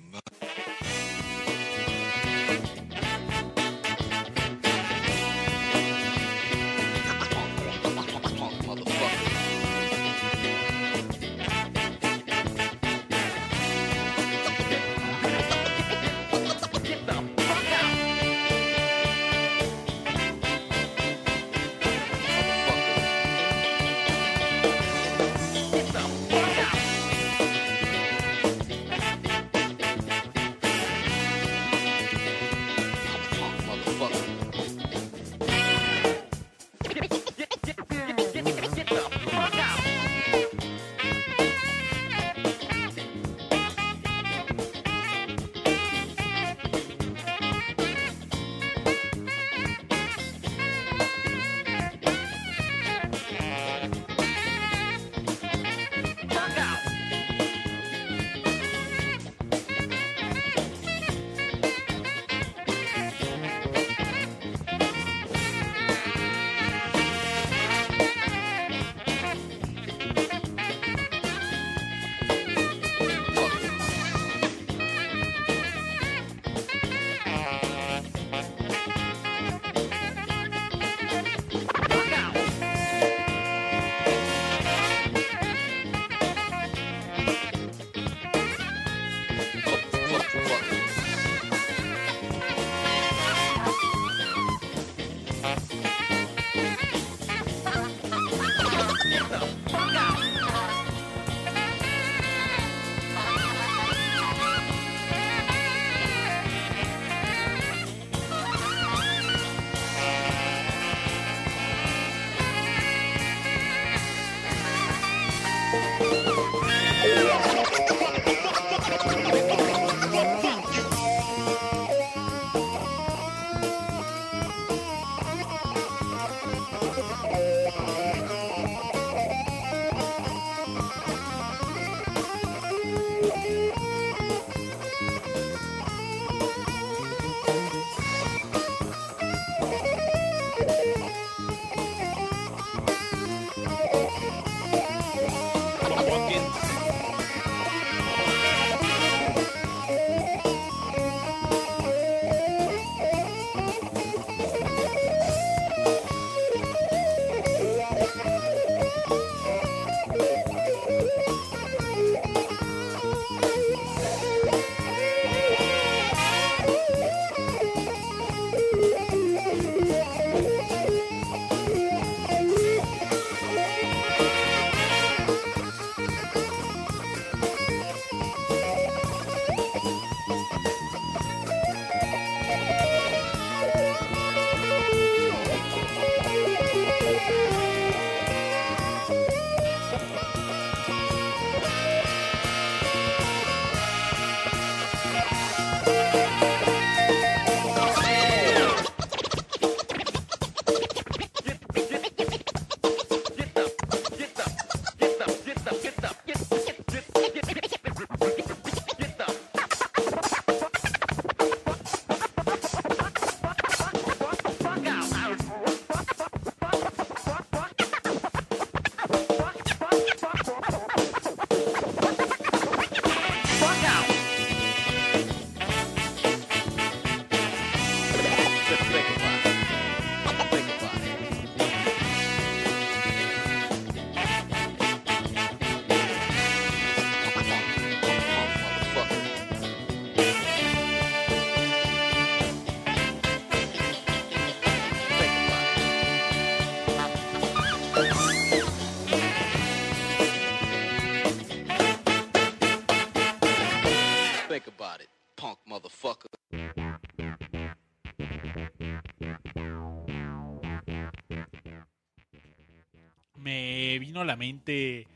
[264.19, 265.07] vino a la mente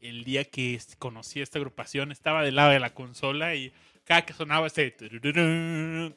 [0.00, 2.12] el día que conocí esta agrupación.
[2.12, 3.72] Estaba del lado de la consola y
[4.04, 4.90] cada que sonaba este...
[4.90, 6.14] tururún,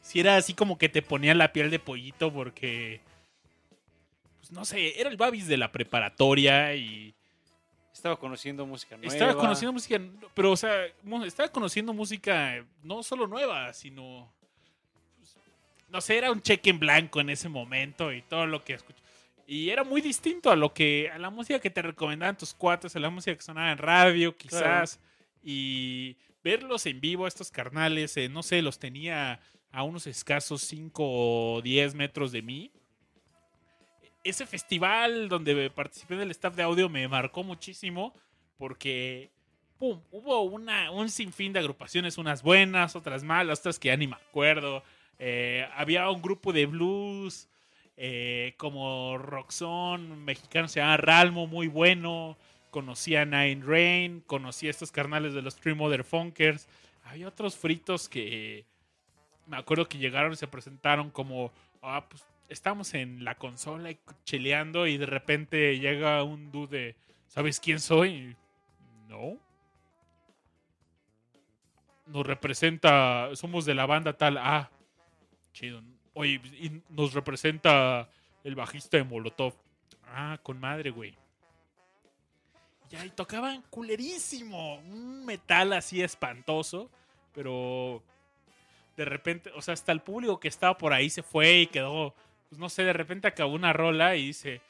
[0.00, 3.00] Sí era así como que te ponía la piel de pollito porque...
[4.40, 7.14] Pues no sé, era el Babis de la preparatoria y...
[7.92, 9.12] Estaba conociendo música nueva.
[9.12, 10.00] Estaba conociendo música,
[10.34, 10.86] pero o sea,
[11.24, 14.32] estaba conociendo música eh, no solo nueva, sino...
[15.18, 15.36] pues,
[15.88, 19.01] no sé, era un cheque en blanco en ese momento y todo lo que escuché.
[19.46, 22.94] Y era muy distinto a lo que, a la música que te recomendaban tus cuates,
[22.96, 25.00] a la música que sonaba en radio, quizás.
[25.42, 29.40] Y verlos en vivo, estos carnales, eh, no sé, los tenía
[29.72, 32.70] a unos escasos 5 o 10 metros de mí.
[34.24, 38.14] Ese festival donde participé del staff de audio me marcó muchísimo
[38.56, 39.32] porque
[39.78, 44.06] pum, hubo una, un sinfín de agrupaciones, unas buenas, otras malas, otras que ya ni
[44.06, 44.84] me acuerdo.
[45.18, 47.48] Eh, había un grupo de blues
[48.04, 52.36] eh, como Roxon, mexicano, se llama Ralmo, muy bueno.
[52.70, 56.66] Conocí a Nine Rain, conocí a estos carnales de los Three Mother Funkers.
[57.04, 58.66] Había otros fritos que
[59.46, 64.00] me acuerdo que llegaron y se presentaron como, ah, pues estamos en la consola y
[64.24, 66.96] cheleando y de repente llega un dude,
[67.28, 68.36] ¿sabes quién soy?
[69.06, 69.38] No.
[72.06, 74.72] Nos representa, somos de la banda tal, ah,
[75.52, 75.80] chido.
[76.14, 78.08] Oye, y nos representa
[78.44, 79.54] el bajista de Molotov.
[80.06, 81.16] Ah, con madre, güey.
[82.90, 84.76] Ya, y tocaban culerísimo.
[84.76, 86.90] Un metal así espantoso.
[87.32, 88.02] Pero
[88.96, 92.14] de repente, o sea, hasta el público que estaba por ahí se fue y quedó.
[92.50, 94.60] Pues no sé, de repente acabó una rola y dice.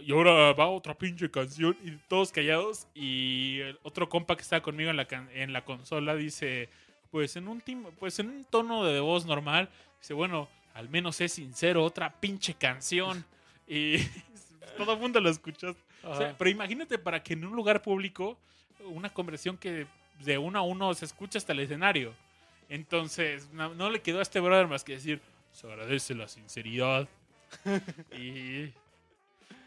[0.00, 1.76] Y ahora va otra pinche canción.
[1.82, 2.86] Y todos callados.
[2.94, 6.68] Y otro compa que estaba conmigo en la, en la consola dice.
[7.10, 7.62] Pues en un
[7.98, 9.70] pues en un tono de voz normal.
[10.02, 13.24] Dice, bueno, al menos es sincero, otra pinche canción.
[13.68, 13.98] Y
[14.76, 15.76] todo el mundo lo escuchó.
[16.02, 16.34] O sea, Ajá.
[16.36, 18.36] pero imagínate para que en un lugar público,
[18.86, 19.86] una conversión que
[20.18, 22.12] de uno a uno se escucha hasta el escenario.
[22.68, 25.20] Entonces, no, no le quedó a este brother más que decir,
[25.52, 27.08] se agradece la sinceridad.
[28.18, 28.72] y.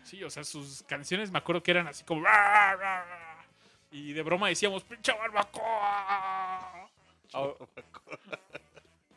[0.04, 2.26] Sí, o sea, sus canciones me acuerdo que eran así como.
[3.90, 6.90] Y de broma decíamos, pinche barbacoa.
[7.32, 7.56] Ahora-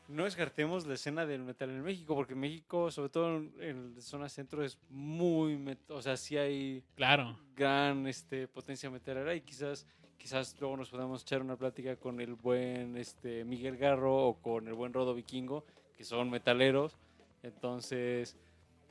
[0.09, 4.29] no descartemos la escena del metal en México, porque México, sobre todo en, la zona
[4.29, 5.57] centro, es muy...
[5.57, 7.39] met- O sea, sí hay Claro.
[7.55, 9.87] gran este, potencia metalera y quizás,
[10.17, 14.67] quizás luego nos podamos echar una plática con el buen este, Miguel Garro o con
[14.67, 15.65] el buen Rodo Vikingo,
[15.97, 16.97] que son metaleros.
[17.43, 18.35] Entonces,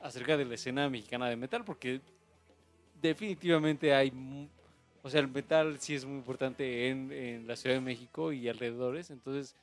[0.00, 2.00] acerca de la escena mexicana de metal, porque
[3.00, 4.12] definitivamente hay...
[5.02, 8.48] O sea, el metal sí es muy importante en, en la Ciudad de México y
[8.48, 9.10] alrededores.
[9.10, 9.54] Entonces,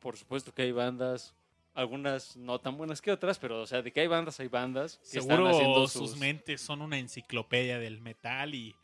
[0.00, 1.34] por supuesto que hay bandas,
[1.74, 5.00] algunas no tan buenas que otras, pero o sea, de que hay bandas, hay bandas.
[5.10, 8.74] Que están haciendo sus mentes son una enciclopedia del metal y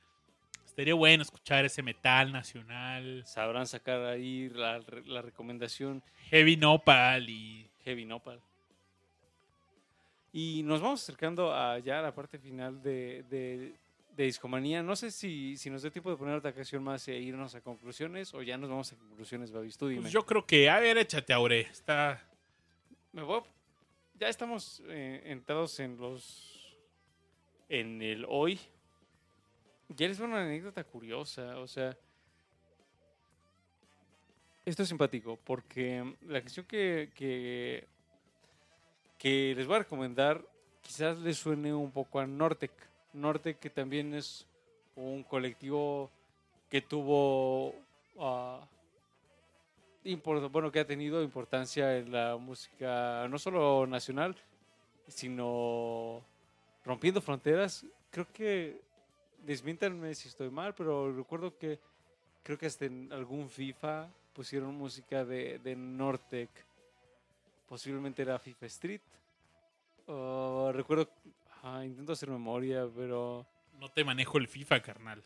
[0.64, 3.24] estaría bueno escuchar ese metal nacional.
[3.26, 8.40] sabrán sacar ahí la, la recomendación Heavy Nopal y Heavy Nopal.
[10.32, 13.74] Y nos vamos acercando a ya la parte final de, de,
[14.16, 14.82] de Discomanía.
[14.82, 17.60] No sé si, si nos dé tiempo de poner otra canción más e irnos a
[17.60, 19.76] conclusiones o ya nos vamos a conclusiones, Babis.
[19.76, 20.02] Tú dime.
[20.02, 21.60] Pues yo creo que, a ver, échate, Aure.
[21.60, 22.22] Está.
[23.12, 23.42] Me voy
[24.14, 26.76] Ya estamos eh, entrados en los...
[27.68, 28.58] En el hoy.
[29.88, 31.58] Ya les voy a una anécdota curiosa.
[31.58, 31.96] O sea...
[34.64, 37.86] Esto es simpático porque la canción que, que,
[39.16, 40.44] que les voy a recomendar
[40.82, 42.72] quizás les suene un poco a Nortec.
[43.16, 44.46] Nortec que también es
[44.94, 46.10] un colectivo
[46.70, 47.74] que tuvo...
[48.18, 48.66] ah,
[50.04, 54.36] import- bueno, que ha tenido importancia en la música no solo nacional,
[55.08, 56.22] sino
[56.84, 57.84] rompiendo fronteras.
[58.10, 58.80] Creo que,
[59.44, 61.78] desmiéntanme si estoy mal, pero recuerdo que
[62.42, 66.50] creo que hasta en algún FIFA pusieron música de, de Nortec.
[67.68, 69.00] Posiblemente era FIFA Street.
[70.06, 71.08] O recuerdo,
[71.66, 73.46] ah, intento hacer memoria, pero,
[73.78, 75.22] No te manejo el FIFA, carnal.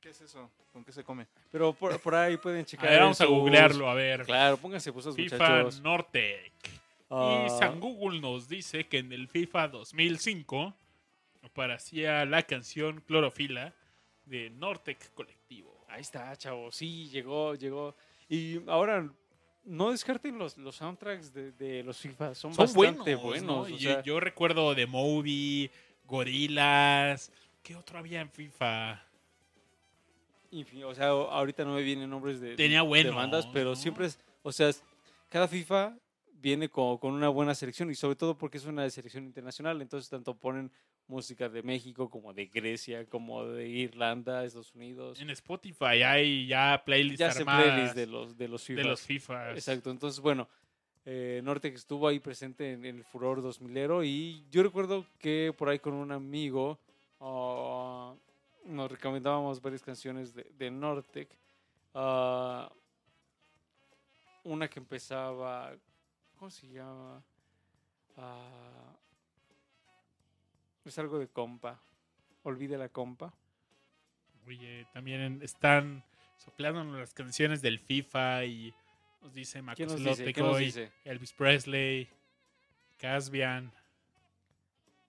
[0.00, 0.50] ¿Qué es eso?
[0.72, 1.26] ¿Con qué se come?
[1.50, 2.88] pero por, por ahí pueden A checar.
[2.88, 4.24] ver, vamos a googlearlo, a ver.
[4.24, 5.80] Claro, pónganse puestos FIFA muchachos.
[5.82, 6.52] Nortec.
[7.10, 10.74] Ah, Y San Google nos dice que en el FIFA 2005
[11.42, 13.74] aparecía la canción Clorofila
[14.24, 15.84] de Nortec Colectivo.
[15.88, 16.70] Ahí está, chavo.
[16.70, 17.96] Sí, llegó, llegó.
[18.28, 19.12] Y ahora,
[19.64, 22.34] no descarten los, los soundtracks de, de los FIFA.
[22.34, 23.42] Son, Son bastante buenos, buenos.
[23.46, 23.60] ¿no?
[23.62, 25.70] o Y sea, yo recuerdo de Moby,
[26.06, 27.30] Gorilas.
[27.62, 29.02] ¿Qué otro había en FIFA?
[30.84, 33.76] o sea, ahorita no me vienen nombres de, Tenía de buenos, bandas, pero ¿no?
[33.76, 34.70] siempre es, o sea,
[35.28, 35.96] cada FIFA
[36.32, 40.10] viene con, con una buena selección y sobre todo porque es una selección internacional, entonces
[40.10, 40.72] tanto ponen
[41.10, 45.20] música de México como de Grecia, como de Irlanda, Estados Unidos.
[45.20, 48.86] En Spotify hay ya playlists Ya armadas playlist de los de los de FIFAs.
[48.86, 49.56] los FIFAs.
[49.56, 50.48] Exacto, entonces bueno,
[51.04, 55.68] eh, Nortec estuvo ahí presente en, en el furor 2000ero y yo recuerdo que por
[55.68, 56.78] ahí con un amigo
[57.20, 58.14] ah,
[58.64, 61.28] nos recomendábamos varias canciones de, de Nortec.
[61.94, 62.70] Ah,
[64.44, 65.74] una que empezaba,
[66.38, 67.22] ¿cómo se llama?
[68.16, 68.94] Ah,
[70.84, 71.80] es algo de compa.
[72.42, 73.32] Olvide la compa.
[74.46, 76.02] Oye, también están
[76.38, 78.74] soplando las canciones del FIFA y
[79.22, 80.22] nos dice ¿Quién nos Marcos dice?
[80.22, 80.92] López ¿Qué nos hoy, dice?
[81.04, 82.08] Elvis Presley,
[82.98, 83.70] Casbian.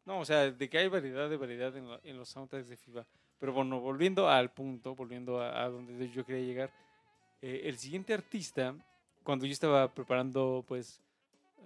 [0.05, 2.75] No, o sea, de que hay variedad de variedad en, lo- en los soundtracks de
[2.77, 3.05] FIFA.
[3.39, 6.71] Pero bueno, volviendo al punto, volviendo a, a donde yo quería llegar,
[7.41, 8.75] eh, el siguiente artista,
[9.23, 11.01] cuando yo estaba preparando, pues,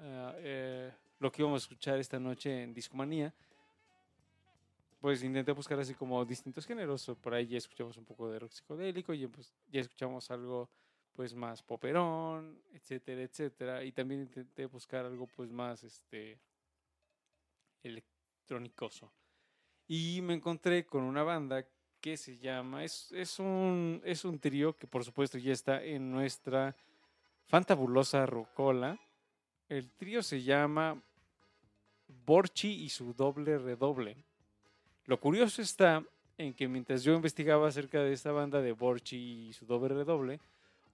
[0.01, 3.33] eh, lo que íbamos a escuchar esta noche en Discomanía,
[4.99, 7.11] pues intenté buscar así como distintos géneros.
[7.21, 10.69] Por ahí ya escuchamos un poco de rock psicodélico, y pues, ya escuchamos algo
[11.13, 13.83] pues más poperón, etcétera, etcétera.
[13.83, 16.39] Y también intenté buscar algo pues más este
[17.83, 19.11] electrónicoso.
[19.87, 21.65] Y me encontré con una banda
[22.01, 26.11] que se llama, es, es, un, es un trío que por supuesto ya está en
[26.11, 26.75] nuestra
[27.47, 28.99] fantabulosa rocola.
[29.69, 31.01] El trío se llama
[32.07, 34.23] Borchi y su doble redoble.
[35.07, 36.03] Lo curioso está
[36.37, 40.39] en que mientras yo investigaba acerca de esta banda de Borchi y su doble redoble,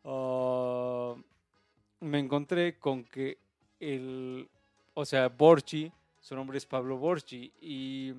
[0.04, 1.16] ah,
[2.02, 3.38] me encontré con que
[3.80, 4.48] el,
[4.94, 8.14] o sea, Borchi, su nombre es Pablo Borchi, y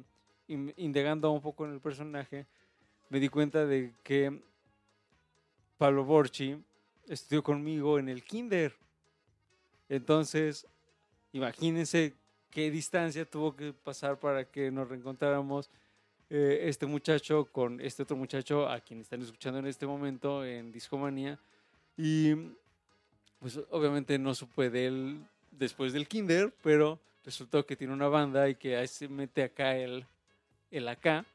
[0.49, 2.47] in- indagando un poco en el personaje,
[3.11, 4.41] me di cuenta de que
[5.77, 6.57] Pablo Borchi
[7.07, 8.75] estudió conmigo en el kinder.
[9.89, 10.67] Entonces,
[11.33, 12.15] imagínense
[12.51, 15.69] qué distancia tuvo que pasar para que nos reencontráramos
[16.35, 20.73] eh, este muchacho con este otro muchacho a quien están escuchando en este momento en
[20.73, 21.39] Discomanía.
[21.95, 22.33] Y
[23.39, 28.49] pues obviamente no supe de él después del kinder, pero resultó que tiene una banda
[28.49, 30.07] y que ahí se mete acá el,
[30.71, 31.27] el acá.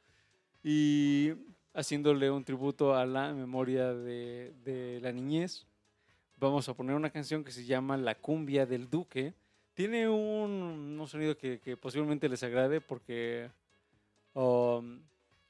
[0.64, 1.32] Y
[1.76, 5.68] haciéndole un tributo a la memoria de, de la niñez,
[6.38, 9.36] vamos a poner una canción que se llama La cumbia del duque.
[9.76, 13.52] Tiene un, un sonido que, que posiblemente les agrade porque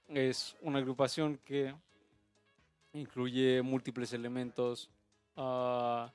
[0.09, 1.73] es una agrupación que
[2.93, 4.89] incluye múltiples elementos
[5.35, 6.11] ah,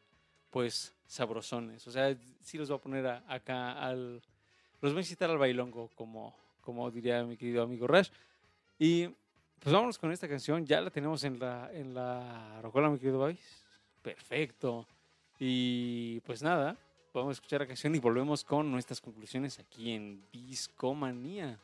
[0.50, 1.86] pues sabrosones.
[1.86, 4.22] O sea, sí los voy a poner acá al...
[4.80, 8.10] Los voy a incitar al bailongo, como, como diría mi querido amigo Rash.
[8.78, 9.06] Y
[9.60, 10.66] pues vámonos con esta canción.
[10.66, 13.64] Ya la tenemos en la, en la rocola, mi querido Babis.
[14.02, 14.88] Perfecto.
[15.38, 16.76] Y pues nada,
[17.14, 21.60] vamos a escuchar la canción y volvemos con nuestras conclusiones aquí en Discomanía.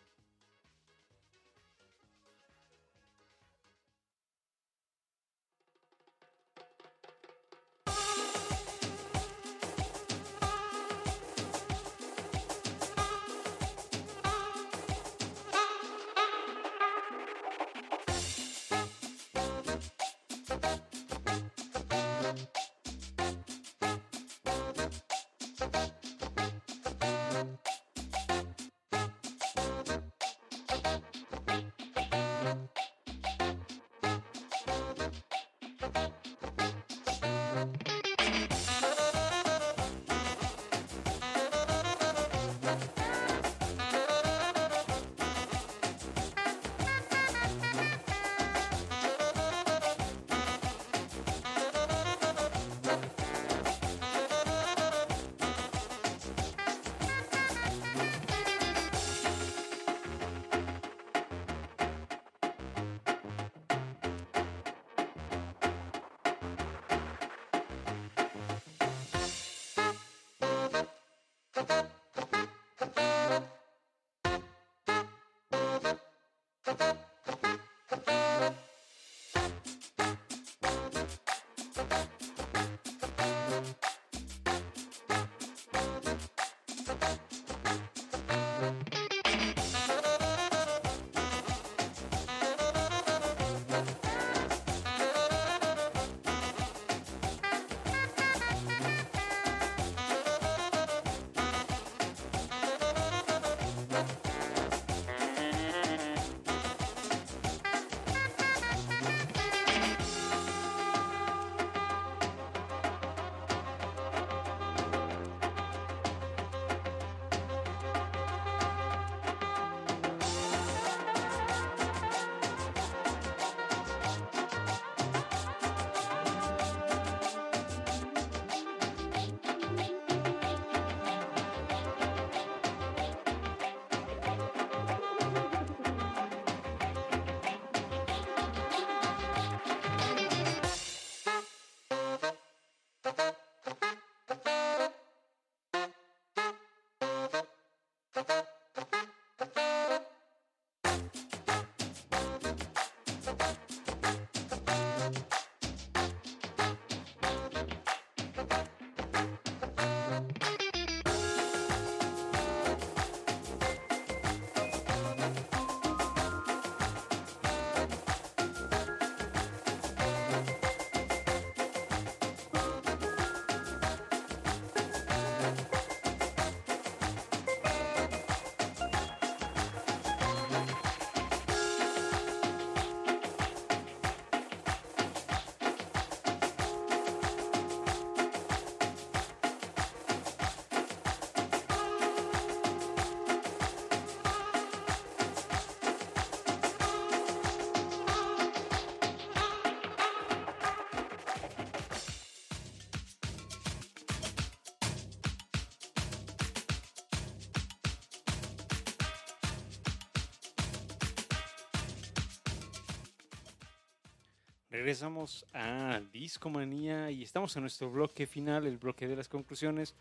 [214.78, 219.96] Regresamos a Discomanía y estamos en nuestro bloque final, el bloque de las conclusiones.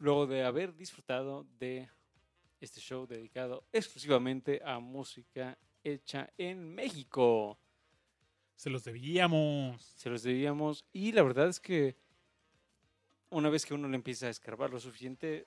[0.00, 1.88] Luego de haber disfrutado de
[2.60, 7.60] este show dedicado exclusivamente a música hecha en México.
[8.56, 9.80] Se los debíamos.
[9.80, 11.94] Se los debíamos y la verdad es que
[13.30, 15.46] una vez que uno le empieza a escarbar lo suficiente,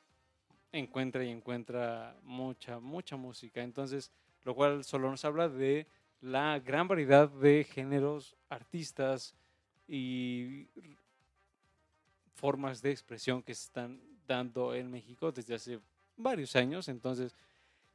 [0.71, 3.61] encuentra y encuentra mucha, mucha música.
[3.61, 4.13] Entonces,
[4.45, 5.87] lo cual solo nos habla de
[6.25, 9.35] la gran variedad de géneros, artistas
[9.87, 10.67] y
[12.33, 15.79] formas de expresión que se están dando en México desde hace
[16.17, 16.89] varios años.
[16.89, 17.35] Entonces,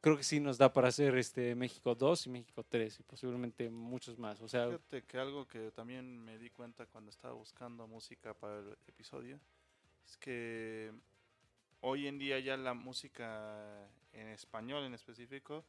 [0.01, 3.69] creo que sí nos da para hacer este México 2 y México 3 y posiblemente
[3.69, 4.41] muchos más.
[4.41, 8.61] O sea, Fíjate que algo que también me di cuenta cuando estaba buscando música para
[8.61, 9.41] el episodio
[10.07, 10.93] es que
[11.81, 15.65] hoy en día ya la música en español en específico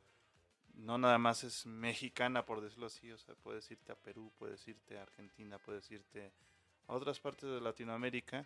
[0.75, 4.67] no nada más es mexicana por decirlo así, o sea, puedes irte a Perú, puedes
[4.67, 6.31] irte a Argentina, puedes irte
[6.87, 8.45] a otras partes de Latinoamérica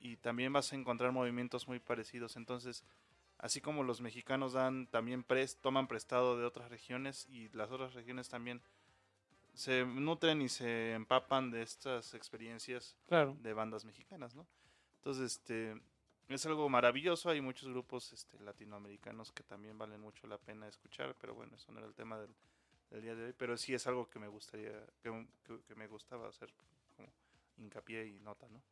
[0.00, 2.84] y también vas a encontrar movimientos muy parecidos, entonces
[3.38, 7.94] así como los mexicanos dan también pres- toman prestado de otras regiones y las otras
[7.94, 8.62] regiones también
[9.54, 13.36] se nutren y se empapan de estas experiencias claro.
[13.40, 14.46] de bandas mexicanas, ¿no?
[14.96, 15.80] Entonces, este
[16.28, 21.14] es algo maravilloso, hay muchos grupos este, latinoamericanos que también valen mucho la pena escuchar,
[21.20, 22.34] pero bueno, eso no era el tema del,
[23.02, 24.72] día de hoy, pero sí es algo que me gustaría,
[25.02, 26.52] que, me gustaba hacer
[26.96, 27.12] como
[27.58, 28.62] hincapié y nota, ¿no?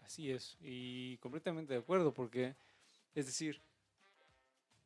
[0.00, 2.54] Así es, y completamente de acuerdo, porque,
[3.14, 3.60] es decir,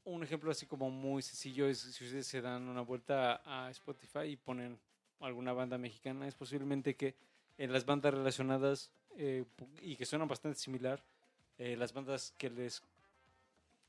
[0.05, 4.25] un ejemplo así como muy sencillo es si ustedes se dan una vuelta a Spotify
[4.25, 4.79] y ponen
[5.21, 7.15] alguna banda mexicana, es posiblemente que
[7.59, 9.45] en las bandas relacionadas eh,
[9.83, 11.03] y que suenan bastante similar,
[11.61, 12.82] eh, las bandas que les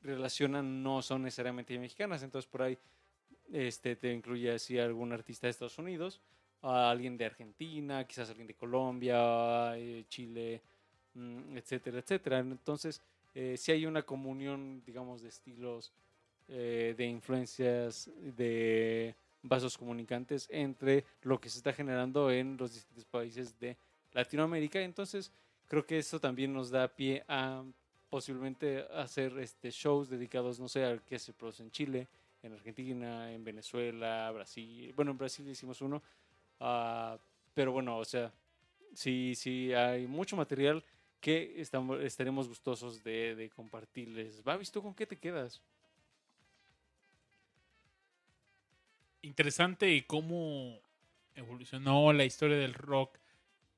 [0.02, 2.76] relacionan no son necesariamente mexicanas, entonces por ahí
[3.50, 6.20] este, te incluye así algún artista de Estados Unidos,
[6.60, 10.60] a alguien de Argentina, quizás alguien de Colombia, eh, Chile,
[11.14, 12.40] mm, etcétera, etcétera.
[12.40, 13.00] Entonces,
[13.34, 15.92] eh, sí hay una comunión, digamos, de estilos,
[16.48, 23.58] de influencias, de vasos comunicantes entre lo que se está generando en los distintos países
[23.58, 23.78] de
[24.12, 24.78] Latinoamérica.
[24.82, 25.32] Entonces,
[25.68, 27.64] creo que eso también nos da pie a
[28.10, 32.08] posiblemente hacer este shows dedicados, no sé, al que se produce en Chile,
[32.42, 34.92] en Argentina, en Venezuela, Brasil.
[34.94, 36.02] Bueno, en Brasil hicimos uno.
[36.60, 37.18] ah,
[37.54, 38.32] pero bueno, o sea,
[38.94, 40.84] sí, sí, hay mucho material
[41.20, 44.42] que estamos, estaremos gustosos de, de compartirles.
[44.42, 45.62] Babis, ¿tú con qué te quedas?
[49.22, 50.80] Interesante cómo
[51.34, 53.18] evolucionó la historia del rock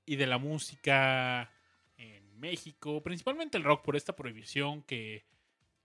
[0.07, 1.51] y de la música
[2.35, 5.25] México, principalmente el rock por esta prohibición que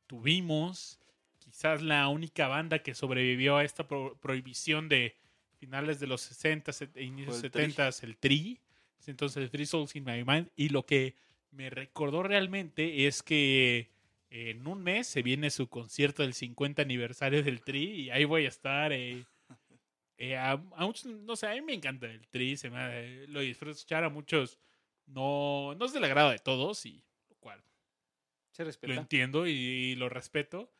[0.07, 0.99] tuvimos.
[1.39, 5.15] Quizás la única banda que sobrevivió a esta pro- prohibición de
[5.57, 7.61] finales de los 60 e inicios el Tri.
[7.71, 8.59] 70 el Tri.
[9.07, 10.49] Entonces el Three Souls in My Mind.
[10.55, 11.15] Y lo que
[11.51, 13.89] me recordó realmente es que
[14.29, 18.45] en un mes se viene su concierto del 50 aniversario del Tri y ahí voy
[18.45, 18.91] a estar.
[18.93, 19.25] eh,
[20.17, 23.39] eh, a, a muchos, no sé, a mí me encanta el Tri, se me, lo
[23.39, 24.59] disfruto escuchar a muchos.
[25.09, 27.63] No, no es del agrado de todos y lo cual
[28.51, 28.93] Se lo respeta.
[28.93, 30.71] entiendo y, y lo respeto.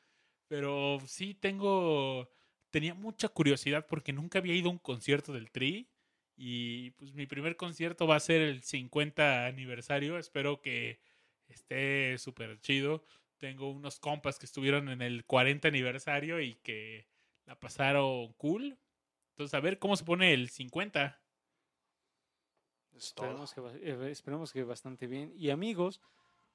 [0.47, 2.29] Pero sí tengo.
[2.71, 5.89] Tenía mucha curiosidad porque nunca había ido a un concierto del Tri.
[6.35, 10.17] Y pues mi primer concierto va a ser el 50 aniversario.
[10.17, 10.99] Espero que
[11.47, 13.03] esté súper chido.
[13.37, 17.07] Tengo unos compas que estuvieron en el 40 aniversario y que
[17.45, 18.77] la pasaron cool.
[19.31, 21.21] Entonces, a ver cómo se pone el 50.
[23.05, 25.33] Esperemos que, eh, esperemos que bastante bien.
[25.35, 26.01] Y amigos,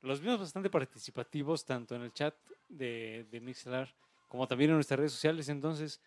[0.02, 2.34] los vimos bastante participativos tanto en el chat
[2.68, 3.94] de, de Mixlar
[4.28, 5.48] como también en nuestras redes sociales.
[5.48, 6.00] Entonces,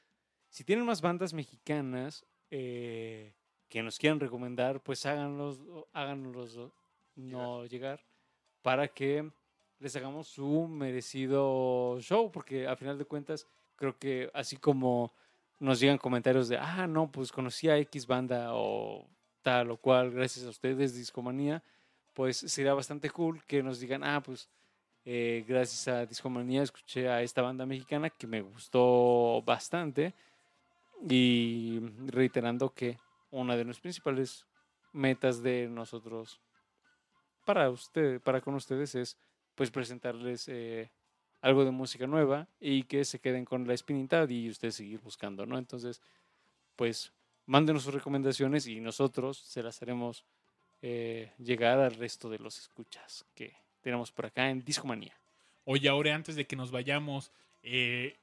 [0.50, 3.34] si tienen más bandas mexicanas eh,
[3.70, 5.60] que nos quieran recomendar, pues háganlos,
[5.94, 6.58] háganos
[7.16, 8.04] no llegar
[8.62, 9.32] para que
[9.80, 15.14] les hagamos su merecido show, porque a final de cuentas creo que así como
[15.60, 19.08] nos llegan comentarios de, ah, no, pues conocí a X banda o
[19.42, 21.64] tal o cual, gracias a ustedes, Discomanía,
[22.14, 24.50] pues sería bastante cool que nos digan, ah, pues
[25.06, 30.14] eh, gracias a Discomanía escuché a esta banda mexicana que me gustó bastante
[31.08, 32.98] y reiterando que
[33.32, 34.46] una de las principales
[34.92, 36.42] metas de nosotros
[37.46, 39.18] para usted, para con ustedes es
[39.56, 40.92] pues presentarles eh,
[41.42, 45.46] algo de música nueva y que se queden con la espinita y ustedes seguir buscando,
[45.46, 45.58] ¿no?
[45.58, 46.02] Entonces,
[46.76, 47.14] pues
[47.48, 50.24] mándenos sus recomendaciones y nosotros se las haremos
[50.84, 55.18] eh, llegar al resto de los escuchas que tenemos por acá en Discomanía.
[55.66, 57.32] Oye, ahora antes de que nos vayamos,
[57.64, 58.16] eh,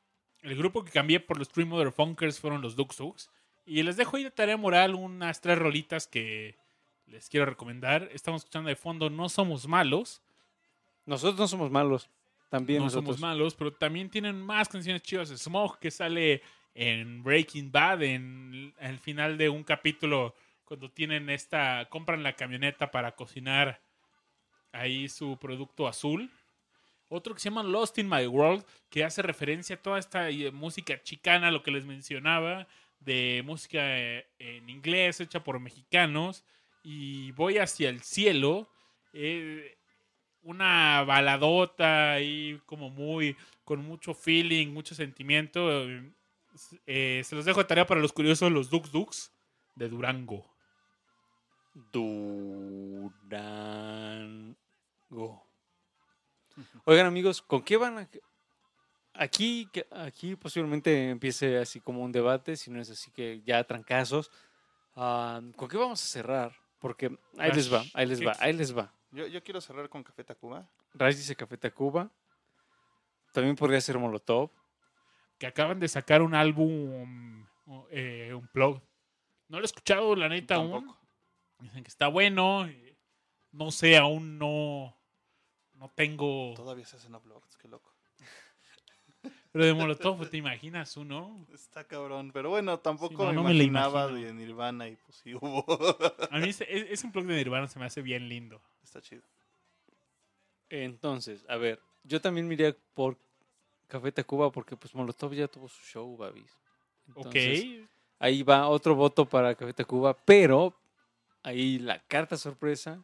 [0.42, 3.30] el grupo que cambié por los Three Mother Funkers fueron los Suks.
[3.66, 6.56] Y les dejo ahí de tarea moral unas tres rolitas que
[7.06, 8.08] les quiero recomendar.
[8.12, 10.20] Estamos escuchando de fondo No Somos Malos.
[11.06, 12.08] Nosotros no somos malos.
[12.48, 13.16] También no nosotros.
[13.16, 15.28] somos malos, pero también tienen más canciones chivas.
[15.28, 16.42] Smoke, que sale
[16.74, 20.34] en Breaking Bad, en el final de un capítulo,
[20.64, 23.80] cuando tienen esta, compran la camioneta para cocinar
[24.72, 26.30] ahí su producto azul.
[27.08, 30.50] Otro que se llama Lost in My World, que hace referencia a toda esta eh,
[30.50, 32.66] música chicana, lo que les mencionaba,
[32.98, 36.44] de música eh, en inglés hecha por mexicanos.
[36.82, 38.68] Y Voy hacia el cielo.
[39.12, 39.78] eh,
[40.42, 43.34] una baladota ahí como muy
[43.64, 45.88] con mucho feeling, mucho sentimiento.
[46.86, 49.32] Eh, se los dejo de tarea para los curiosos, los Dux Dux
[49.74, 50.46] de Durango.
[51.92, 52.54] Durango.
[56.84, 58.08] Oigan, amigos, ¿con qué van a.?
[59.16, 64.30] Aquí, aquí posiblemente empiece así como un debate, si no es así que ya trancazos.
[64.96, 66.52] Ah, ¿Con qué vamos a cerrar?
[66.80, 68.92] Porque ahí les va, ahí les va, ahí les va.
[69.10, 70.68] Yo, yo quiero cerrar con Café Tacuba.
[70.94, 72.10] Rice dice Café Tacuba.
[73.32, 74.50] También podría ser Molotov.
[75.44, 77.44] Que acaban de sacar un álbum,
[77.90, 78.80] eh, un blog.
[79.48, 80.90] No lo he escuchado, la neta, aún.
[81.60, 82.66] Dicen que está bueno.
[83.52, 84.96] No sé, aún no.
[85.74, 86.54] No tengo.
[86.56, 87.92] Todavía se hacen uploads, qué loco.
[89.52, 91.46] Pero de Molotov, ¿te imaginas uno?
[91.52, 92.30] Está cabrón.
[92.32, 95.66] Pero bueno, tampoco no, me no me lo imaginaba de Nirvana y pues sí hubo.
[96.30, 98.62] A mí ese, e, ese blog de Nirvana se me hace bien lindo.
[98.82, 99.24] Está chido.
[100.70, 103.18] Entonces, a ver, yo también me iría por
[103.86, 106.50] Café Tacuba porque pues Molotov ya tuvo su show, Babis.
[107.08, 107.90] Entonces, ok.
[108.18, 110.74] Ahí va otro voto para Café Tacuba, pero
[111.42, 113.02] ahí la carta sorpresa,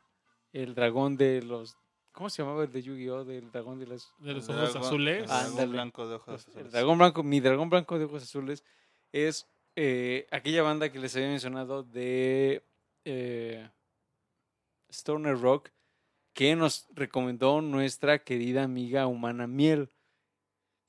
[0.53, 1.77] el dragón de los...
[2.13, 3.25] ¿Cómo se llamaba el de Yu-Gi-Oh?
[3.25, 4.11] Del dragón de las...
[4.19, 5.21] De los El ojos dragón- azules.
[5.23, 6.73] el dragón blanco de ojos El azules.
[6.73, 8.65] dragón blanco, mi dragón blanco de ojos azules
[9.13, 9.47] es
[9.77, 12.65] eh, aquella banda que les había mencionado de
[13.05, 13.69] eh,
[14.91, 15.71] Stoner Rock
[16.33, 19.89] que nos recomendó nuestra querida amiga humana Miel,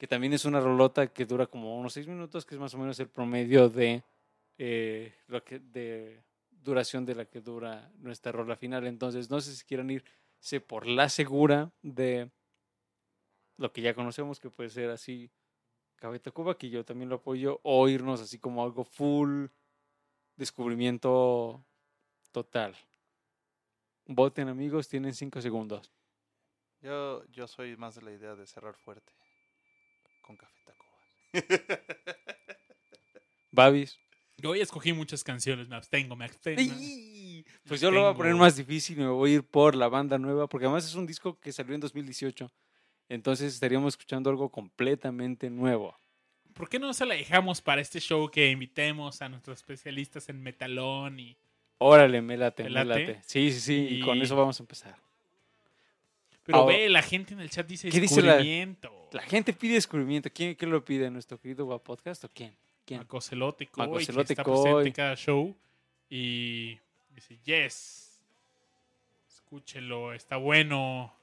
[0.01, 2.79] que también es una rolota que dura como unos seis minutos, que es más o
[2.79, 4.03] menos el promedio de,
[4.57, 8.87] eh, lo que, de duración de la que dura nuestra rola final.
[8.87, 12.31] Entonces, no sé si quieran irse por la segura de
[13.57, 15.29] lo que ya conocemos, que puede ser así
[15.97, 19.49] Café Tacuba, que yo también lo apoyo, o irnos así como algo full
[20.35, 21.63] descubrimiento
[22.31, 22.75] total.
[24.07, 25.91] Voten amigos, tienen cinco segundos.
[26.81, 29.13] Yo, yo soy más de la idea de cerrar fuerte.
[30.31, 31.79] Con Café Tacuba.
[33.51, 33.97] Babis.
[34.37, 36.59] Yo hoy escogí muchas canciones, me abstengo, me abstengo.
[36.61, 37.45] ¡Ay!
[37.67, 39.87] Pues yo lo voy a poner más difícil y me voy a ir por la
[39.87, 42.51] banda nueva, porque además es un disco que salió en 2018.
[43.09, 45.95] Entonces estaríamos escuchando algo completamente nuevo.
[46.53, 50.41] ¿Por qué no se la dejamos para este show que invitemos a nuestros especialistas en
[50.41, 51.37] metalón y
[51.77, 53.07] Órale, me late, ¿Te me late?
[53.07, 53.21] late.
[53.25, 54.95] Sí, sí, sí, y con eso vamos a empezar.
[56.45, 59.00] Pero Ahora- ve, la gente en el chat dice ¿Qué dice la- descubrimiento.
[59.11, 60.29] La gente pide descubrimiento.
[60.33, 61.09] ¿Quién, quién lo pide?
[61.09, 62.55] ¿Nuestro querido Podcast o quién?
[62.85, 63.01] ¿Quién?
[63.01, 64.63] Macocelote Coy, que Macocelote está Coy.
[64.63, 65.55] presente en cada show.
[66.09, 66.79] Y
[67.13, 68.21] dice, yes.
[69.27, 71.13] Escúchelo, está bueno.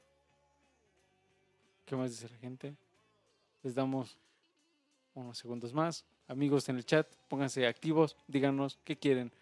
[1.86, 2.74] ¿Qué más dice la gente?
[3.62, 4.18] Les damos
[5.14, 6.04] unos segundos más.
[6.26, 9.32] Amigos en el chat, pónganse activos, díganos qué quieren.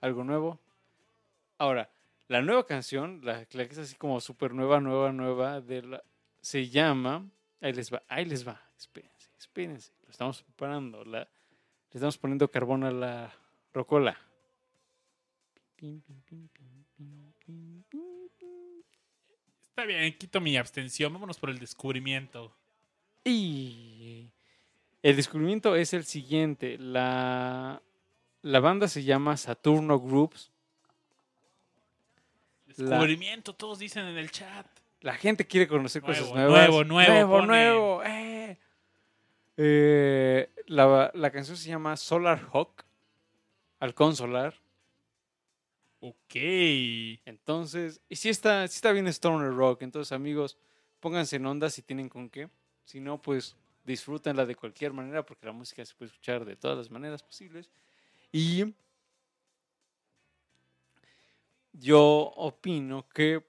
[0.00, 0.60] ¿Algo nuevo?
[1.58, 1.90] Ahora,
[2.28, 6.04] la nueva canción, la, la que es así como súper nueva, nueva, nueva, de la,
[6.40, 7.26] se llama.
[7.66, 8.60] Ahí les va, ahí les va.
[8.78, 9.92] Espérense, espérense.
[10.04, 11.04] Lo estamos preparando.
[11.04, 11.28] La, le
[11.92, 13.34] estamos poniendo carbón a la
[13.74, 14.16] rocola.
[19.62, 21.12] Está bien, quito mi abstención.
[21.12, 22.54] Vámonos por el descubrimiento.
[23.24, 24.30] Y
[25.02, 26.78] el descubrimiento es el siguiente.
[26.78, 27.82] La,
[28.42, 30.52] la banda se llama Saturno Groups.
[32.76, 34.66] La- Descubrimiento, todos dicen en el chat.
[35.00, 36.68] La gente quiere conocer cosas nuevas.
[36.68, 38.58] nuevo, nuevo, Nuevo, nuevo, eh.
[39.56, 42.84] Eh, la, la canción se llama Solar Hawk.
[43.78, 44.54] Halcón Solar.
[46.00, 46.34] Ok.
[46.34, 49.82] Entonces, y si está, sí está bien Stoner Rock.
[49.82, 50.56] Entonces, amigos,
[51.00, 52.48] pónganse en onda si tienen con qué.
[52.84, 56.76] Si no, pues disfrútenla de cualquier manera, porque la música se puede escuchar de todas
[56.76, 57.70] las maneras posibles.
[58.32, 58.74] Y
[61.72, 62.00] yo
[62.36, 63.44] opino que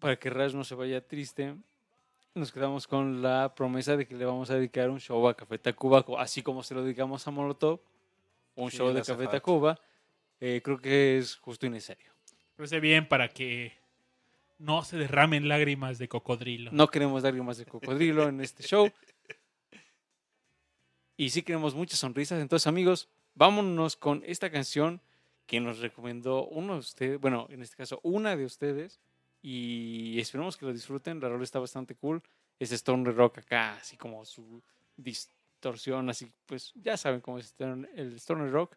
[0.00, 1.54] para que Raz no se vaya triste,
[2.34, 5.58] nos quedamos con la promesa de que le vamos a dedicar un show a Café
[5.58, 7.80] Tacuba, así como se lo dedicamos a Molotov,
[8.56, 9.26] un Sí, show de Café.
[9.28, 9.78] Tacuba.
[10.40, 12.10] Eh, creo que es justo y necesario.
[12.56, 13.72] Parece bien para que
[14.58, 16.70] no se derramen lágrimas de cocodrilo.
[16.72, 18.90] No queremos lágrimas de cocodrilo en este show.
[21.16, 22.40] Y sí queremos muchas sonrisas.
[22.40, 25.00] Entonces, amigos, vámonos con esta canción
[25.46, 29.00] que nos recomendó uno de ustedes, bueno, en este caso una de ustedes,
[29.42, 31.20] y esperemos que lo disfruten.
[31.20, 32.22] La rola está bastante cool.
[32.58, 34.62] Es Stone Rock acá, así como su
[34.96, 38.76] distorsión, así pues ya saben cómo es el Stone Rock.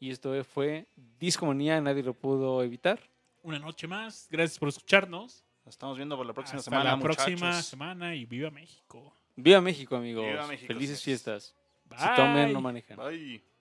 [0.00, 0.86] Y esto fue
[1.18, 3.00] Discomanía, nadie lo pudo evitar.
[3.42, 4.26] Una noche más.
[4.30, 5.44] Gracias por escucharnos.
[5.64, 7.24] Nos estamos viendo por la próxima Hasta semana, la muchachos.
[7.24, 9.14] próxima semana y viva México.
[9.36, 10.26] Viva México, amigos.
[10.26, 11.54] Viva México, Felices fiestas.
[11.84, 11.98] Bye.
[11.98, 12.96] Si tomen, no manejan.
[12.98, 13.53] Bye.